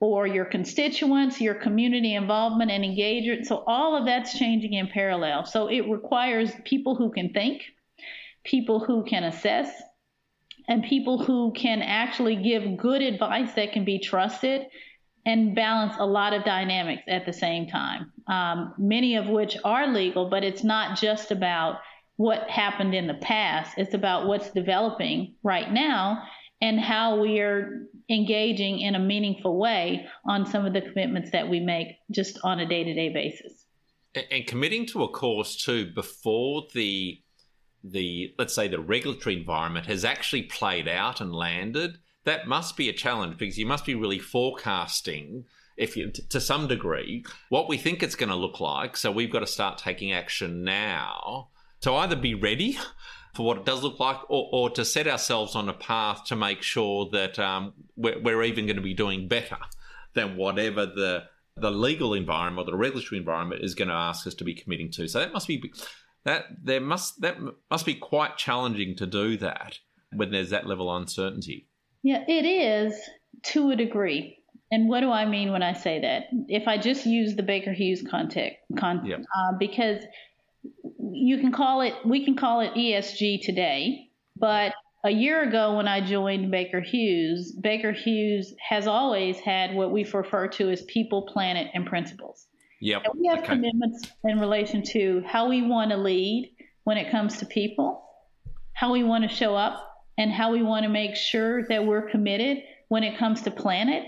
or 0.03 0.27
your 0.27 0.45
constituents, 0.45 1.41
your 1.41 1.55
community 1.55 2.17
involvement 2.17 2.73
and 2.73 2.85
engagement. 2.85 3.47
So 3.47 3.63
all 3.69 3.97
of 3.97 4.05
that's 4.05 4.37
changing 4.37 4.73
in 4.73 4.89
parallel. 4.89 5.47
So 5.47 5.69
it 5.69 5.89
requires 5.89 6.51
people 6.65 6.97
who 6.97 7.13
can 7.13 7.33
think, 7.33 7.63
people 8.43 8.81
who 8.81 9.05
can 9.05 9.23
assess, 9.23 9.71
and 10.67 10.83
people 10.83 11.23
who 11.23 11.53
can 11.53 11.83
actually 11.83 12.35
give 12.35 12.77
good 12.77 13.01
advice 13.01 13.53
that 13.55 13.73
can 13.73 13.85
be 13.85 14.01
trusted 14.01 14.67
and 15.25 15.55
balance 15.55 15.95
a 16.01 16.05
lot 16.05 16.33
of 16.33 16.45
dynamics 16.45 17.05
at 17.07 17.25
the 17.25 17.33
same 17.33 17.69
time. 17.69 18.13
Um, 18.27 18.75
many 18.79 19.15
of 19.15 19.29
which 19.29 19.57
are 19.65 19.87
legal, 19.87 20.29
but 20.29 20.43
it's 20.43 20.65
not 20.65 20.99
just 20.99 21.31
about 21.31 21.77
what 22.17 22.51
happened 22.51 22.93
in 22.93 23.07
the 23.07 23.15
past. 23.15 23.75
It's 23.79 23.95
about 23.95 24.27
what's 24.27 24.51
developing 24.51 25.37
right 25.45 25.71
now 25.71 26.25
and 26.61 26.81
how 26.81 27.21
we 27.21 27.39
are 27.39 27.87
engaging 28.13 28.81
in 28.81 28.95
a 28.95 28.99
meaningful 28.99 29.59
way 29.59 30.07
on 30.27 30.47
some 30.47 30.65
of 30.65 30.73
the 30.73 30.81
commitments 30.81 31.31
that 31.31 31.49
we 31.49 31.61
make 31.61 31.89
just 32.11 32.39
on 32.45 32.61
a 32.61 32.67
day 32.67 32.85
to 32.85 32.95
day 32.95 33.09
basis. 33.09 33.65
And 34.31 34.47
committing 34.47 34.87
to 34.87 35.05
a 35.05 35.09
course 35.09 35.57
too 35.57 35.91
before 35.95 36.67
the 36.75 37.21
the 37.85 38.33
let's 38.39 38.55
say 38.55 38.69
the 38.69 38.79
regulatory 38.79 39.37
environment 39.37 39.87
has 39.87 40.05
actually 40.05 40.43
played 40.43 40.87
out 40.87 41.21
and 41.21 41.35
landed, 41.35 41.99
that 42.25 42.47
must 42.47 42.77
be 42.77 42.89
a 42.89 42.93
challenge 42.93 43.39
because 43.39 43.59
you 43.59 43.67
must 43.67 43.85
be 43.85 43.95
really 43.95 44.19
forecasting 44.19 45.45
if 45.77 45.97
you 45.97 46.11
to 46.11 46.41
some 46.41 46.69
degree 46.69 47.25
what 47.49 47.69
we 47.69 47.79
think 47.79 48.03
it's 48.03 48.15
going 48.15 48.29
to 48.29 48.37
look 48.37 48.61
like. 48.61 48.97
So 48.97 49.11
we've 49.11 49.33
got 49.33 49.41
to 49.41 49.47
start 49.47 49.79
taking 49.79 50.13
action 50.13 50.63
now 50.63 51.49
to 51.81 51.93
either 51.95 52.17
be 52.17 52.35
ready 52.35 52.79
for 53.35 53.47
what 53.47 53.59
it 53.59 53.65
does 53.65 53.83
look 53.83 53.99
like, 53.99 54.19
or, 54.29 54.49
or 54.53 54.71
to 54.71 54.85
set 54.85 55.07
ourselves 55.07 55.55
on 55.55 55.69
a 55.69 55.73
path 55.73 56.25
to 56.27 56.37
make 56.37 56.63
sure 56.63 57.09
that 57.13 57.39
um, 57.39 57.73
we're, 57.97 58.21
we're 58.21 58.43
even 58.43 58.67
going 58.67 58.77
to 58.77 58.83
be 58.83 58.95
doing 58.95 59.29
better 59.29 59.59
than 60.15 60.37
whatever 60.37 60.87
the 60.87 61.25
the 61.57 61.71
legal 61.71 62.15
environment 62.15 62.67
or 62.67 62.71
the 62.71 62.77
regulatory 62.77 63.19
environment 63.19 63.63
is 63.63 63.75
going 63.75 63.89
to 63.89 63.95
ask 63.95 64.27
us 64.27 64.35
to 64.35 64.45
be 64.45 64.55
committing 64.55 64.91
to. 64.91 65.07
So 65.07 65.19
that 65.19 65.35
must 65.35 65.47
be 65.47 65.63
that 66.25 66.47
there 66.63 66.81
must 66.81 67.21
that 67.21 67.37
must 67.71 67.87
be 67.87 67.95
quite 67.95 68.37
challenging 68.37 68.97
to 68.97 69.07
do 69.07 69.37
that 69.39 69.79
when 70.15 70.31
there's 70.31 70.51
that 70.51 70.67
level 70.67 70.91
of 70.91 71.03
uncertainty. 71.03 71.69
Yeah, 72.03 72.25
it 72.27 72.45
is 72.45 72.99
to 73.45 73.71
a 73.71 73.77
degree. 73.77 74.39
And 74.71 74.89
what 74.89 75.01
do 75.01 75.11
I 75.11 75.27
mean 75.27 75.53
when 75.53 75.63
I 75.63 75.75
say 75.75 76.01
that? 76.01 76.25
If 76.49 76.67
I 76.67 76.79
just 76.79 77.05
use 77.05 77.37
the 77.37 77.43
Baker 77.43 77.73
Hughes 77.73 78.03
context, 78.09 78.57
con- 78.79 79.05
yep. 79.05 79.21
uh, 79.21 79.53
because 79.59 80.03
you 81.03 81.39
can 81.39 81.53
call 81.53 81.81
it, 81.81 81.95
we 82.05 82.25
can 82.25 82.37
call 82.37 82.61
it 82.61 82.73
ESG 82.75 83.43
today, 83.43 84.09
but 84.37 84.73
a 85.05 85.11
year 85.11 85.43
ago 85.43 85.77
when 85.77 85.89
I 85.89 86.01
joined 86.01 86.51
Baker 86.51 86.81
Hughes, 86.81 87.53
Baker 87.53 87.91
Hughes 87.93 88.55
has 88.67 88.87
always 88.87 89.39
had 89.41 89.75
what 89.75 89.91
we 89.91 90.05
refer 90.05 90.47
to 90.47 90.71
as 90.71 90.83
people, 90.83 91.23
planet, 91.23 91.69
and 91.75 91.85
principles. 91.85 92.47
Yep. 92.81 93.03
And 93.05 93.21
we 93.21 93.27
have 93.27 93.39
okay. 93.41 93.49
commitments 93.49 94.07
in 94.25 94.39
relation 94.39 94.83
to 94.93 95.23
how 95.27 95.49
we 95.49 95.63
want 95.63 95.91
to 95.91 95.97
lead 95.97 96.55
when 96.85 96.99
it 96.99 97.11
comes 97.11 97.39
to 97.39 97.47
people, 97.47 98.05
how 98.75 98.93
we 98.93 99.03
want 99.03 99.29
to 99.29 99.35
show 99.35 99.57
up, 99.57 99.89
and 100.19 100.31
how 100.31 100.53
we 100.53 100.63
want 100.63 100.85
to 100.85 100.89
make 100.89 101.17
sure 101.17 101.67
that 101.69 101.85
we're 101.85 102.09
committed 102.09 102.59
when 102.89 103.03
it 103.03 103.19
comes 103.19 103.43
to 103.43 103.51
planet, 103.51 104.05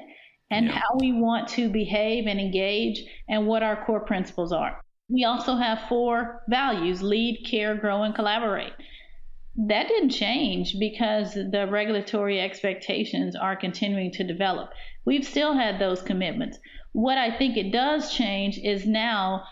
and 0.51 0.67
yep. 0.67 0.75
how 0.75 0.97
we 1.01 1.13
want 1.13 1.49
to 1.49 1.69
behave 1.69 2.27
and 2.27 2.39
engage, 2.39 3.05
and 3.29 3.47
what 3.47 3.65
our 3.65 3.85
core 3.85 4.01
principles 4.01 4.53
are. 4.53 4.81
We 5.09 5.25
also 5.25 5.57
have 5.57 5.89
four 5.89 6.43
values 6.49 7.03
lead, 7.03 7.45
care, 7.45 7.75
grow, 7.75 8.03
and 8.03 8.15
collaborate. 8.15 8.73
That 9.57 9.87
didn't 9.87 10.11
change 10.11 10.79
because 10.79 11.35
the 11.35 11.69
regulatory 11.71 12.41
expectations 12.41 13.37
are 13.37 13.55
continuing 13.55 14.11
to 14.13 14.25
develop. 14.25 14.71
We've 15.05 15.27
still 15.27 15.55
had 15.55 15.79
those 15.79 16.03
commitments. 16.03 16.59
What 16.93 17.19
I 17.19 17.37
think 17.37 17.57
it 17.57 17.71
does 17.71 18.15
change 18.15 18.59
is 18.59 18.87
now 18.87 19.45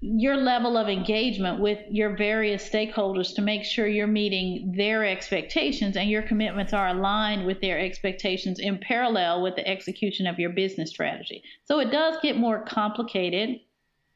your 0.00 0.38
level 0.38 0.78
of 0.78 0.88
engagement 0.88 1.60
with 1.60 1.78
your 1.90 2.16
various 2.16 2.66
stakeholders 2.66 3.34
to 3.34 3.42
make 3.42 3.64
sure 3.64 3.86
you're 3.86 4.06
meeting 4.06 4.72
their 4.74 5.04
expectations 5.04 5.94
and 5.94 6.08
your 6.08 6.22
commitments 6.22 6.72
are 6.72 6.88
aligned 6.88 7.44
with 7.44 7.60
their 7.60 7.78
expectations 7.78 8.58
in 8.58 8.78
parallel 8.78 9.42
with 9.42 9.56
the 9.56 9.68
execution 9.68 10.26
of 10.26 10.38
your 10.38 10.50
business 10.50 10.88
strategy. 10.88 11.42
So 11.66 11.80
it 11.80 11.92
does 11.92 12.16
get 12.22 12.38
more 12.38 12.64
complicated 12.64 13.60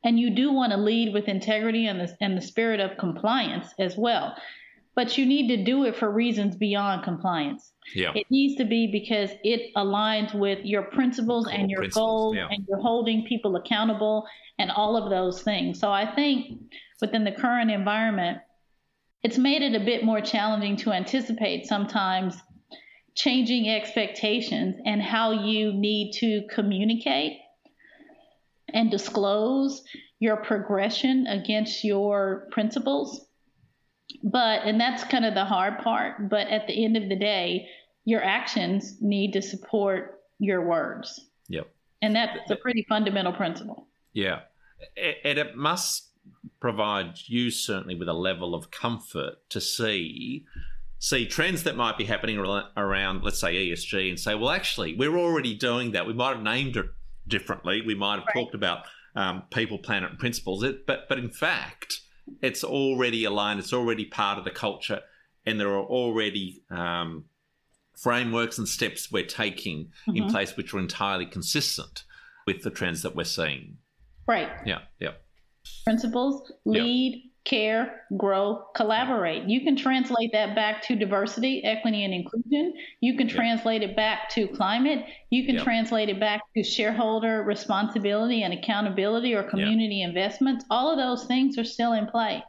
and 0.04 0.20
you 0.20 0.30
do 0.30 0.52
want 0.52 0.72
to 0.72 0.78
lead 0.78 1.12
with 1.14 1.28
integrity 1.28 1.86
and 1.86 1.98
the, 1.98 2.16
and 2.20 2.36
the 2.36 2.42
spirit 2.42 2.78
of 2.78 2.96
compliance 2.98 3.68
as 3.78 3.96
well. 3.96 4.36
But 4.94 5.18
you 5.18 5.26
need 5.26 5.48
to 5.48 5.64
do 5.64 5.84
it 5.84 5.96
for 5.96 6.08
reasons 6.10 6.54
beyond 6.54 7.02
compliance. 7.02 7.72
Yeah. 7.94 8.12
It 8.14 8.26
needs 8.30 8.54
to 8.56 8.64
be 8.64 8.86
because 8.86 9.30
it 9.42 9.74
aligns 9.76 10.38
with 10.38 10.60
your 10.64 10.82
principles 10.82 11.48
and 11.48 11.68
your 11.68 11.80
principles, 11.80 12.06
goals 12.06 12.36
yeah. 12.36 12.46
and 12.48 12.64
you're 12.68 12.80
holding 12.80 13.24
people 13.24 13.56
accountable 13.56 14.26
and 14.58 14.70
all 14.70 14.96
of 14.96 15.10
those 15.10 15.42
things. 15.42 15.80
So 15.80 15.90
I 15.90 16.14
think 16.14 16.60
within 17.00 17.24
the 17.24 17.32
current 17.32 17.72
environment, 17.72 18.38
it's 19.24 19.38
made 19.38 19.62
it 19.62 19.74
a 19.74 19.84
bit 19.84 20.04
more 20.04 20.20
challenging 20.20 20.76
to 20.76 20.92
anticipate 20.92 21.66
sometimes 21.66 22.36
changing 23.16 23.68
expectations 23.68 24.76
and 24.84 25.02
how 25.02 25.32
you 25.32 25.72
need 25.72 26.12
to 26.12 26.42
communicate 26.50 27.38
and 28.74 28.90
disclose 28.90 29.82
your 30.18 30.36
progression 30.36 31.26
against 31.28 31.84
your 31.84 32.48
principles. 32.50 33.26
But, 34.22 34.62
and 34.64 34.80
that's 34.80 35.04
kind 35.04 35.24
of 35.24 35.34
the 35.34 35.44
hard 35.44 35.78
part, 35.78 36.28
but 36.28 36.48
at 36.48 36.66
the 36.66 36.84
end 36.84 36.96
of 36.96 37.08
the 37.08 37.16
day, 37.16 37.68
your 38.04 38.22
actions 38.22 38.96
need 39.00 39.32
to 39.32 39.40
support 39.40 40.20
your 40.38 40.66
words. 40.66 41.28
Yep. 41.48 41.68
And 42.02 42.14
that's 42.14 42.50
a 42.50 42.56
pretty 42.56 42.84
fundamental 42.88 43.32
principle. 43.32 43.88
Yeah. 44.12 44.40
And 44.96 45.38
it 45.38 45.56
must 45.56 46.10
provide 46.60 47.14
you 47.26 47.50
certainly 47.50 47.94
with 47.94 48.08
a 48.08 48.14
level 48.14 48.54
of 48.54 48.70
comfort 48.70 49.34
to 49.50 49.60
see 49.60 50.44
see 50.98 51.26
trends 51.26 51.64
that 51.64 51.76
might 51.76 51.98
be 51.98 52.04
happening 52.04 52.38
around 52.38 53.22
let's 53.22 53.38
say 53.38 53.54
ESG 53.54 54.08
and 54.08 54.18
say 54.18 54.34
well 54.34 54.48
actually 54.48 54.96
we're 54.96 55.18
already 55.18 55.54
doing 55.54 55.90
that 55.90 56.06
we 56.06 56.14
might 56.14 56.34
have 56.34 56.42
named 56.42 56.78
it 56.78 56.86
differently 57.26 57.82
we 57.82 57.94
might 57.94 58.16
have 58.16 58.26
right. 58.26 58.34
talked 58.34 58.54
about 58.54 58.84
um, 59.16 59.42
people 59.50 59.78
planet 59.78 60.10
and 60.10 60.18
principles 60.18 60.62
it, 60.62 60.86
but 60.86 61.08
but 61.08 61.18
in 61.18 61.30
fact 61.30 62.00
it's 62.42 62.64
already 62.64 63.24
aligned 63.24 63.60
it's 63.60 63.72
already 63.72 64.04
part 64.04 64.38
of 64.38 64.44
the 64.44 64.50
culture 64.50 65.00
and 65.46 65.60
there 65.60 65.68
are 65.68 65.84
already 65.84 66.62
um, 66.70 67.24
frameworks 67.96 68.58
and 68.58 68.68
steps 68.68 69.10
we're 69.10 69.24
taking 69.24 69.90
mm-hmm. 70.06 70.16
in 70.16 70.28
place 70.28 70.56
which 70.56 70.74
are 70.74 70.78
entirely 70.78 71.26
consistent 71.26 72.04
with 72.46 72.62
the 72.62 72.70
trends 72.70 73.02
that 73.02 73.16
we're 73.16 73.24
seeing. 73.24 73.78
Right. 74.26 74.50
Yeah. 74.64 74.80
Yeah. 74.98 75.12
Principles 75.84 76.52
lead, 76.64 77.14
yeah. 77.14 77.30
Care, 77.44 78.06
grow, 78.16 78.64
collaborate. 78.74 79.44
You 79.44 79.60
can 79.60 79.76
translate 79.76 80.32
that 80.32 80.54
back 80.54 80.82
to 80.84 80.96
diversity, 80.96 81.62
equity, 81.62 82.04
and 82.04 82.14
inclusion. 82.14 82.72
You 83.00 83.16
can 83.16 83.28
translate 83.28 83.82
it 83.82 83.94
back 83.94 84.30
to 84.30 84.48
climate. 84.48 85.04
You 85.30 85.44
can 85.44 85.62
translate 85.62 86.08
it 86.08 86.18
back 86.18 86.40
to 86.56 86.62
shareholder 86.62 87.42
responsibility 87.42 88.42
and 88.42 88.54
accountability 88.54 89.34
or 89.34 89.42
community 89.42 90.02
investments. 90.02 90.64
All 90.70 90.90
of 90.90 90.96
those 90.96 91.26
things 91.26 91.58
are 91.58 91.64
still 91.64 91.92
in 91.92 92.06
play. 92.06 92.42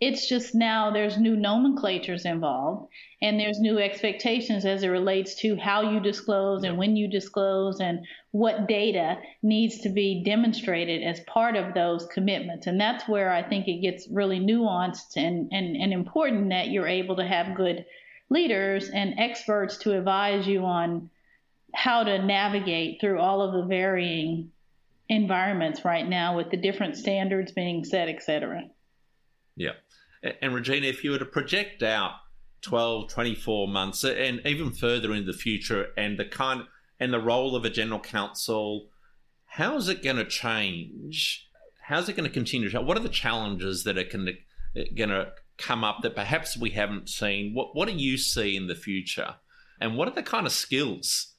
It's 0.00 0.26
just 0.26 0.54
now 0.54 0.90
there's 0.90 1.18
new 1.18 1.36
nomenclatures 1.36 2.24
involved 2.24 2.90
and 3.20 3.38
there's 3.38 3.60
new 3.60 3.78
expectations 3.78 4.64
as 4.64 4.82
it 4.82 4.88
relates 4.88 5.34
to 5.42 5.56
how 5.56 5.90
you 5.90 6.00
disclose 6.00 6.64
and 6.64 6.78
when 6.78 6.96
you 6.96 7.06
disclose 7.06 7.80
and 7.80 8.06
what 8.30 8.66
data 8.66 9.18
needs 9.42 9.80
to 9.80 9.90
be 9.90 10.22
demonstrated 10.24 11.02
as 11.02 11.20
part 11.20 11.54
of 11.54 11.74
those 11.74 12.06
commitments. 12.06 12.66
And 12.66 12.80
that's 12.80 13.06
where 13.08 13.30
I 13.30 13.42
think 13.42 13.68
it 13.68 13.82
gets 13.82 14.08
really 14.10 14.40
nuanced 14.40 15.16
and, 15.16 15.50
and, 15.52 15.76
and 15.76 15.92
important 15.92 16.48
that 16.48 16.70
you're 16.70 16.88
able 16.88 17.16
to 17.16 17.26
have 17.26 17.54
good 17.54 17.84
leaders 18.30 18.88
and 18.88 19.18
experts 19.18 19.76
to 19.78 19.98
advise 19.98 20.46
you 20.46 20.64
on 20.64 21.10
how 21.74 22.04
to 22.04 22.24
navigate 22.24 23.02
through 23.02 23.20
all 23.20 23.42
of 23.42 23.52
the 23.52 23.66
varying 23.66 24.50
environments 25.10 25.84
right 25.84 26.08
now 26.08 26.36
with 26.36 26.50
the 26.50 26.56
different 26.56 26.96
standards 26.96 27.52
being 27.52 27.84
set, 27.84 28.08
et 28.08 28.22
cetera. 28.22 28.62
Yeah. 29.56 29.72
And 30.22 30.54
Regina, 30.54 30.86
if 30.86 31.02
you 31.02 31.12
were 31.12 31.18
to 31.18 31.24
project 31.24 31.82
out 31.82 32.12
12, 32.62 33.08
24 33.08 33.68
months 33.68 34.04
and 34.04 34.40
even 34.44 34.70
further 34.70 35.14
in 35.14 35.26
the 35.26 35.32
future 35.32 35.88
and 35.96 36.18
the 36.18 36.24
kind 36.24 36.64
and 36.98 37.12
the 37.12 37.20
role 37.20 37.56
of 37.56 37.64
a 37.64 37.70
general 37.70 38.00
counsel, 38.00 38.88
how 39.46 39.76
is 39.76 39.88
it 39.88 40.02
going 40.02 40.16
to 40.16 40.24
change? 40.24 41.48
How's 41.82 42.08
it 42.08 42.16
going 42.16 42.28
to 42.28 42.32
continue? 42.32 42.70
What 42.70 42.96
are 42.96 43.02
the 43.02 43.08
challenges 43.08 43.84
that 43.84 43.96
are 43.96 44.04
going 44.04 45.08
to 45.08 45.32
come 45.56 45.82
up 45.82 46.02
that 46.02 46.14
perhaps 46.14 46.56
we 46.56 46.70
haven't 46.70 47.08
seen? 47.08 47.54
What, 47.54 47.74
what 47.74 47.88
do 47.88 47.94
you 47.94 48.18
see 48.18 48.56
in 48.56 48.66
the 48.66 48.74
future? 48.74 49.36
And 49.80 49.96
what 49.96 50.06
are 50.08 50.14
the 50.14 50.22
kind 50.22 50.46
of 50.46 50.52
skills 50.52 51.34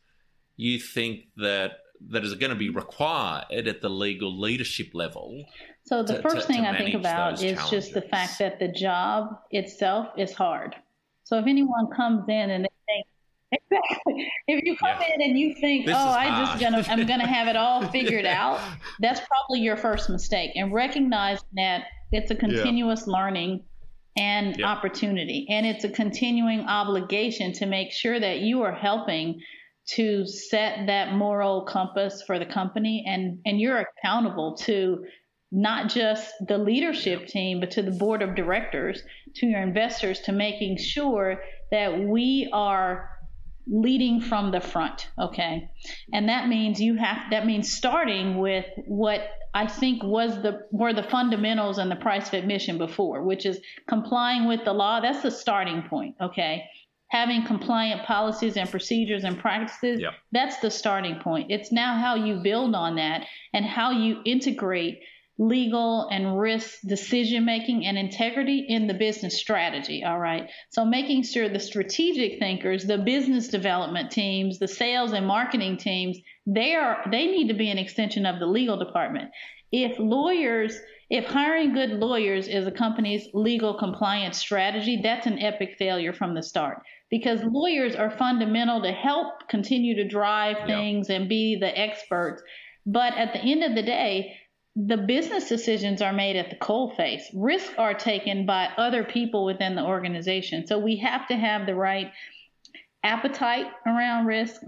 you 0.57 0.79
think 0.79 1.25
that 1.37 1.73
that 2.09 2.23
is 2.23 2.33
going 2.35 2.49
to 2.49 2.55
be 2.55 2.69
required 2.69 3.67
at 3.67 3.81
the 3.81 3.89
legal 3.89 4.39
leadership 4.39 4.89
level 4.93 5.45
so 5.83 6.03
the 6.03 6.15
to, 6.15 6.21
first 6.21 6.47
to, 6.47 6.53
thing 6.53 6.63
to 6.63 6.69
I 6.69 6.77
think 6.77 6.95
about 6.95 7.41
is 7.41 7.59
just 7.69 7.93
the 7.93 8.01
fact 8.01 8.39
that 8.39 8.59
the 8.59 8.67
job 8.67 9.39
itself 9.49 10.09
is 10.17 10.33
hard. 10.33 10.75
So 11.23 11.37
if 11.37 11.47
anyone 11.47 11.87
comes 11.95 12.27
in 12.27 12.49
and 12.49 12.65
they 12.65 12.69
think 12.87 13.07
exactly, 13.51 14.31
if 14.47 14.63
you 14.63 14.77
come 14.77 14.97
yeah. 14.99 15.15
in 15.15 15.21
and 15.21 15.39
you 15.39 15.55
think, 15.55 15.85
this 15.85 15.95
oh, 15.95 16.09
I 16.09 16.45
just 16.45 16.61
gonna 16.61 16.83
I'm 16.87 17.05
gonna 17.05 17.27
have 17.27 17.47
it 17.47 17.55
all 17.55 17.87
figured 17.91 18.25
out, 18.25 18.59
that's 18.99 19.21
probably 19.21 19.59
your 19.59 19.77
first 19.77 20.09
mistake. 20.09 20.51
And 20.55 20.73
recognize 20.73 21.39
that 21.53 21.85
it's 22.11 22.31
a 22.31 22.35
continuous 22.35 23.05
yeah. 23.07 23.13
learning 23.13 23.63
and 24.17 24.57
yep. 24.57 24.67
opportunity, 24.67 25.47
and 25.49 25.65
it's 25.65 25.83
a 25.83 25.89
continuing 25.89 26.61
obligation 26.61 27.53
to 27.53 27.65
make 27.65 27.91
sure 27.91 28.19
that 28.19 28.39
you 28.39 28.61
are 28.61 28.73
helping 28.73 29.41
to 29.95 30.25
set 30.25 30.87
that 30.87 31.13
moral 31.13 31.63
compass 31.63 32.21
for 32.21 32.39
the 32.39 32.45
company 32.45 33.03
and 33.07 33.39
and 33.45 33.59
you're 33.59 33.79
accountable 33.79 34.55
to 34.55 35.03
not 35.51 35.89
just 35.89 36.33
the 36.47 36.57
leadership 36.57 37.27
team, 37.27 37.59
but 37.59 37.71
to 37.71 37.81
the 37.81 37.91
board 37.91 38.21
of 38.21 38.35
directors, 38.35 39.03
to 39.35 39.45
your 39.45 39.61
investors, 39.61 40.21
to 40.21 40.31
making 40.31 40.77
sure 40.77 41.41
that 41.71 41.99
we 41.99 42.49
are 42.53 43.09
leading 43.67 44.21
from 44.21 44.51
the 44.51 44.61
front. 44.61 45.09
Okay. 45.19 45.69
And 46.13 46.29
that 46.29 46.47
means 46.47 46.81
you 46.81 46.95
have, 46.95 47.29
that 47.31 47.45
means 47.45 47.71
starting 47.71 48.37
with 48.37 48.65
what 48.87 49.29
I 49.53 49.67
think 49.67 50.03
was 50.03 50.41
the, 50.41 50.61
were 50.71 50.93
the 50.93 51.03
fundamentals 51.03 51.77
and 51.77 51.91
the 51.91 51.95
PriceFit 51.95 52.45
mission 52.45 52.77
before, 52.77 53.23
which 53.23 53.45
is 53.45 53.59
complying 53.87 54.47
with 54.47 54.63
the 54.63 54.73
law. 54.73 55.01
That's 55.01 55.21
the 55.21 55.31
starting 55.31 55.83
point. 55.89 56.15
Okay. 56.21 56.63
Having 57.11 57.45
compliant 57.45 58.03
policies 58.03 58.55
and 58.55 58.69
procedures 58.69 59.25
and 59.25 59.37
practices, 59.37 59.99
yep. 59.99 60.13
that's 60.31 60.59
the 60.59 60.71
starting 60.71 61.19
point. 61.19 61.51
It's 61.51 61.71
now 61.71 61.97
how 61.97 62.15
you 62.15 62.41
build 62.41 62.73
on 62.73 62.95
that 62.95 63.25
and 63.53 63.65
how 63.65 63.91
you 63.91 64.21
integrate 64.25 65.01
legal 65.41 66.07
and 66.09 66.39
risk 66.39 66.81
decision 66.87 67.43
making 67.43 67.85
and 67.85 67.97
integrity 67.97 68.65
in 68.69 68.85
the 68.85 68.93
business 68.93 69.39
strategy. 69.39 70.03
All 70.03 70.19
right. 70.19 70.47
So 70.69 70.85
making 70.85 71.23
sure 71.23 71.49
the 71.49 71.59
strategic 71.59 72.37
thinkers, 72.39 72.85
the 72.85 72.99
business 72.99 73.47
development 73.47 74.11
teams, 74.11 74.59
the 74.59 74.67
sales 74.67 75.13
and 75.13 75.25
marketing 75.25 75.77
teams, 75.77 76.19
they 76.45 76.75
are 76.75 77.01
they 77.09 77.25
need 77.25 77.47
to 77.47 77.55
be 77.55 77.71
an 77.71 77.79
extension 77.79 78.25
of 78.25 78.39
the 78.39 78.45
legal 78.45 78.77
department. 78.77 79.31
If 79.71 79.97
lawyers 79.97 80.79
if 81.09 81.25
hiring 81.25 81.73
good 81.73 81.89
lawyers 81.89 82.47
is 82.47 82.67
a 82.67 82.71
company's 82.71 83.27
legal 83.33 83.73
compliance 83.73 84.37
strategy, 84.37 85.01
that's 85.03 85.27
an 85.27 85.39
epic 85.39 85.75
failure 85.77 86.13
from 86.13 86.35
the 86.35 86.43
start 86.43 86.83
because 87.11 87.43
lawyers 87.43 87.93
are 87.93 88.09
fundamental 88.09 88.81
to 88.81 88.91
help 88.91 89.47
continue 89.49 89.95
to 89.95 90.07
drive 90.07 90.65
things 90.65 91.09
and 91.09 91.27
be 91.27 91.57
the 91.59 91.77
experts. 91.77 92.41
But 92.85 93.13
at 93.15 93.33
the 93.33 93.39
end 93.39 93.63
of 93.63 93.75
the 93.75 93.83
day, 93.83 94.37
the 94.77 94.97
business 94.97 95.49
decisions 95.49 96.01
are 96.01 96.13
made 96.13 96.37
at 96.37 96.49
the 96.49 96.55
coal 96.55 96.95
face. 96.95 97.29
Risks 97.35 97.73
are 97.77 97.93
taken 97.93 98.45
by 98.45 98.69
other 98.77 99.03
people 99.03 99.43
within 99.43 99.75
the 99.75 99.83
organization. 99.83 100.65
So 100.65 100.79
we 100.79 100.95
have 100.97 101.27
to 101.27 101.35
have 101.35 101.65
the 101.65 101.75
right 101.75 102.11
appetite 103.03 103.67
around 103.85 104.25
risk. 104.25 104.61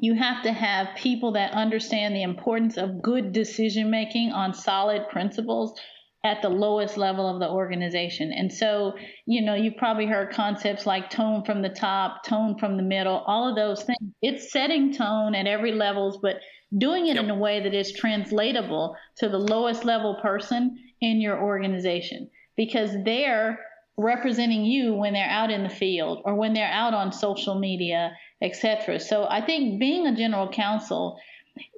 You 0.00 0.14
have 0.14 0.42
to 0.42 0.52
have 0.52 0.96
people 0.96 1.32
that 1.32 1.54
understand 1.54 2.14
the 2.14 2.22
importance 2.22 2.76
of 2.76 3.00
good 3.00 3.32
decision 3.32 3.90
making 3.90 4.32
on 4.32 4.52
solid 4.52 5.08
principles 5.08 5.80
at 6.24 6.40
the 6.40 6.48
lowest 6.48 6.96
level 6.96 7.28
of 7.28 7.38
the 7.38 7.48
organization. 7.48 8.32
And 8.32 8.50
so, 8.50 8.94
you 9.26 9.42
know, 9.42 9.54
you've 9.54 9.76
probably 9.76 10.06
heard 10.06 10.32
concepts 10.32 10.86
like 10.86 11.10
tone 11.10 11.44
from 11.44 11.60
the 11.60 11.68
top, 11.68 12.24
tone 12.24 12.58
from 12.58 12.78
the 12.78 12.82
middle, 12.82 13.22
all 13.26 13.46
of 13.46 13.56
those 13.56 13.82
things. 13.82 13.98
It's 14.22 14.50
setting 14.50 14.92
tone 14.92 15.34
at 15.34 15.46
every 15.46 15.72
levels, 15.72 16.18
but 16.22 16.36
doing 16.78 17.06
it 17.06 17.16
yep. 17.16 17.24
in 17.24 17.30
a 17.30 17.36
way 17.36 17.62
that 17.62 17.74
is 17.74 17.92
translatable 17.92 18.96
to 19.16 19.28
the 19.28 19.38
lowest 19.38 19.84
level 19.84 20.18
person 20.22 20.78
in 21.02 21.20
your 21.20 21.40
organization 21.40 22.30
because 22.56 22.90
they're 23.04 23.60
representing 23.98 24.64
you 24.64 24.94
when 24.94 25.12
they're 25.12 25.28
out 25.28 25.50
in 25.50 25.62
the 25.62 25.68
field 25.68 26.22
or 26.24 26.34
when 26.34 26.54
they're 26.54 26.66
out 26.66 26.94
on 26.94 27.12
social 27.12 27.58
media, 27.58 28.12
etc. 28.40 28.98
So 28.98 29.26
I 29.28 29.44
think 29.44 29.78
being 29.78 30.06
a 30.06 30.16
general 30.16 30.48
counsel 30.48 31.18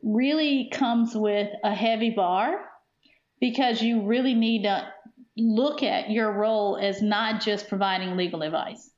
really 0.02 0.70
comes 0.72 1.14
with 1.16 1.48
a 1.64 1.74
heavy 1.74 2.10
bar 2.10 2.60
because 3.40 3.82
you 3.82 4.02
really 4.02 4.34
need 4.34 4.62
to 4.62 4.86
look 5.36 5.82
at 5.82 6.10
your 6.10 6.32
role 6.32 6.76
as 6.76 7.02
not 7.02 7.40
just 7.40 7.68
providing 7.68 8.16
legal 8.16 8.42
advice 8.42 8.90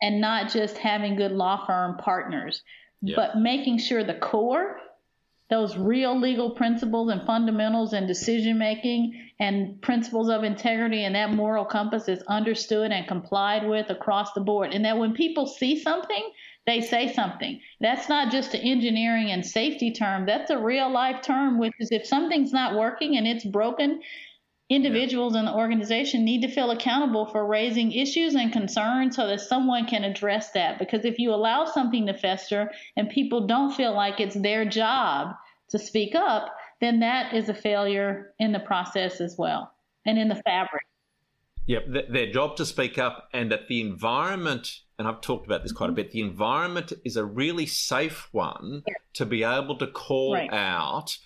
and 0.00 0.20
not 0.20 0.50
just 0.50 0.78
having 0.78 1.16
good 1.16 1.32
law 1.32 1.64
firm 1.66 1.96
partners, 1.98 2.62
but 3.16 3.36
making 3.36 3.78
sure 3.78 4.02
the 4.04 4.14
core 4.14 4.78
those 5.52 5.76
real 5.76 6.18
legal 6.18 6.52
principles 6.52 7.10
and 7.10 7.26
fundamentals 7.26 7.92
and 7.92 8.08
decision 8.08 8.56
making 8.56 9.12
and 9.38 9.82
principles 9.82 10.30
of 10.30 10.44
integrity 10.44 11.04
and 11.04 11.14
that 11.14 11.30
moral 11.30 11.66
compass 11.66 12.08
is 12.08 12.22
understood 12.22 12.90
and 12.90 13.06
complied 13.06 13.68
with 13.68 13.90
across 13.90 14.32
the 14.32 14.40
board. 14.40 14.72
And 14.72 14.82
that 14.86 14.96
when 14.96 15.12
people 15.12 15.46
see 15.46 15.78
something, 15.78 16.30
they 16.66 16.80
say 16.80 17.12
something. 17.12 17.60
That's 17.80 18.08
not 18.08 18.30
just 18.30 18.54
an 18.54 18.60
engineering 18.60 19.30
and 19.30 19.44
safety 19.44 19.92
term, 19.92 20.26
that's 20.26 20.50
a 20.50 20.58
real 20.58 20.90
life 20.90 21.22
term, 21.22 21.58
which 21.58 21.74
is 21.80 21.90
if 21.90 22.06
something's 22.06 22.52
not 22.52 22.78
working 22.78 23.16
and 23.16 23.26
it's 23.26 23.44
broken, 23.44 24.00
individuals 24.70 25.34
in 25.34 25.44
the 25.44 25.54
organization 25.54 26.24
need 26.24 26.42
to 26.42 26.48
feel 26.48 26.70
accountable 26.70 27.26
for 27.26 27.46
raising 27.46 27.92
issues 27.92 28.34
and 28.34 28.52
concerns 28.52 29.16
so 29.16 29.26
that 29.26 29.40
someone 29.40 29.86
can 29.86 30.04
address 30.04 30.52
that. 30.52 30.78
Because 30.78 31.04
if 31.04 31.18
you 31.18 31.34
allow 31.34 31.64
something 31.64 32.06
to 32.06 32.14
fester 32.14 32.70
and 32.96 33.10
people 33.10 33.46
don't 33.46 33.74
feel 33.74 33.92
like 33.92 34.20
it's 34.20 34.40
their 34.40 34.64
job 34.64 35.34
to 35.70 35.78
speak 35.78 36.14
up, 36.14 36.54
then 36.80 37.00
that 37.00 37.34
is 37.34 37.48
a 37.48 37.54
failure 37.54 38.34
in 38.38 38.52
the 38.52 38.60
process 38.60 39.20
as 39.20 39.36
well 39.36 39.72
and 40.06 40.18
in 40.18 40.28
the 40.28 40.42
fabric. 40.44 40.84
Yep, 41.66 42.10
their 42.10 42.32
job 42.32 42.56
to 42.56 42.66
speak 42.66 42.98
up 42.98 43.28
and 43.32 43.52
that 43.52 43.68
the 43.68 43.80
environment 43.80 44.80
and 45.02 45.08
I've 45.08 45.20
talked 45.20 45.46
about 45.46 45.64
this 45.64 45.72
quite 45.72 45.90
a 45.90 45.94
bit, 45.94 46.12
the 46.12 46.20
environment 46.20 46.92
is 47.04 47.16
a 47.16 47.24
really 47.24 47.66
safe 47.66 48.28
one 48.30 48.84
yeah. 48.86 48.94
to 49.14 49.26
be 49.26 49.42
able 49.42 49.76
to 49.78 49.88
call 49.88 50.34
right. 50.34 50.52
out 50.52 51.18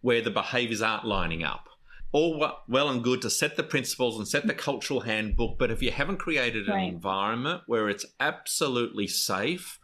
where 0.00 0.20
the 0.20 0.32
behaviours 0.32 0.82
aren't 0.82 1.04
lining 1.04 1.44
up. 1.44 1.68
All 2.10 2.44
well 2.66 2.88
and 2.88 3.04
good 3.04 3.22
to 3.22 3.30
set 3.30 3.54
the 3.54 3.62
principles 3.62 4.18
and 4.18 4.26
set 4.26 4.48
the 4.48 4.52
cultural 4.52 5.02
handbook, 5.02 5.60
but 5.60 5.70
if 5.70 5.80
you 5.80 5.92
haven't 5.92 6.16
created 6.16 6.66
an 6.66 6.74
right. 6.74 6.92
environment 6.92 7.62
where 7.66 7.88
it's 7.88 8.04
absolutely 8.18 9.06
safe 9.06 9.78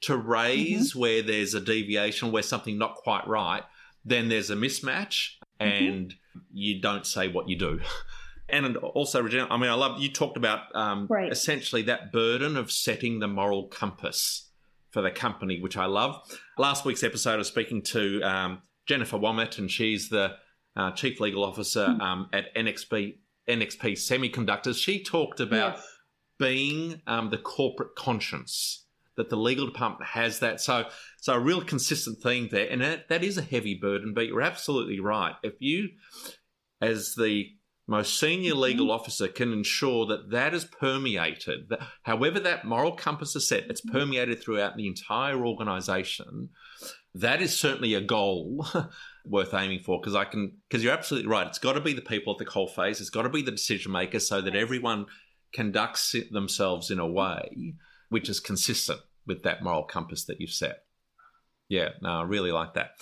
to 0.00 0.16
raise 0.16 0.90
mm-hmm. 0.90 0.98
where 0.98 1.22
there's 1.22 1.54
a 1.54 1.60
deviation, 1.60 2.32
where 2.32 2.42
something 2.42 2.78
not 2.78 2.96
quite 2.96 3.28
right, 3.28 3.62
then 4.04 4.28
there's 4.28 4.50
a 4.50 4.56
mismatch 4.56 5.36
mm-hmm. 5.60 5.68
and 5.68 6.08
mm-hmm. 6.08 6.38
you 6.50 6.80
don't 6.80 7.06
say 7.06 7.28
what 7.28 7.48
you 7.48 7.56
do. 7.56 7.80
and 8.48 8.76
also, 8.76 9.22
Regina, 9.22 9.46
I 9.50 9.56
mean, 9.56 9.70
I 9.70 9.74
love 9.74 10.00
you 10.00 10.10
talked 10.10 10.36
about 10.36 10.74
um, 10.74 11.06
right. 11.10 11.30
essentially 11.30 11.82
that 11.82 12.12
burden 12.12 12.56
of 12.56 12.72
setting 12.72 13.18
the 13.18 13.28
moral 13.28 13.68
compass 13.68 14.50
for 14.90 15.02
the 15.02 15.10
company, 15.10 15.60
which 15.60 15.76
I 15.76 15.84
love. 15.84 16.20
Last 16.56 16.84
week's 16.84 17.02
episode, 17.02 17.34
I 17.34 17.36
was 17.36 17.48
speaking 17.48 17.82
to 17.82 18.22
um, 18.22 18.62
Jennifer 18.86 19.18
Wuamett, 19.18 19.58
and 19.58 19.70
she's 19.70 20.08
the 20.08 20.36
uh, 20.76 20.92
chief 20.92 21.20
legal 21.20 21.44
officer 21.44 21.86
mm. 21.88 22.00
um, 22.00 22.28
at 22.32 22.54
NXP 22.54 23.18
NXP 23.48 23.92
Semiconductors. 23.92 24.76
She 24.76 25.02
talked 25.02 25.40
about 25.40 25.76
yes. 25.76 25.86
being 26.38 27.00
um, 27.06 27.30
the 27.30 27.38
corporate 27.38 27.94
conscience 27.96 28.84
that 29.16 29.30
the 29.30 29.36
legal 29.36 29.66
department 29.66 30.10
has 30.10 30.38
that. 30.40 30.60
So, 30.60 30.84
so 31.20 31.34
a 31.34 31.40
real 31.40 31.62
consistent 31.62 32.18
theme 32.22 32.48
there, 32.50 32.68
and 32.70 32.80
that, 32.80 33.08
that 33.08 33.24
is 33.24 33.36
a 33.36 33.42
heavy 33.42 33.74
burden. 33.74 34.14
But 34.14 34.26
you're 34.26 34.42
absolutely 34.42 35.00
right. 35.00 35.34
If 35.42 35.54
you, 35.60 35.88
as 36.80 37.14
the 37.14 37.46
most 37.88 38.20
senior 38.20 38.52
mm-hmm. 38.52 38.60
legal 38.60 38.90
officer 38.90 39.26
can 39.26 39.52
ensure 39.52 40.06
that 40.06 40.30
that 40.30 40.54
is 40.54 40.64
permeated, 40.64 41.70
that 41.70 41.80
however 42.02 42.38
that 42.38 42.64
moral 42.64 42.92
compass 42.92 43.34
is 43.34 43.48
set, 43.48 43.64
it's 43.68 43.80
mm-hmm. 43.80 43.96
permeated 43.96 44.40
throughout 44.40 44.76
the 44.76 44.86
entire 44.86 45.44
organization. 45.44 46.50
That 47.14 47.42
is 47.42 47.56
certainly 47.56 47.94
a 47.94 48.00
goal 48.00 48.66
worth 49.24 49.54
aiming 49.54 49.80
for 49.80 49.98
because 49.98 50.14
I 50.14 50.24
can, 50.24 50.58
because 50.68 50.84
you're 50.84 50.92
absolutely 50.92 51.30
right. 51.30 51.46
It's 51.46 51.58
got 51.58 51.72
to 51.72 51.80
be 51.80 51.94
the 51.94 52.02
people 52.02 52.34
at 52.34 52.38
the 52.38 52.44
coal 52.44 52.68
face, 52.68 53.00
it's 53.00 53.10
got 53.10 53.22
to 53.22 53.30
be 53.30 53.42
the 53.42 53.50
decision 53.50 53.90
makers 53.90 54.28
so 54.28 54.40
that 54.42 54.54
everyone 54.54 55.06
conducts 55.52 56.14
themselves 56.30 56.90
in 56.90 56.98
a 56.98 57.06
way 57.06 57.74
which 58.10 58.28
is 58.28 58.40
consistent 58.40 59.00
with 59.26 59.42
that 59.42 59.62
moral 59.62 59.82
compass 59.82 60.24
that 60.24 60.40
you've 60.40 60.50
set. 60.50 60.84
Yeah, 61.68 61.90
no, 62.00 62.20
I 62.20 62.22
really 62.22 62.52
like 62.52 62.74
that. 62.74 62.92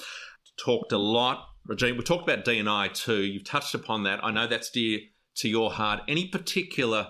Talked 0.58 0.92
a 0.92 0.98
lot 0.98 1.46
Regina, 1.66 1.96
we 1.96 2.02
talked 2.02 2.28
about 2.28 2.44
D&I 2.44 2.88
too. 2.88 3.22
You've 3.22 3.44
touched 3.44 3.74
upon 3.74 4.04
that. 4.04 4.24
I 4.24 4.30
know 4.30 4.46
that's 4.46 4.70
dear 4.70 5.00
to 5.36 5.48
your 5.48 5.70
heart. 5.72 6.02
Any 6.08 6.28
particular 6.28 7.08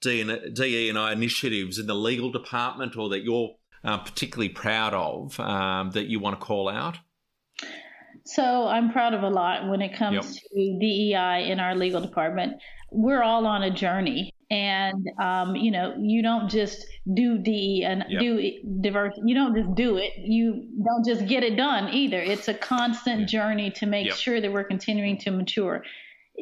DE&I 0.00 1.12
initiatives 1.12 1.78
in 1.78 1.86
the 1.86 1.94
legal 1.94 2.30
department 2.30 2.96
or 2.96 3.08
that 3.08 3.24
you're 3.24 3.56
uh, 3.82 3.98
particularly 3.98 4.50
proud 4.50 4.94
of 4.94 5.38
um, 5.40 5.90
that 5.92 6.06
you 6.06 6.20
want 6.20 6.38
to 6.38 6.44
call 6.44 6.68
out? 6.68 6.98
So 8.26 8.68
I'm 8.68 8.92
proud 8.92 9.14
of 9.14 9.22
a 9.22 9.28
lot 9.28 9.68
when 9.68 9.82
it 9.82 9.96
comes 9.96 10.14
yep. 10.14 10.24
to 10.24 10.78
DEI 10.80 11.50
in 11.50 11.60
our 11.60 11.74
legal 11.74 12.00
department. 12.00 12.54
We're 12.90 13.22
all 13.22 13.46
on 13.46 13.62
a 13.62 13.70
journey 13.70 14.33
and 14.54 15.10
um, 15.20 15.56
you 15.56 15.70
know 15.72 15.96
you 15.98 16.22
don't 16.22 16.48
just 16.48 16.86
do 17.12 17.38
de 17.38 17.82
and 17.82 18.04
yep. 18.08 18.20
do 18.20 18.52
diverse 18.80 19.18
you 19.24 19.34
don't 19.34 19.54
just 19.56 19.74
do 19.74 19.96
it 19.96 20.12
you 20.16 20.68
don't 20.84 21.04
just 21.04 21.26
get 21.26 21.42
it 21.42 21.56
done 21.56 21.92
either 21.92 22.20
it's 22.20 22.46
a 22.46 22.54
constant 22.54 23.22
yeah. 23.22 23.26
journey 23.26 23.70
to 23.72 23.84
make 23.84 24.06
yep. 24.06 24.14
sure 24.14 24.40
that 24.40 24.52
we're 24.52 24.62
continuing 24.62 25.18
to 25.18 25.32
mature 25.32 25.82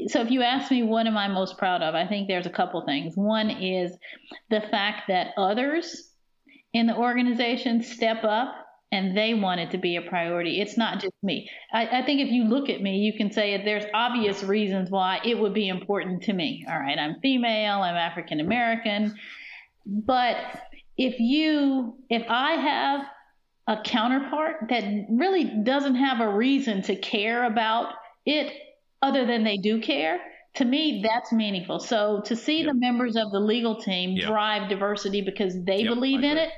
so 0.09 0.21
if 0.21 0.31
you 0.31 0.43
ask 0.43 0.71
me 0.71 0.83
what 0.83 1.07
am 1.07 1.17
i 1.17 1.27
most 1.27 1.57
proud 1.57 1.81
of 1.83 1.95
i 1.95 2.07
think 2.07 2.29
there's 2.29 2.45
a 2.45 2.51
couple 2.51 2.85
things 2.85 3.17
one 3.17 3.49
is 3.49 3.97
the 4.51 4.61
fact 4.71 5.09
that 5.09 5.29
others 5.39 6.11
in 6.75 6.87
the 6.87 6.97
organization 6.97 7.83
step 7.83 8.23
up 8.25 8.62
and 8.93 9.17
they 9.17 9.33
want 9.33 9.59
it 9.59 9.71
to 9.71 9.79
be 9.79 9.97
a 9.97 10.03
priority. 10.03 10.61
It's 10.61 10.77
not 10.77 11.01
just 11.01 11.15
me. 11.23 11.51
I, 11.73 12.01
I, 12.01 12.03
think 12.07 12.21
if 12.21 12.31
you 12.31 12.45
look 12.45 12.69
at 12.69 12.83
me, 12.83 12.99
you 12.99 13.15
can 13.17 13.33
say 13.33 13.61
there's 13.65 13.87
obvious 13.95 14.45
reasons 14.45 14.91
why 14.91 15.21
it 15.25 15.39
would 15.39 15.55
be 15.55 15.69
important 15.69 16.25
to 16.25 16.33
me. 16.35 16.67
All 16.69 16.79
right, 16.79 16.99
I'm 16.99 17.19
female, 17.21 17.81
I'm 17.81 17.97
African 17.97 18.39
American. 18.39 19.17
But 19.87 20.37
if 20.99 21.19
you, 21.19 21.97
if 22.11 22.25
I 22.29 22.53
have 22.53 23.01
a 23.67 23.83
counterpart 23.83 24.67
that 24.69 24.85
really 25.09 25.45
doesn't 25.45 25.95
have 25.95 26.21
a 26.21 26.29
reason 26.29 26.83
to 26.83 26.97
care 26.97 27.45
about 27.45 27.95
it 28.27 28.53
other 29.01 29.27
than 29.27 29.43
they 29.43 29.57
do 29.57 29.81
care, 29.81 30.21
to 30.57 30.67
me, 30.67 31.03
that's 31.03 31.33
meaningful. 31.33 31.81
So 31.81 32.21
to 32.27 32.37
see 32.37 32.59
yep. 32.59 32.69
the 32.69 32.75
members 32.75 33.17
of 33.17 33.33
the 33.33 33.41
legal 33.41 33.81
team 33.81 34.19
yep. 34.19 34.29
drive 34.29 34.69
diversity 34.69 35.23
because 35.23 35.55
they 35.65 35.79
yep, 35.79 35.95
believe 35.95 36.23
in 36.23 36.37
it 36.37 36.51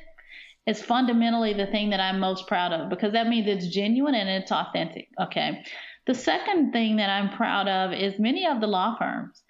is 0.67 0.81
fundamentally 0.83 1.53
the 1.53 1.67
thing 1.67 1.91
that 1.91 2.01
I'm 2.01 2.19
most 2.19 2.47
proud 2.47 2.73
of 2.73 2.89
because 2.89 3.13
that 3.13 3.29
means 3.29 3.47
it's 3.47 3.69
genuine 3.69 4.15
and 4.15 4.29
it's 4.29 4.53
authentic. 4.53 5.09
Okay. 5.21 5.63
The 6.07 6.15
second 6.15 6.73
thing 6.73 6.97
that 6.97 7.11
I'm 7.11 7.37
proud 7.37 7.69
of 7.69 7.93
is 7.93 8.19
many 8.19 8.47
of 8.47 8.61
the 8.61 8.67
law 8.67 8.97
firms 8.99 9.43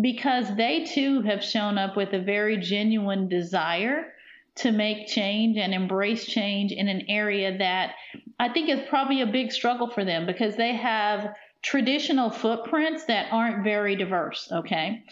because 0.00 0.54
they 0.56 0.84
too 0.84 1.22
have 1.22 1.44
shown 1.44 1.78
up 1.78 1.96
with 1.96 2.12
a 2.12 2.18
very 2.18 2.56
genuine 2.56 3.28
desire 3.28 4.12
to 4.54 4.72
make 4.72 5.06
change 5.06 5.56
and 5.56 5.72
embrace 5.72 6.26
change 6.26 6.72
in 6.72 6.88
an 6.88 7.02
area 7.08 7.56
that 7.58 7.94
I 8.38 8.50
think 8.50 8.68
is 8.68 8.80
probably 8.88 9.22
a 9.22 9.26
big 9.26 9.52
struggle 9.52 9.88
for 9.88 10.04
them 10.04 10.26
because 10.26 10.56
they 10.56 10.74
have 10.74 11.34
traditional 11.62 12.30
footprints 12.30 13.04
that 13.06 13.32
aren't 13.32 13.64
very 13.64 13.96
diverse. 13.96 14.50
Okay. 14.52 15.04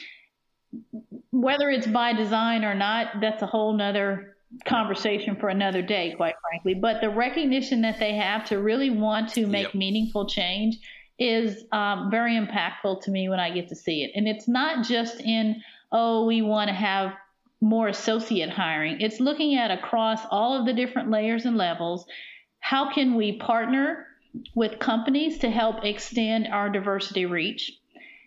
Whether 1.31 1.71
it's 1.71 1.87
by 1.87 2.13
design 2.13 2.65
or 2.65 2.75
not, 2.75 3.21
that's 3.21 3.43
a 3.43 3.47
whole 3.47 3.73
nother 3.73 4.37
conversation 4.65 5.37
for 5.37 5.49
another 5.49 5.83
day, 5.83 6.15
quite 6.17 6.35
frankly. 6.49 6.75
But 6.75 7.01
the 7.01 7.11
recognition 7.11 7.83
that 7.83 7.99
they 7.99 8.15
have 8.15 8.45
to 8.47 8.59
really 8.59 8.91
want 8.91 9.31
to 9.35 9.47
make 9.47 9.67
yep. 9.67 9.75
meaningful 9.75 10.29
change 10.29 10.79
is 11.19 11.65
um, 11.73 12.11
very 12.11 12.33
impactful 12.33 13.03
to 13.03 13.11
me 13.11 13.29
when 13.29 13.39
I 13.39 13.51
get 13.51 13.69
to 13.69 13.77
see 13.77 14.03
it. 14.03 14.13
And 14.15 14.27
it's 14.27 14.49
not 14.49 14.85
just 14.85 15.21
in, 15.21 15.63
oh, 15.93 16.25
we 16.27 16.43
want 16.43 16.69
to 16.69 16.75
have 16.75 17.13
more 17.61 17.89
associate 17.89 18.51
hiring. 18.51 19.01
It's 19.01 19.21
looking 19.21 19.55
at 19.55 19.71
across 19.71 20.21
all 20.31 20.59
of 20.59 20.67
the 20.67 20.73
different 20.73 21.11
layers 21.11 21.45
and 21.45 21.57
levels. 21.57 22.07
How 22.61 22.93
can 22.93 23.17
we 23.17 23.37
partner 23.39 24.07
with 24.55 24.79
companies 24.79 25.39
to 25.39 25.51
help 25.51 25.85
extend 25.85 26.49
our 26.49 26.71
diversity 26.71 27.27
reach? 27.27 27.71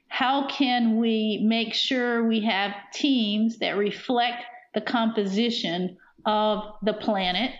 How 0.08 0.48
can 0.48 0.98
we 0.98 1.44
make 1.44 1.74
sure 1.74 2.28
we 2.28 2.42
have 2.42 2.72
teams 2.94 3.58
that 3.58 3.78
reflect 3.78 4.44
the 4.76 4.82
composition 4.82 5.98
of 6.26 6.76
the 6.82 6.94
planet? 6.94 7.52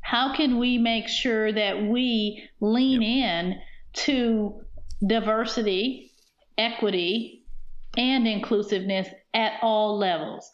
How 0.00 0.34
can 0.34 0.58
we 0.58 0.78
make 0.78 1.08
sure 1.08 1.52
that 1.52 1.82
we 1.84 2.48
lean 2.60 3.02
in 3.02 3.60
to 3.94 4.60
diversity, 5.06 6.12
equity, 6.58 7.44
and 7.96 8.26
inclusiveness 8.26 9.08
at 9.32 9.52
all 9.62 9.98
levels? 9.98 10.50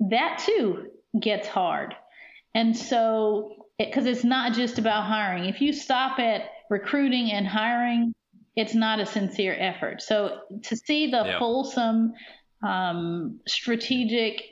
That 0.00 0.42
too 0.44 0.90
gets 1.20 1.48
hard. 1.48 1.94
And 2.54 2.76
so, 2.76 3.52
because 3.78 4.06
it, 4.06 4.10
it's 4.10 4.24
not 4.24 4.54
just 4.54 4.78
about 4.78 5.04
hiring. 5.04 5.44
If 5.44 5.60
you 5.60 5.72
stop 5.72 6.18
at 6.18 6.42
recruiting 6.70 7.30
and 7.32 7.46
hiring, 7.46 8.14
it's 8.56 8.74
not 8.74 9.00
a 9.00 9.06
sincere 9.06 9.54
effort. 9.58 10.00
So, 10.00 10.40
to 10.64 10.76
see 10.76 11.10
the 11.10 11.24
yep. 11.24 11.38
fulsome, 11.38 12.14
um, 12.62 13.40
strategic 13.46 14.42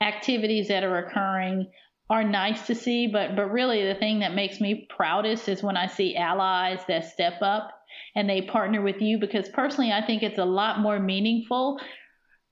activities 0.00 0.68
that 0.68 0.84
are 0.84 0.98
occurring 0.98 1.70
are 2.10 2.24
nice 2.24 2.66
to 2.66 2.74
see, 2.74 3.06
but 3.06 3.34
but 3.34 3.50
really 3.50 3.86
the 3.86 3.94
thing 3.94 4.20
that 4.20 4.34
makes 4.34 4.60
me 4.60 4.86
proudest 4.94 5.48
is 5.48 5.62
when 5.62 5.76
I 5.76 5.86
see 5.86 6.16
allies 6.16 6.80
that 6.88 7.10
step 7.10 7.40
up 7.40 7.70
and 8.14 8.28
they 8.28 8.42
partner 8.42 8.82
with 8.82 9.00
you 9.00 9.18
because 9.18 9.48
personally 9.48 9.92
I 9.92 10.04
think 10.04 10.22
it's 10.22 10.38
a 10.38 10.44
lot 10.44 10.80
more 10.80 10.98
meaningful 10.98 11.80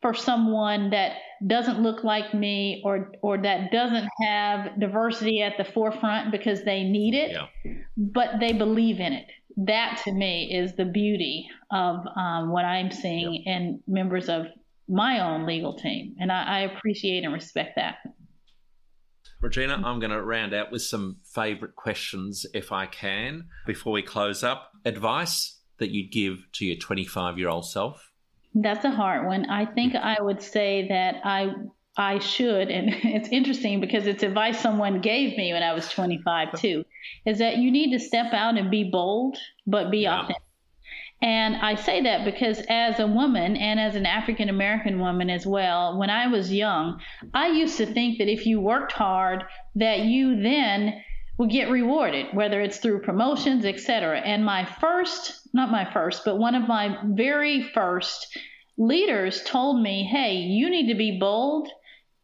for 0.01 0.15
someone 0.15 0.91
that 0.91 1.13
doesn't 1.47 1.81
look 1.81 2.03
like 2.03 2.35
me 2.35 2.83
or 2.85 3.13
or 3.23 3.39
that 3.39 3.71
doesn't 3.71 4.09
have 4.21 4.79
diversity 4.81 5.43
at 5.43 5.57
the 5.59 5.65
forefront 5.65 6.33
because 6.33 6.65
they 6.65 6.83
need 6.83 7.15
it, 7.15 7.33
yeah. 7.33 7.73
but 7.97 8.41
they 8.41 8.53
believe 8.53 9.01
in 9.01 9.13
it. 9.13 9.27
That 9.57 10.01
to 10.05 10.13
me 10.13 10.51
is 10.53 10.77
the 10.77 10.87
beauty 10.87 11.47
of 11.71 12.07
um, 12.17 12.51
what 12.51 12.65
I'm 12.65 12.91
seeing 12.91 13.43
yeah. 13.45 13.57
in 13.57 13.83
members 13.87 14.29
of 14.29 14.47
my 14.89 15.21
own 15.21 15.47
legal 15.47 15.75
team. 15.75 16.17
And 16.19 16.31
I, 16.31 16.43
I 16.43 16.59
appreciate 16.61 17.25
and 17.25 17.33
respect 17.33 17.77
that. 17.77 17.97
Regina, 19.41 19.75
I'm 19.85 19.99
going 19.99 20.13
to 20.13 20.23
round 20.23 20.55
out 20.55 20.71
with 20.71 20.83
some 20.83 21.17
favourite 21.25 21.75
questions 21.75 22.47
if 22.55 22.71
I 22.71 22.87
can 22.87 23.49
before 23.67 23.93
we 23.93 24.03
close 24.03 24.45
up. 24.45 24.71
Advice 24.85 25.59
that 25.79 25.91
you'd 25.91 26.13
give 26.13 26.47
to 26.53 26.65
your 26.65 26.77
25 26.77 27.39
year 27.39 27.49
old 27.49 27.67
self? 27.67 28.13
That's 28.55 28.85
a 28.85 28.91
hard 28.91 29.27
one. 29.27 29.51
I 29.51 29.67
think 29.67 29.95
I 29.97 30.17
would 30.21 30.43
say 30.43 30.87
that 30.89 31.17
I 31.25 31.55
I 31.97 32.21
should, 32.21 32.71
and 32.71 32.89
it's 33.05 33.29
interesting 33.29 33.81
because 33.81 34.07
it's 34.07 34.23
advice 34.23 34.61
someone 34.61 35.01
gave 35.01 35.37
me 35.37 35.53
when 35.53 35.63
I 35.63 35.73
was 35.73 35.89
25 35.89 36.61
too, 36.61 36.85
is 37.27 37.39
that 37.39 37.59
you 37.59 37.71
need 37.71 37.93
to 37.93 37.99
step 37.99 38.33
out 38.33 38.57
and 38.57 38.71
be 38.71 38.91
bold, 38.91 39.37
but 39.67 39.91
be 39.91 40.01
yeah. 40.01 40.21
authentic. 40.21 40.43
And 41.23 41.55
I 41.57 41.77
say 41.77 42.03
that 42.03 42.25
because 42.25 42.61
as 42.69 42.99
a 42.99 43.07
woman 43.07 43.57
and 43.57 43.79
as 43.79 43.95
an 43.95 44.07
African 44.07 44.49
American 44.49 44.99
woman 44.99 45.31
as 45.31 45.47
well, 45.47 45.97
when 45.97 46.11
I 46.11 46.27
was 46.27 46.53
young, 46.53 47.01
I 47.33 47.47
used 47.49 47.77
to 47.77 47.87
think 47.87 48.19
that 48.19 48.29
if 48.29 48.45
you 48.45 48.61
worked 48.61 48.91
hard, 48.91 49.45
that 49.77 50.01
you 50.01 50.43
then 50.43 51.01
would 51.39 51.51
get 51.51 51.71
rewarded, 51.71 52.27
whether 52.35 52.61
it's 52.61 52.79
through 52.79 53.03
promotions, 53.03 53.65
etc. 53.65 54.21
And 54.21 54.45
my 54.45 54.65
first, 54.81 55.49
not 55.55 55.71
my 55.71 55.91
first, 55.93 56.25
but 56.25 56.39
one 56.39 56.57
of 56.57 56.67
my 56.67 56.99
very 57.05 57.63
first 57.73 58.37
leaders 58.77 59.43
told 59.45 59.81
me, 59.81 60.05
hey, 60.05 60.35
you 60.35 60.69
need 60.71 60.89
to 60.89 60.97
be 60.97 61.19
bold. 61.21 61.69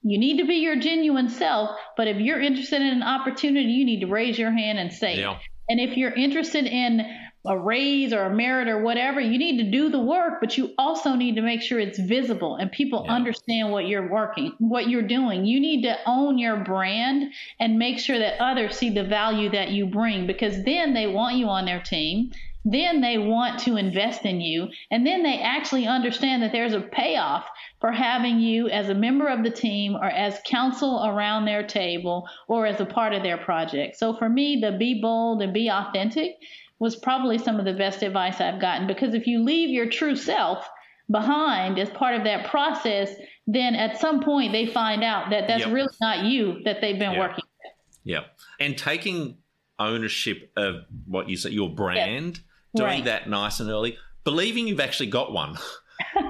You 0.02 0.18
need 0.18 0.38
to 0.38 0.46
be 0.46 0.56
your 0.56 0.76
genuine 0.76 1.28
self. 1.28 1.70
But 1.96 2.08
if 2.08 2.18
you're 2.18 2.40
interested 2.40 2.80
in 2.80 2.88
an 2.88 3.02
opportunity, 3.02 3.70
you 3.70 3.84
need 3.84 4.00
to 4.00 4.06
raise 4.06 4.38
your 4.38 4.50
hand 4.50 4.78
and 4.78 4.92
say 4.92 5.20
yeah. 5.20 5.32
it. 5.32 5.38
And 5.68 5.80
if 5.80 5.96
you're 5.96 6.12
interested 6.12 6.64
in 6.64 7.06
a 7.48 7.58
raise 7.58 8.12
or 8.12 8.22
a 8.22 8.34
merit 8.34 8.68
or 8.68 8.80
whatever, 8.82 9.20
you 9.20 9.38
need 9.38 9.58
to 9.58 9.70
do 9.70 9.88
the 9.88 10.00
work, 10.00 10.34
but 10.40 10.56
you 10.56 10.72
also 10.78 11.14
need 11.14 11.34
to 11.36 11.42
make 11.42 11.62
sure 11.62 11.80
it's 11.80 11.98
visible 11.98 12.56
and 12.56 12.70
people 12.70 13.04
yeah. 13.04 13.14
understand 13.14 13.72
what 13.72 13.88
you're 13.88 14.08
working, 14.08 14.52
what 14.58 14.88
you're 14.88 15.02
doing. 15.02 15.44
You 15.44 15.58
need 15.58 15.82
to 15.82 15.96
own 16.06 16.38
your 16.38 16.56
brand 16.56 17.32
and 17.58 17.78
make 17.78 17.98
sure 17.98 18.18
that 18.18 18.40
others 18.40 18.76
see 18.76 18.90
the 18.90 19.04
value 19.04 19.50
that 19.50 19.70
you 19.70 19.86
bring 19.86 20.26
because 20.26 20.62
then 20.64 20.94
they 20.94 21.06
want 21.06 21.36
you 21.36 21.46
on 21.48 21.64
their 21.64 21.80
team 21.80 22.30
then 22.64 23.00
they 23.00 23.18
want 23.18 23.60
to 23.60 23.76
invest 23.76 24.24
in 24.24 24.40
you. 24.40 24.68
And 24.90 25.06
then 25.06 25.22
they 25.22 25.40
actually 25.40 25.86
understand 25.86 26.42
that 26.42 26.52
there's 26.52 26.74
a 26.74 26.80
payoff 26.80 27.46
for 27.80 27.92
having 27.92 28.40
you 28.40 28.68
as 28.68 28.88
a 28.88 28.94
member 28.94 29.28
of 29.28 29.42
the 29.42 29.50
team 29.50 29.96
or 29.96 30.06
as 30.10 30.40
counsel 30.44 31.06
around 31.06 31.44
their 31.44 31.66
table 31.66 32.28
or 32.46 32.66
as 32.66 32.80
a 32.80 32.86
part 32.86 33.12
of 33.12 33.22
their 33.22 33.38
project. 33.38 33.96
So 33.96 34.14
for 34.14 34.28
me, 34.28 34.60
the 34.60 34.72
be 34.72 35.00
bold 35.00 35.40
and 35.42 35.52
be 35.52 35.70
authentic 35.70 36.38
was 36.78 36.96
probably 36.96 37.38
some 37.38 37.58
of 37.58 37.64
the 37.64 37.72
best 37.72 38.02
advice 38.02 38.40
I've 38.40 38.60
gotten 38.60 38.86
because 38.86 39.14
if 39.14 39.26
you 39.26 39.42
leave 39.42 39.70
your 39.70 39.88
true 39.88 40.16
self 40.16 40.68
behind 41.10 41.78
as 41.78 41.90
part 41.90 42.14
of 42.14 42.24
that 42.24 42.48
process, 42.50 43.10
then 43.46 43.74
at 43.74 43.98
some 43.98 44.22
point 44.22 44.52
they 44.52 44.66
find 44.66 45.02
out 45.02 45.30
that 45.30 45.48
that's 45.48 45.64
yep. 45.64 45.72
really 45.72 45.94
not 46.00 46.24
you 46.24 46.60
that 46.64 46.80
they've 46.80 46.98
been 46.98 47.12
yep. 47.12 47.18
working 47.18 47.44
with. 47.64 47.72
Yep. 48.04 48.26
And 48.60 48.76
taking 48.76 49.38
ownership 49.78 50.50
of 50.56 50.84
what 51.06 51.28
you 51.28 51.36
say, 51.36 51.50
your 51.50 51.70
brand 51.70 52.40
doing 52.74 52.88
right. 52.88 53.04
that 53.04 53.28
nice 53.28 53.60
and 53.60 53.70
early, 53.70 53.96
believing 54.24 54.68
you've 54.68 54.80
actually 54.80 55.06
got 55.06 55.32
one. 55.32 55.56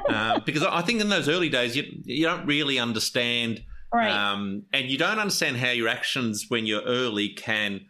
uh, 0.09 0.41
because 0.47 0.63
I 0.63 0.83
think 0.83 1.01
in 1.01 1.09
those 1.09 1.29
early 1.29 1.49
days, 1.49 1.77
you, 1.77 1.85
you 2.05 2.25
don't 2.25 2.47
really 2.47 2.79
understand. 2.79 3.63
Right. 3.93 4.11
Um, 4.11 4.65
and 4.73 4.89
you 4.89 4.99
don't 4.99 5.19
understand 5.19 5.57
how 5.57 5.71
your 5.71 5.89
actions 5.89 6.47
when 6.49 6.67
you're 6.67 6.83
early 6.83 7.31
can 7.31 7.87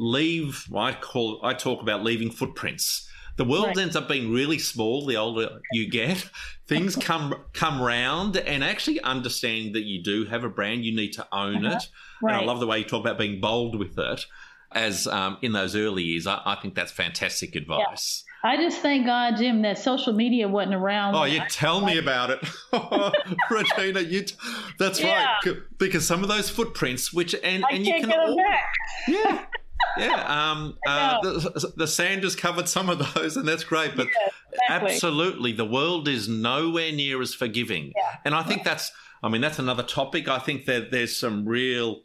leave. 0.00 0.66
I 0.74 0.92
call 0.92 1.38
I 1.44 1.52
talk 1.54 1.82
about 1.82 2.02
leaving 2.02 2.30
footprints. 2.30 3.08
The 3.36 3.44
world 3.44 3.68
right. 3.68 3.78
ends 3.78 3.96
up 3.96 4.08
being 4.08 4.32
really 4.32 4.58
small 4.58 5.06
the 5.06 5.16
older 5.16 5.60
you 5.72 5.88
get. 5.88 6.28
Things 6.66 6.96
come 7.00 7.34
come 7.52 7.80
round, 7.80 8.36
and 8.36 8.64
actually 8.64 9.00
understanding 9.00 9.72
that 9.74 9.82
you 9.82 10.02
do 10.02 10.24
have 10.24 10.44
a 10.44 10.48
brand, 10.48 10.84
you 10.84 10.94
need 10.94 11.12
to 11.12 11.26
own 11.32 11.64
uh-huh. 11.64 11.76
it. 11.76 11.88
Right. 12.22 12.34
And 12.34 12.42
I 12.42 12.44
love 12.44 12.60
the 12.60 12.66
way 12.66 12.78
you 12.78 12.84
talk 12.84 13.00
about 13.00 13.18
being 13.18 13.40
bold 13.40 13.78
with 13.78 13.98
it 13.98 14.26
as 14.72 15.06
um, 15.06 15.38
in 15.42 15.52
those 15.52 15.74
early 15.74 16.02
years. 16.02 16.26
I, 16.26 16.40
I 16.44 16.54
think 16.56 16.74
that's 16.74 16.92
fantastic 16.92 17.56
advice. 17.56 18.24
Yeah. 18.24 18.30
I 18.42 18.56
just 18.56 18.80
thank 18.80 19.04
God, 19.04 19.36
Jim, 19.36 19.60
that 19.62 19.78
social 19.78 20.14
media 20.14 20.48
wasn't 20.48 20.74
around. 20.74 21.14
Oh, 21.14 21.24
you 21.24 21.42
tell 21.50 21.82
me 21.84 21.98
about 21.98 22.30
it, 22.30 22.40
Regina. 23.50 24.00
You, 24.00 24.22
t- 24.22 24.34
that's 24.78 24.98
yeah. 24.98 25.36
right. 25.44 25.56
Because 25.76 26.06
some 26.06 26.22
of 26.22 26.30
those 26.30 26.48
footprints, 26.48 27.12
which 27.12 27.34
and 27.34 27.64
I 27.66 27.74
and 27.74 27.86
you 27.86 27.92
can 27.92 28.08
get 28.08 28.18
all, 28.18 28.36
yeah, 29.06 29.44
yeah. 30.00 30.26
Um, 30.50 30.78
uh, 30.86 31.20
the, 31.22 31.72
the, 31.76 31.86
sand 31.86 32.22
has 32.22 32.36
covered 32.36 32.68
some 32.68 32.88
of 32.88 33.14
those, 33.14 33.36
and 33.36 33.46
that's 33.46 33.64
great. 33.64 33.96
But 33.96 34.06
yeah, 34.06 34.28
exactly. 34.52 34.92
absolutely, 34.92 35.52
the 35.52 35.64
world 35.64 36.08
is 36.08 36.28
nowhere 36.28 36.92
near 36.92 37.20
as 37.20 37.34
forgiving, 37.34 37.92
yeah. 37.96 38.16
and 38.24 38.34
I 38.34 38.42
think 38.42 38.64
that's. 38.64 38.90
I 39.22 39.28
mean, 39.28 39.42
that's 39.42 39.58
another 39.58 39.82
topic. 39.82 40.28
I 40.28 40.38
think 40.38 40.64
that 40.64 40.90
there's 40.90 41.16
some 41.16 41.46
real. 41.46 42.02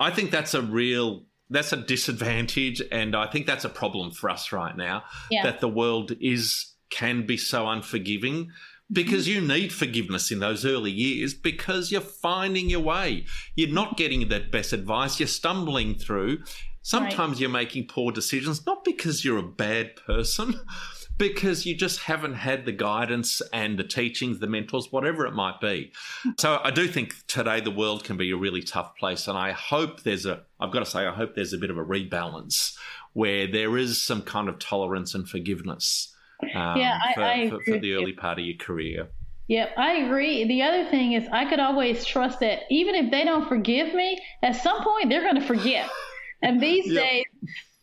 I 0.00 0.10
think 0.10 0.30
that's 0.30 0.52
a 0.54 0.62
real 0.62 1.24
that's 1.48 1.72
a 1.72 1.76
disadvantage, 1.76 2.82
and 2.90 3.14
I 3.14 3.26
think 3.26 3.46
that's 3.46 3.64
a 3.64 3.68
problem 3.68 4.10
for 4.10 4.30
us 4.30 4.52
right 4.52 4.76
now. 4.76 5.04
Yeah. 5.30 5.44
That 5.44 5.60
the 5.60 5.68
world 5.68 6.12
is 6.20 6.72
can 6.90 7.26
be 7.26 7.36
so 7.36 7.68
unforgiving 7.68 8.50
because 8.90 9.26
you 9.26 9.40
need 9.40 9.72
forgiveness 9.72 10.30
in 10.30 10.38
those 10.38 10.64
early 10.64 10.92
years 10.92 11.34
because 11.34 11.90
you're 11.90 12.00
finding 12.00 12.70
your 12.70 12.80
way. 12.80 13.24
You're 13.56 13.70
not 13.70 13.96
getting 13.96 14.28
that 14.28 14.52
best 14.52 14.72
advice. 14.72 15.18
You're 15.18 15.26
stumbling 15.26 15.94
through. 15.96 16.38
Sometimes 16.86 17.32
right. 17.32 17.40
you're 17.40 17.50
making 17.50 17.88
poor 17.88 18.12
decisions, 18.12 18.64
not 18.64 18.84
because 18.84 19.24
you're 19.24 19.38
a 19.38 19.42
bad 19.42 19.96
person, 19.96 20.60
because 21.18 21.66
you 21.66 21.74
just 21.74 21.98
haven't 22.02 22.34
had 22.34 22.64
the 22.64 22.70
guidance 22.70 23.42
and 23.52 23.76
the 23.76 23.82
teachings, 23.82 24.38
the 24.38 24.46
mentors, 24.46 24.92
whatever 24.92 25.26
it 25.26 25.34
might 25.34 25.60
be. 25.60 25.90
So 26.38 26.60
I 26.62 26.70
do 26.70 26.86
think 26.86 27.26
today 27.26 27.60
the 27.60 27.72
world 27.72 28.04
can 28.04 28.16
be 28.16 28.30
a 28.30 28.36
really 28.36 28.62
tough 28.62 28.94
place. 28.94 29.26
And 29.26 29.36
I 29.36 29.50
hope 29.50 30.04
there's 30.04 30.26
a, 30.26 30.44
I've 30.60 30.70
got 30.70 30.78
to 30.78 30.86
say, 30.86 31.04
I 31.04 31.12
hope 31.12 31.34
there's 31.34 31.52
a 31.52 31.58
bit 31.58 31.70
of 31.70 31.76
a 31.76 31.84
rebalance 31.84 32.76
where 33.14 33.48
there 33.48 33.76
is 33.76 34.00
some 34.00 34.22
kind 34.22 34.48
of 34.48 34.60
tolerance 34.60 35.12
and 35.12 35.28
forgiveness 35.28 36.14
um, 36.54 36.78
yeah, 36.78 37.00
I, 37.04 37.14
for, 37.14 37.22
I 37.22 37.50
for, 37.50 37.60
for 37.64 37.78
the 37.80 37.94
early 37.94 38.12
part 38.12 38.38
of 38.38 38.44
your 38.44 38.58
career. 38.58 39.08
Yep, 39.48 39.70
I 39.76 39.94
agree. 39.94 40.46
The 40.46 40.62
other 40.62 40.88
thing 40.88 41.14
is, 41.14 41.26
I 41.32 41.50
could 41.50 41.58
always 41.58 42.04
trust 42.04 42.38
that 42.40 42.60
even 42.70 42.94
if 42.94 43.10
they 43.10 43.24
don't 43.24 43.48
forgive 43.48 43.92
me, 43.92 44.20
at 44.44 44.54
some 44.54 44.84
point 44.84 45.08
they're 45.08 45.22
going 45.22 45.40
to 45.40 45.46
forget. 45.48 45.90
And 46.42 46.60
these 46.62 46.86
yep. 46.86 47.02
days, 47.02 47.24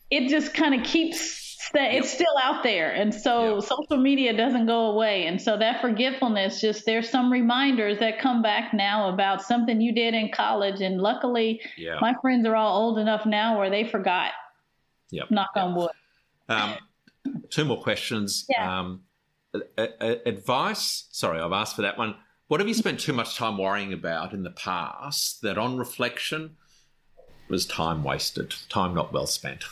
it 0.10 0.30
just 0.30 0.54
kind 0.54 0.76
of 0.76 0.86
keeps 0.86 1.44
that 1.74 1.94
it's 1.94 2.12
still 2.12 2.36
out 2.42 2.62
there 2.64 2.92
and 2.92 3.14
so 3.14 3.56
yep. 3.56 3.64
social 3.64 3.98
media 3.98 4.36
doesn't 4.36 4.66
go 4.66 4.92
away 4.92 5.26
and 5.26 5.42
so 5.42 5.58
that 5.58 5.82
forgetfulness 5.82 6.60
just 6.60 6.86
there's 6.86 7.10
some 7.10 7.32
reminders 7.32 8.00
that 8.00 8.20
come 8.20 8.42
back 8.42 8.74
now 8.74 9.10
about 9.10 9.42
something 9.42 9.80
you 9.80 9.94
did 9.94 10.14
in 10.14 10.30
college 10.32 10.82
and 10.82 11.00
luckily 11.00 11.62
yeah. 11.78 11.98
my 12.02 12.14
friends 12.22 12.46
are 12.46 12.56
all 12.56 12.78
old 12.78 13.00
enough 13.00 13.26
now 13.26 13.58
where 13.58 13.70
they 13.70 13.88
forgot 13.88 14.32
yep. 15.10 15.32
knock 15.32 15.50
yep. 15.56 15.66
on 15.66 15.76
wood 15.76 15.92
um, 16.50 16.76
two 17.50 17.66
more 17.66 17.82
questions 17.82 18.46
yeah. 18.50 18.80
um, 18.80 19.02
advice 20.26 21.08
sorry 21.12 21.40
i've 21.40 21.54
asked 21.54 21.76
for 21.76 21.84
that 21.84 21.98
one 21.98 22.16
what 22.50 22.60
have 22.60 22.68
you 22.68 22.74
spent 22.74 23.00
too 23.00 23.14
much 23.14 23.36
time 23.36 23.58
worrying 23.58 23.94
about 23.94 24.34
in 24.34 24.44
the 24.44 24.52
past 24.52 25.42
that 25.42 25.58
on 25.58 25.78
reflection 25.78 26.58
was 27.54 27.66
time 27.66 28.04
wasted 28.04 28.54
time 28.70 28.94
not 28.94 29.14
well 29.14 29.28
spent 29.28 29.64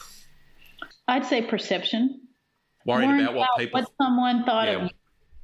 I'd 1.11 1.25
say 1.25 1.41
perception. 1.41 2.21
Worried 2.85 3.05
about 3.05 3.35
what 3.35 3.43
about 3.43 3.57
people, 3.59 3.81
what 3.81 3.89
someone 4.01 4.43
thought 4.45 4.67
yeah, 4.67 4.73
of 4.75 4.81
you. 4.83 4.89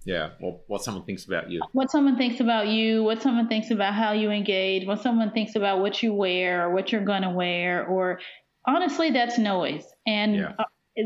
Yeah, 0.05 0.29
well, 0.39 0.61
what 0.67 0.81
someone 0.83 1.03
thinks 1.03 1.25
about 1.25 1.51
you. 1.51 1.61
What 1.73 1.91
someone 1.91 2.15
thinks 2.15 2.39
about 2.39 2.67
you, 2.67 3.03
what 3.03 3.21
someone 3.21 3.49
thinks 3.49 3.69
about 3.69 3.93
how 3.93 4.13
you 4.13 4.31
engage, 4.31 4.88
what 4.88 5.01
someone 5.01 5.31
thinks 5.31 5.55
about 5.55 5.81
what 5.81 6.01
you 6.01 6.13
wear 6.13 6.65
or 6.65 6.73
what 6.73 6.91
you're 6.91 7.03
going 7.03 7.23
to 7.23 7.29
wear, 7.29 7.85
or 7.85 8.19
honestly, 8.65 9.11
that's 9.11 9.38
noise. 9.38 9.83
And 10.07 10.38
yeah. 10.38 10.53
uh, 10.57 10.63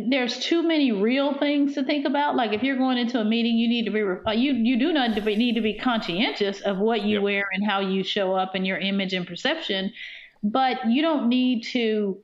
there's 0.09 0.39
too 0.39 0.61
many 0.61 0.91
real 0.91 1.34
things 1.39 1.73
to 1.73 1.84
think 1.84 2.05
about. 2.05 2.36
Like 2.36 2.53
if 2.53 2.61
you're 2.61 2.77
going 2.77 2.99
into 2.99 3.19
a 3.19 3.25
meeting, 3.25 3.57
you 3.57 3.67
need 3.67 3.86
to 3.86 3.91
be 3.91 4.03
uh, 4.03 4.32
you 4.32 4.53
you 4.53 4.77
do 4.77 4.93
not 4.93 5.17
need 5.25 5.55
to 5.55 5.61
be 5.61 5.77
conscientious 5.77 6.61
of 6.61 6.77
what 6.77 7.01
you 7.01 7.15
yep. 7.15 7.23
wear 7.23 7.45
and 7.51 7.67
how 7.67 7.79
you 7.79 8.03
show 8.03 8.36
up 8.36 8.53
and 8.53 8.67
your 8.67 8.77
image 8.77 9.13
and 9.13 9.25
perception, 9.25 9.91
but 10.43 10.89
you 10.89 11.01
don't 11.01 11.29
need 11.29 11.63
to 11.63 12.21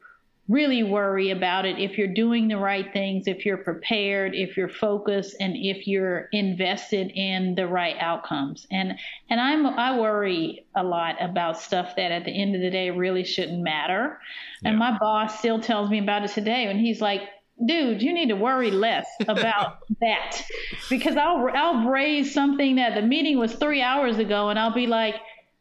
really 0.48 0.82
worry 0.82 1.32
about 1.32 1.66
it 1.66 1.78
if 1.78 1.98
you're 1.98 2.14
doing 2.14 2.48
the 2.48 2.58
right 2.58 2.94
things, 2.94 3.28
if 3.28 3.46
you're 3.46 3.58
prepared, 3.58 4.34
if 4.34 4.56
you're 4.56 4.70
focused, 4.70 5.36
and 5.40 5.56
if 5.58 5.88
you're 5.88 6.30
invested 6.32 7.12
in 7.12 7.56
the 7.56 7.68
right 7.68 7.98
outcomes. 8.00 8.66
And 8.72 8.98
and 9.30 9.40
I'm 9.40 9.66
I 9.66 10.00
worry 10.00 10.66
a 10.76 10.84
lot 10.84 11.16
about 11.20 11.60
stuff 11.60 11.96
that 11.98 12.12
at 12.12 12.26
the 12.26 12.32
end 12.32 12.56
of 12.56 12.62
the 12.62 12.70
day 12.70 12.90
really 12.92 13.26
shouldn't 13.26 13.62
matter. 13.62 14.20
Yeah. 14.62 14.70
And 14.70 14.80
my 14.80 14.98
boss 14.98 15.38
still 15.40 15.60
tells 15.60 15.90
me 15.90 16.00
about 16.00 16.24
it 16.24 16.32
today, 16.32 16.66
and 16.66 16.80
he's 16.80 17.02
like. 17.02 17.22
Dude, 17.66 18.04
you 18.04 18.14
need 18.14 18.30
to 18.30 18.36
worry 18.36 18.70
less 18.70 19.08
about 19.28 19.80
that 20.00 20.44
because 20.92 21.18
I'll 21.18 21.50
I'll 21.56 21.90
raise 21.90 22.32
something 22.32 22.76
that 22.76 22.94
the 22.94 23.02
meeting 23.02 23.40
was 23.40 23.56
three 23.56 23.82
hours 23.82 24.20
ago, 24.20 24.50
and 24.50 24.60
I'll 24.60 24.76
be 24.76 24.86
like, 24.86 25.16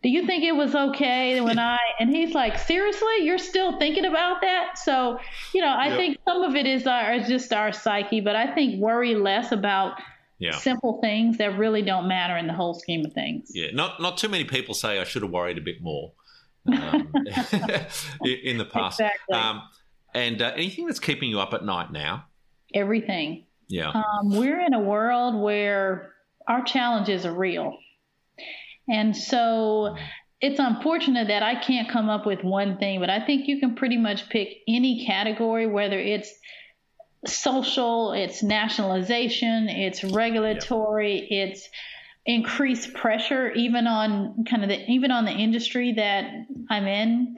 do 0.07 0.13
you 0.13 0.25
think 0.25 0.45
it 0.45 0.55
was 0.55 0.73
okay 0.73 1.41
when 1.49 1.59
I 1.59 1.79
and 1.99 2.09
he's 2.09 2.33
like, 2.33 2.61
seriously, 2.61 3.23
you're 3.23 3.39
still 3.39 3.77
thinking 3.77 4.05
about 4.05 4.41
that? 4.41 4.79
So, 4.79 5.19
you 5.53 5.61
know, 5.61 5.67
I 5.67 5.89
yep. 5.89 5.97
think 5.97 6.19
some 6.25 6.45
of 6.45 6.55
it 6.55 6.65
is 6.65 6.87
our 6.87 7.13
is 7.15 7.27
just 7.27 7.53
our 7.53 7.73
psyche, 7.73 8.21
but 8.21 8.37
I 8.37 8.55
think 8.55 8.81
worry 8.81 9.17
less 9.17 9.51
about 9.51 10.01
yeah. 10.39 10.57
simple 10.59 11.01
things 11.01 11.39
that 11.39 11.59
really 11.59 11.83
don't 11.83 12.07
matter 12.07 12.37
in 12.37 12.47
the 12.47 12.53
whole 12.53 12.75
scheme 12.75 13.05
of 13.05 13.15
things. 13.15 13.51
Yeah, 13.53 13.73
not 13.73 14.01
not 14.01 14.17
too 14.17 14.29
many 14.29 14.45
people 14.45 14.75
say 14.75 15.01
I 15.01 15.05
should 15.05 15.23
have 15.23 15.33
worried 15.33 15.59
a 15.59 15.61
bit 15.61 15.83
more 15.83 16.13
um, 16.69 17.13
in 18.25 18.59
the 18.59 18.69
past. 18.71 19.01
Exactly. 19.01 19.35
Um, 19.37 19.63
and 20.15 20.41
uh, 20.41 20.53
anything 20.55 20.87
that's 20.87 21.01
keeping 21.01 21.31
you 21.31 21.41
up 21.41 21.53
at 21.53 21.65
night 21.65 21.91
now? 21.91 22.27
Everything. 22.73 23.45
Yeah. 23.67 23.91
Um, 23.91 24.37
we're 24.37 24.61
in 24.61 24.73
a 24.73 24.81
world 24.81 25.35
where 25.35 26.13
our 26.47 26.63
challenges 26.63 27.27
are 27.27 27.35
real 27.35 27.77
and 28.89 29.17
so 29.17 29.97
it's 30.41 30.61
unfortunate 30.61 31.29
that 31.29 31.43
I 31.43 31.55
can't 31.55 31.89
come 31.89 32.09
up 32.09 32.27
with 32.27 32.45
one 32.45 32.79
thing, 32.79 33.01
but 33.01 33.11
I 33.11 33.25
think 33.25 33.49
you 33.49 33.59
can 33.59 33.75
pretty 33.75 33.97
much 33.97 34.29
pick 34.29 34.59
any 34.69 35.07
category, 35.07 35.67
whether 35.67 35.99
it's 35.99 36.33
social, 37.27 38.13
it's 38.13 38.43
nationalization, 38.43 39.69
it's 39.69 40.05
regulatory, 40.05 41.27
yep. 41.31 41.49
it's 41.49 41.69
increased 42.27 42.93
pressure 42.93 43.53
even 43.53 43.87
on 43.87 44.45
kind 44.45 44.63
of 44.63 44.69
the 44.69 44.85
even 44.91 45.11
on 45.11 45.25
the 45.25 45.33
industry 45.33 45.93
that 45.93 46.31
I'm 46.69 46.87
in. 46.87 47.37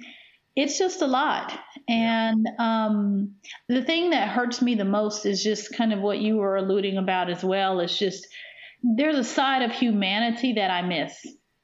It's 0.56 0.76
just 0.76 1.02
a 1.02 1.06
lot. 1.06 1.56
And 1.88 2.48
um, 2.58 3.34
the 3.68 3.82
thing 3.82 4.10
that 4.10 4.28
hurts 4.28 4.60
me 4.60 4.74
the 4.74 4.84
most 4.84 5.24
is 5.24 5.44
just 5.44 5.72
kind 5.72 5.92
of 5.92 6.00
what 6.00 6.18
you 6.18 6.36
were 6.38 6.56
alluding 6.56 6.98
about 6.98 7.30
as 7.30 7.44
well. 7.44 7.78
It's 7.78 7.96
just 7.96 8.26
there's 8.82 9.18
a 9.18 9.24
side 9.24 9.62
of 9.62 9.72
humanity 9.72 10.54
that 10.54 10.70
I 10.70 10.82
miss, 10.82 11.14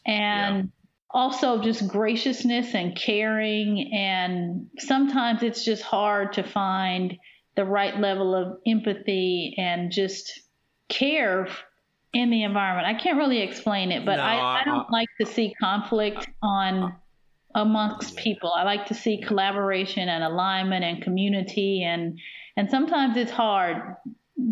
and 0.06 0.56
yeah. 0.56 0.62
also 1.10 1.62
just 1.62 1.88
graciousness 1.88 2.74
and 2.74 2.96
caring. 2.96 3.92
And 3.92 4.68
sometimes 4.78 5.42
it's 5.42 5.64
just 5.64 5.82
hard 5.82 6.32
to 6.34 6.42
find 6.42 7.16
the 7.56 7.64
right 7.64 7.98
level 7.98 8.34
of 8.34 8.58
empathy 8.66 9.54
and 9.58 9.90
just 9.90 10.40
care 10.88 11.48
in 12.12 12.30
the 12.30 12.42
environment. 12.42 12.86
I 12.86 12.94
can't 12.94 13.18
really 13.18 13.40
explain 13.40 13.92
it, 13.92 14.04
but 14.04 14.16
no, 14.16 14.22
I, 14.22 14.60
I, 14.60 14.64
don't 14.64 14.86
I, 14.88 14.92
like 14.92 15.08
to 15.20 15.26
see 15.26 15.54
conflict 15.60 16.28
on 16.42 16.94
amongst 17.54 18.16
people. 18.16 18.52
I 18.54 18.64
like 18.64 18.86
to 18.86 18.94
see 18.94 19.20
collaboration 19.20 20.08
and 20.08 20.24
alignment 20.24 20.84
and 20.84 21.02
community 21.02 21.84
and 21.84 22.18
and 22.56 22.70
sometimes 22.70 23.16
it's 23.16 23.32
hard 23.32 23.96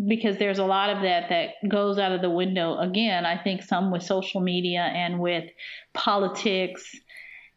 because 0.07 0.37
there's 0.37 0.59
a 0.59 0.65
lot 0.65 0.89
of 0.89 1.01
that 1.03 1.29
that 1.29 1.49
goes 1.69 1.97
out 1.97 2.11
of 2.11 2.21
the 2.21 2.29
window 2.29 2.77
again 2.79 3.25
i 3.25 3.41
think 3.41 3.61
some 3.61 3.91
with 3.91 4.03
social 4.03 4.41
media 4.41 4.81
and 4.81 5.19
with 5.19 5.45
politics 5.93 6.95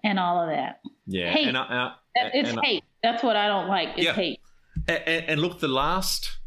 and 0.04 0.18
all 0.18 0.42
of 0.42 0.48
that 0.48 0.80
yeah 1.06 1.30
hate. 1.30 1.48
And 1.48 1.56
I, 1.56 1.62
I, 1.62 1.94
it's 2.34 2.50
and 2.50 2.60
hate 2.62 2.84
that's 3.02 3.22
what 3.22 3.36
i 3.36 3.46
don't 3.46 3.68
like 3.68 3.90
it's 3.96 4.04
yeah. 4.04 4.12
hate 4.12 4.40
and, 4.88 5.24
and 5.28 5.40
look 5.40 5.60
the 5.60 5.68
last 5.68 6.38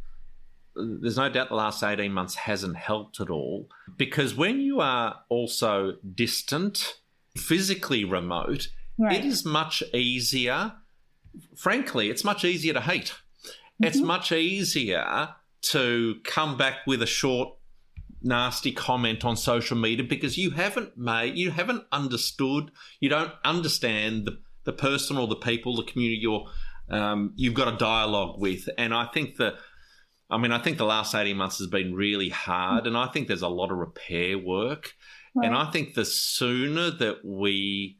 there's 0.76 1.18
no 1.18 1.30
doubt 1.30 1.50
the 1.50 1.56
last 1.56 1.84
18 1.84 2.12
months 2.12 2.36
hasn't 2.36 2.78
helped 2.78 3.20
at 3.20 3.30
all 3.30 3.68
because 3.98 4.36
when 4.36 4.62
you 4.62 4.80
are 4.80 5.22
also 5.30 5.96
distant 6.16 7.00
physically 7.36 8.04
remote 8.04 8.70
right. 8.98 9.20
it 9.20 9.26
is 9.26 9.44
much 9.46 9.84
easier 9.94 10.74
frankly 11.56 12.10
it's 12.10 12.24
much 12.24 12.46
easier 12.46 12.74
to 12.74 12.82
hate 12.82 13.14
mm-hmm. 13.44 13.86
it's 13.86 14.00
much 14.00 14.32
easier 14.32 15.30
to 15.62 16.16
come 16.24 16.58
back 16.58 16.86
with 16.88 17.02
a 17.02 17.08
short 17.08 17.56
nasty 18.22 18.72
comment 18.72 19.24
on 19.24 19.38
social 19.38 19.78
media 19.78 20.06
because 20.06 20.38
you 20.38 20.52
haven't 20.52 20.98
made 20.98 21.38
you 21.38 21.52
haven't 21.52 21.84
understood 21.92 22.72
you 23.00 23.08
don't 23.08 23.32
understand 23.46 24.26
the, 24.26 24.38
the 24.66 24.74
person 24.74 25.18
or 25.18 25.28
the 25.28 25.36
people 25.36 25.76
the 25.76 25.84
community 25.84 26.20
you're 26.22 26.46
um, 26.90 27.34
you've 27.36 27.54
got 27.54 27.74
a 27.74 27.78
dialogue 27.78 28.40
with 28.40 28.68
and 28.78 28.94
i 28.94 29.06
think 29.06 29.38
that 29.38 29.56
i 30.30 30.38
mean 30.38 30.52
i 30.52 30.62
think 30.62 30.78
the 30.78 30.86
last 30.86 31.16
18 31.16 31.38
months 31.38 31.60
has 31.60 31.68
been 31.68 31.96
really 31.96 32.30
hard 32.30 32.88
and 32.88 32.98
i 32.98 33.08
think 33.08 33.28
there's 33.28 33.42
a 33.42 33.48
lot 33.48 33.72
of 33.72 33.78
repair 33.78 34.38
work 34.38 34.96
right. 35.34 35.46
and 35.46 35.56
i 35.56 35.70
think 35.72 35.94
the 35.94 36.04
sooner 36.04 36.92
that 36.92 37.24
we 37.24 38.00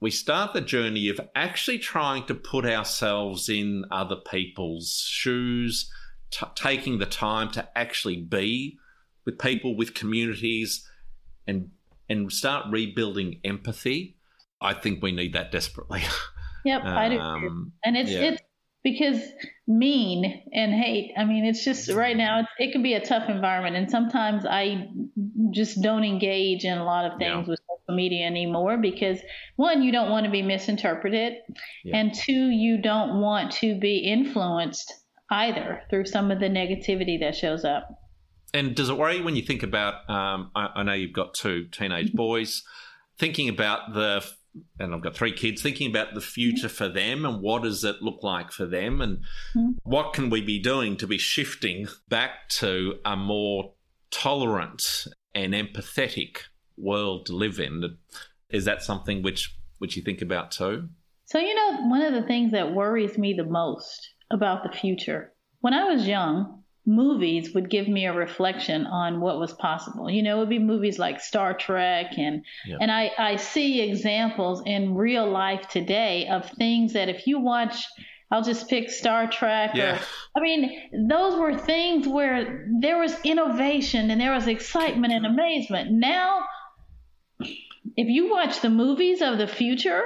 we 0.00 0.10
start 0.10 0.52
the 0.52 0.60
journey 0.60 1.08
of 1.08 1.18
actually 1.34 1.78
trying 1.78 2.26
to 2.26 2.34
put 2.34 2.66
ourselves 2.66 3.48
in 3.48 3.84
other 3.90 4.16
people's 4.16 5.02
shoes 5.08 5.90
t- 6.30 6.46
taking 6.54 6.98
the 6.98 7.06
time 7.06 7.50
to 7.52 7.68
actually 7.76 8.16
be 8.16 8.78
with 9.24 9.38
people, 9.38 9.76
with 9.76 9.94
communities, 9.94 10.88
and 11.46 11.70
and 12.08 12.32
start 12.32 12.66
rebuilding 12.70 13.40
empathy. 13.44 14.16
I 14.60 14.74
think 14.74 15.02
we 15.02 15.12
need 15.12 15.34
that 15.34 15.52
desperately. 15.52 16.02
Yep, 16.66 16.82
um, 16.84 16.98
I 16.98 17.08
do. 17.08 17.18
Um, 17.20 17.72
and 17.84 17.96
it's 17.96 18.10
yeah. 18.10 18.22
it's 18.22 18.42
because 18.82 19.22
mean 19.68 20.42
and 20.52 20.72
hate. 20.72 21.12
I 21.16 21.24
mean, 21.24 21.44
it's 21.44 21.64
just 21.64 21.90
right 21.92 22.16
now 22.16 22.40
it's, 22.40 22.48
it 22.58 22.72
can 22.72 22.82
be 22.82 22.94
a 22.94 23.04
tough 23.04 23.28
environment, 23.28 23.76
and 23.76 23.88
sometimes 23.88 24.44
I 24.44 24.88
just 25.52 25.80
don't 25.80 26.02
engage 26.02 26.64
in 26.64 26.76
a 26.76 26.84
lot 26.84 27.04
of 27.04 27.18
things 27.18 27.46
yeah. 27.46 27.50
with 27.50 27.60
social 27.60 27.96
media 27.96 28.26
anymore 28.26 28.78
because 28.78 29.20
one, 29.54 29.82
you 29.82 29.92
don't 29.92 30.10
want 30.10 30.26
to 30.26 30.32
be 30.32 30.42
misinterpreted, 30.42 31.34
yeah. 31.84 31.96
and 31.96 32.12
two, 32.12 32.50
you 32.50 32.82
don't 32.82 33.20
want 33.20 33.52
to 33.52 33.78
be 33.78 33.98
influenced 33.98 34.92
either 35.30 35.82
through 35.90 36.06
some 36.06 36.30
of 36.30 36.40
the 36.40 36.48
negativity 36.48 37.18
that 37.20 37.34
shows 37.34 37.64
up. 37.64 37.88
And 38.54 38.74
does 38.74 38.88
it 38.88 38.96
worry 38.96 39.18
you 39.18 39.24
when 39.24 39.36
you 39.36 39.42
think 39.42 39.62
about? 39.62 40.08
Um, 40.08 40.50
I, 40.54 40.68
I, 40.76 40.82
know 40.82 40.92
you've 40.92 41.12
got 41.12 41.34
two 41.34 41.66
teenage 41.66 42.08
mm-hmm. 42.08 42.16
boys. 42.16 42.62
Thinking 43.18 43.48
about 43.48 43.92
the, 43.92 44.24
and 44.78 44.94
I've 44.94 45.02
got 45.02 45.16
three 45.16 45.32
kids. 45.32 45.62
Thinking 45.62 45.90
about 45.90 46.14
the 46.14 46.20
future 46.20 46.68
for 46.68 46.88
them 46.88 47.24
and 47.24 47.42
what 47.42 47.64
does 47.64 47.82
it 47.82 48.02
look 48.02 48.22
like 48.22 48.52
for 48.52 48.66
them, 48.66 49.00
and 49.00 49.18
mm-hmm. 49.54 49.70
what 49.82 50.12
can 50.12 50.30
we 50.30 50.40
be 50.40 50.60
doing 50.60 50.96
to 50.98 51.06
be 51.06 51.18
shifting 51.18 51.86
back 52.08 52.48
to 52.60 52.94
a 53.04 53.16
more 53.16 53.74
tolerant 54.10 54.82
and 55.34 55.52
empathetic 55.52 56.38
world 56.78 57.26
to 57.26 57.34
live 57.34 57.58
in? 57.58 57.98
Is 58.48 58.64
that 58.64 58.82
something 58.82 59.22
which 59.22 59.56
which 59.78 59.96
you 59.96 60.02
think 60.02 60.22
about 60.22 60.52
too? 60.52 60.88
So 61.24 61.38
you 61.38 61.54
know, 61.54 61.88
one 61.88 62.02
of 62.02 62.14
the 62.14 62.22
things 62.22 62.52
that 62.52 62.72
worries 62.72 63.18
me 63.18 63.34
the 63.34 63.44
most 63.44 64.14
about 64.30 64.62
the 64.62 64.76
future. 64.76 65.32
When 65.60 65.74
I 65.74 65.84
was 65.84 66.06
young, 66.06 66.62
movies 66.84 67.52
would 67.54 67.68
give 67.68 67.88
me 67.88 68.06
a 68.06 68.12
reflection 68.12 68.86
on 68.86 69.20
what 69.20 69.40
was 69.40 69.52
possible. 69.52 70.08
You 70.08 70.22
know, 70.22 70.36
it 70.36 70.40
would 70.40 70.48
be 70.48 70.58
movies 70.60 70.98
like 70.98 71.20
Star 71.20 71.52
Trek 71.52 72.16
and 72.16 72.44
yep. 72.64 72.78
and 72.80 72.90
I, 72.90 73.10
I 73.18 73.36
see 73.36 73.80
examples 73.80 74.62
in 74.64 74.94
real 74.94 75.28
life 75.28 75.68
today 75.68 76.28
of 76.28 76.48
things 76.50 76.92
that 76.92 77.08
if 77.08 77.26
you 77.26 77.40
watch 77.40 77.84
I'll 78.30 78.42
just 78.42 78.68
pick 78.68 78.90
Star 78.90 79.28
Trek. 79.28 79.70
Yeah. 79.74 80.00
Or, 80.34 80.40
I 80.40 80.42
mean, 80.42 81.08
those 81.08 81.38
were 81.38 81.56
things 81.56 82.08
where 82.08 82.68
there 82.80 82.98
was 82.98 83.16
innovation 83.22 84.10
and 84.10 84.20
there 84.20 84.32
was 84.32 84.48
excitement 84.48 85.12
and 85.12 85.24
amazement. 85.24 85.92
Now, 85.92 86.44
if 87.40 88.08
you 88.08 88.30
watch 88.30 88.60
the 88.60 88.70
movies 88.70 89.22
of 89.22 89.38
the 89.38 89.46
future, 89.46 90.02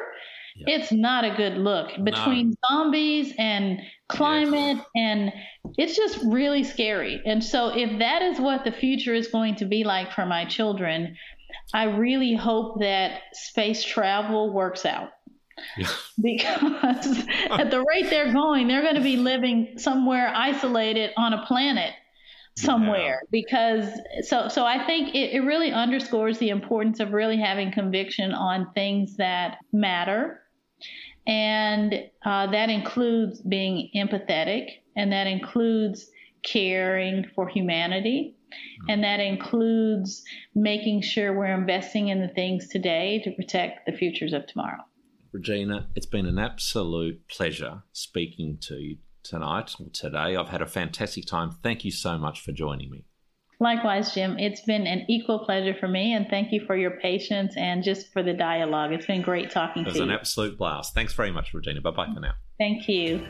it's 0.57 0.93
not 0.93 1.25
a 1.25 1.35
good 1.35 1.57
look 1.57 1.91
between 2.05 2.51
no. 2.51 2.55
zombies 2.69 3.33
and 3.39 3.81
climate 4.09 4.77
yes. 4.77 4.87
and 4.97 5.33
it's 5.79 5.97
just 5.97 6.19
really 6.25 6.65
scary. 6.65 7.21
And 7.25 7.43
so 7.43 7.69
if 7.69 7.99
that 7.99 8.23
is 8.23 8.41
what 8.41 8.65
the 8.65 8.73
future 8.73 9.15
is 9.15 9.29
going 9.29 9.57
to 9.57 9.65
be 9.65 9.85
like 9.85 10.13
for 10.13 10.27
my 10.27 10.45
children, 10.45 11.17
I 11.73 11.85
really 11.85 12.35
hope 12.35 12.81
that 12.81 13.21
space 13.33 13.83
travel 13.83 14.53
works 14.53 14.85
out. 14.85 15.11
Yeah. 15.77 15.89
Because 16.23 17.19
at 17.51 17.71
the 17.71 17.83
rate 17.83 18.11
they're 18.11 18.31
going, 18.31 18.69
they're 18.69 18.83
going 18.83 18.97
to 18.97 19.01
be 19.01 19.17
living 19.17 19.79
somewhere 19.79 20.31
isolated 20.35 21.13
on 21.17 21.33
a 21.33 21.47
planet 21.47 21.95
somewhere 22.61 23.21
yeah. 23.23 23.29
because 23.31 23.89
so 24.23 24.49
so 24.49 24.65
I 24.65 24.85
think 24.87 25.15
it, 25.15 25.35
it 25.35 25.41
really 25.41 25.73
underscores 25.73 26.39
the 26.39 26.51
importance 26.51 27.01
of 27.01 27.13
really 27.13 27.39
having 27.39 27.73
conviction 27.73 28.33
on 28.33 28.73
things 28.75 29.17
that 29.17 29.59
matter 29.73 30.41
and 31.27 31.95
uh, 32.25 32.51
that 32.51 32.71
includes 32.71 33.41
being 33.41 33.91
empathetic, 33.95 34.67
and 34.97 35.13
that 35.13 35.27
includes 35.27 36.11
caring 36.43 37.27
for 37.35 37.47
humanity, 37.49 38.37
and 38.89 39.05
that 39.05 39.21
includes 39.21 40.25
making 40.55 41.03
sure 41.03 41.37
we're 41.37 41.55
investing 41.55 42.09
in 42.09 42.21
the 42.21 42.29
things 42.29 42.69
today 42.69 43.21
to 43.25 43.31
protect 43.33 43.87
the 43.87 43.93
futures 43.93 44.33
of 44.33 44.47
tomorrow. 44.47 44.83
Regina, 45.33 45.89
it's 45.95 46.07
been 46.07 46.27
an 46.27 46.39
absolute 46.39 47.29
pleasure 47.29 47.83
speaking 47.93 48.59
to 48.63 48.75
you 48.75 48.97
tonight 49.23 49.75
or 49.79 49.87
today. 49.93 50.37
I've 50.37 50.49
had 50.49 50.63
a 50.63 50.67
fantastic 50.67 51.27
time. 51.27 51.53
Thank 51.63 51.85
you 51.85 51.91
so 51.91 52.19
much 52.19 52.41
for 52.41 52.53
joining 52.53 52.91
me. 52.91 53.05
Likewise, 53.63 54.15
Jim. 54.15 54.39
It's 54.39 54.63
been 54.63 54.87
an 54.87 55.05
equal 55.09 55.41
pleasure 55.41 55.75
for 55.79 55.87
me, 55.87 56.15
and 56.15 56.27
thank 56.31 56.51
you 56.51 56.65
for 56.67 56.77
your 56.77 56.93
patience 56.93 57.55
and 57.59 57.85
just 57.85 58.11
for 58.11 58.23
the 58.23 58.33
dialogue. 58.33 58.93
It's 58.93 59.05
been 59.05 59.21
great 59.21 59.51
talking 59.51 59.85
to 59.85 59.91
you. 59.91 59.97
It 59.97 60.01
was 60.01 60.09
an 60.09 60.11
absolute 60.11 60.57
blast. 60.57 60.95
Thanks 60.95 61.13
very 61.13 61.31
much, 61.31 61.53
Regina. 61.53 61.83
Bye 61.83 61.91
bye 61.91 62.09
for 62.15 62.21
now. 62.21 62.33
Thank 62.59 62.89
you. 62.89 63.27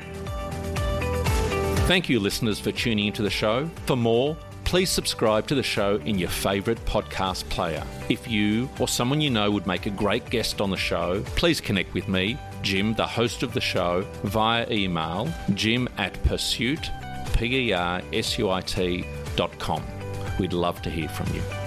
Thank 1.88 2.09
you, 2.09 2.20
listeners, 2.20 2.61
for 2.61 2.70
tuning 2.70 3.09
into 3.09 3.22
the 3.22 3.30
show. 3.30 3.68
For 3.86 3.97
more, 3.97 4.36
please 4.62 4.88
subscribe 4.88 5.49
to 5.49 5.57
the 5.57 5.64
show 5.64 5.97
in 6.05 6.16
your 6.16 6.28
favourite 6.28 6.78
podcast 6.84 7.49
player. 7.49 7.84
If 8.09 8.28
you 8.28 8.70
or 8.78 8.86
someone 8.86 9.20
you 9.20 9.30
know 9.30 9.51
would 9.51 9.66
make 9.66 9.86
a 9.86 9.91
great 9.91 10.30
guest 10.30 10.61
on 10.61 10.70
the 10.70 10.76
show, 10.76 11.24
please 11.34 11.61
connect 11.61 11.93
with 11.93 12.07
me, 12.07 12.38
Jim, 12.63 12.95
the 12.95 13.07
host 13.07 13.43
of 13.43 13.53
the 13.53 13.61
show, 13.61 14.05
via 14.25 14.67
email 14.71 15.29
jim 15.55 15.89
at 15.99 16.23
persuit, 16.25 16.91
P 17.35 17.69
E 17.69 17.73
R 17.73 18.03
S 18.13 18.39
U 18.39 18.51
I 18.51 18.61
T 18.61 19.05
dot 19.37 19.59
com. 19.59 19.85
We'd 20.39 20.53
love 20.53 20.83
to 20.83 20.91
hear 20.91 21.09
from 21.09 21.35
you. 21.35 21.60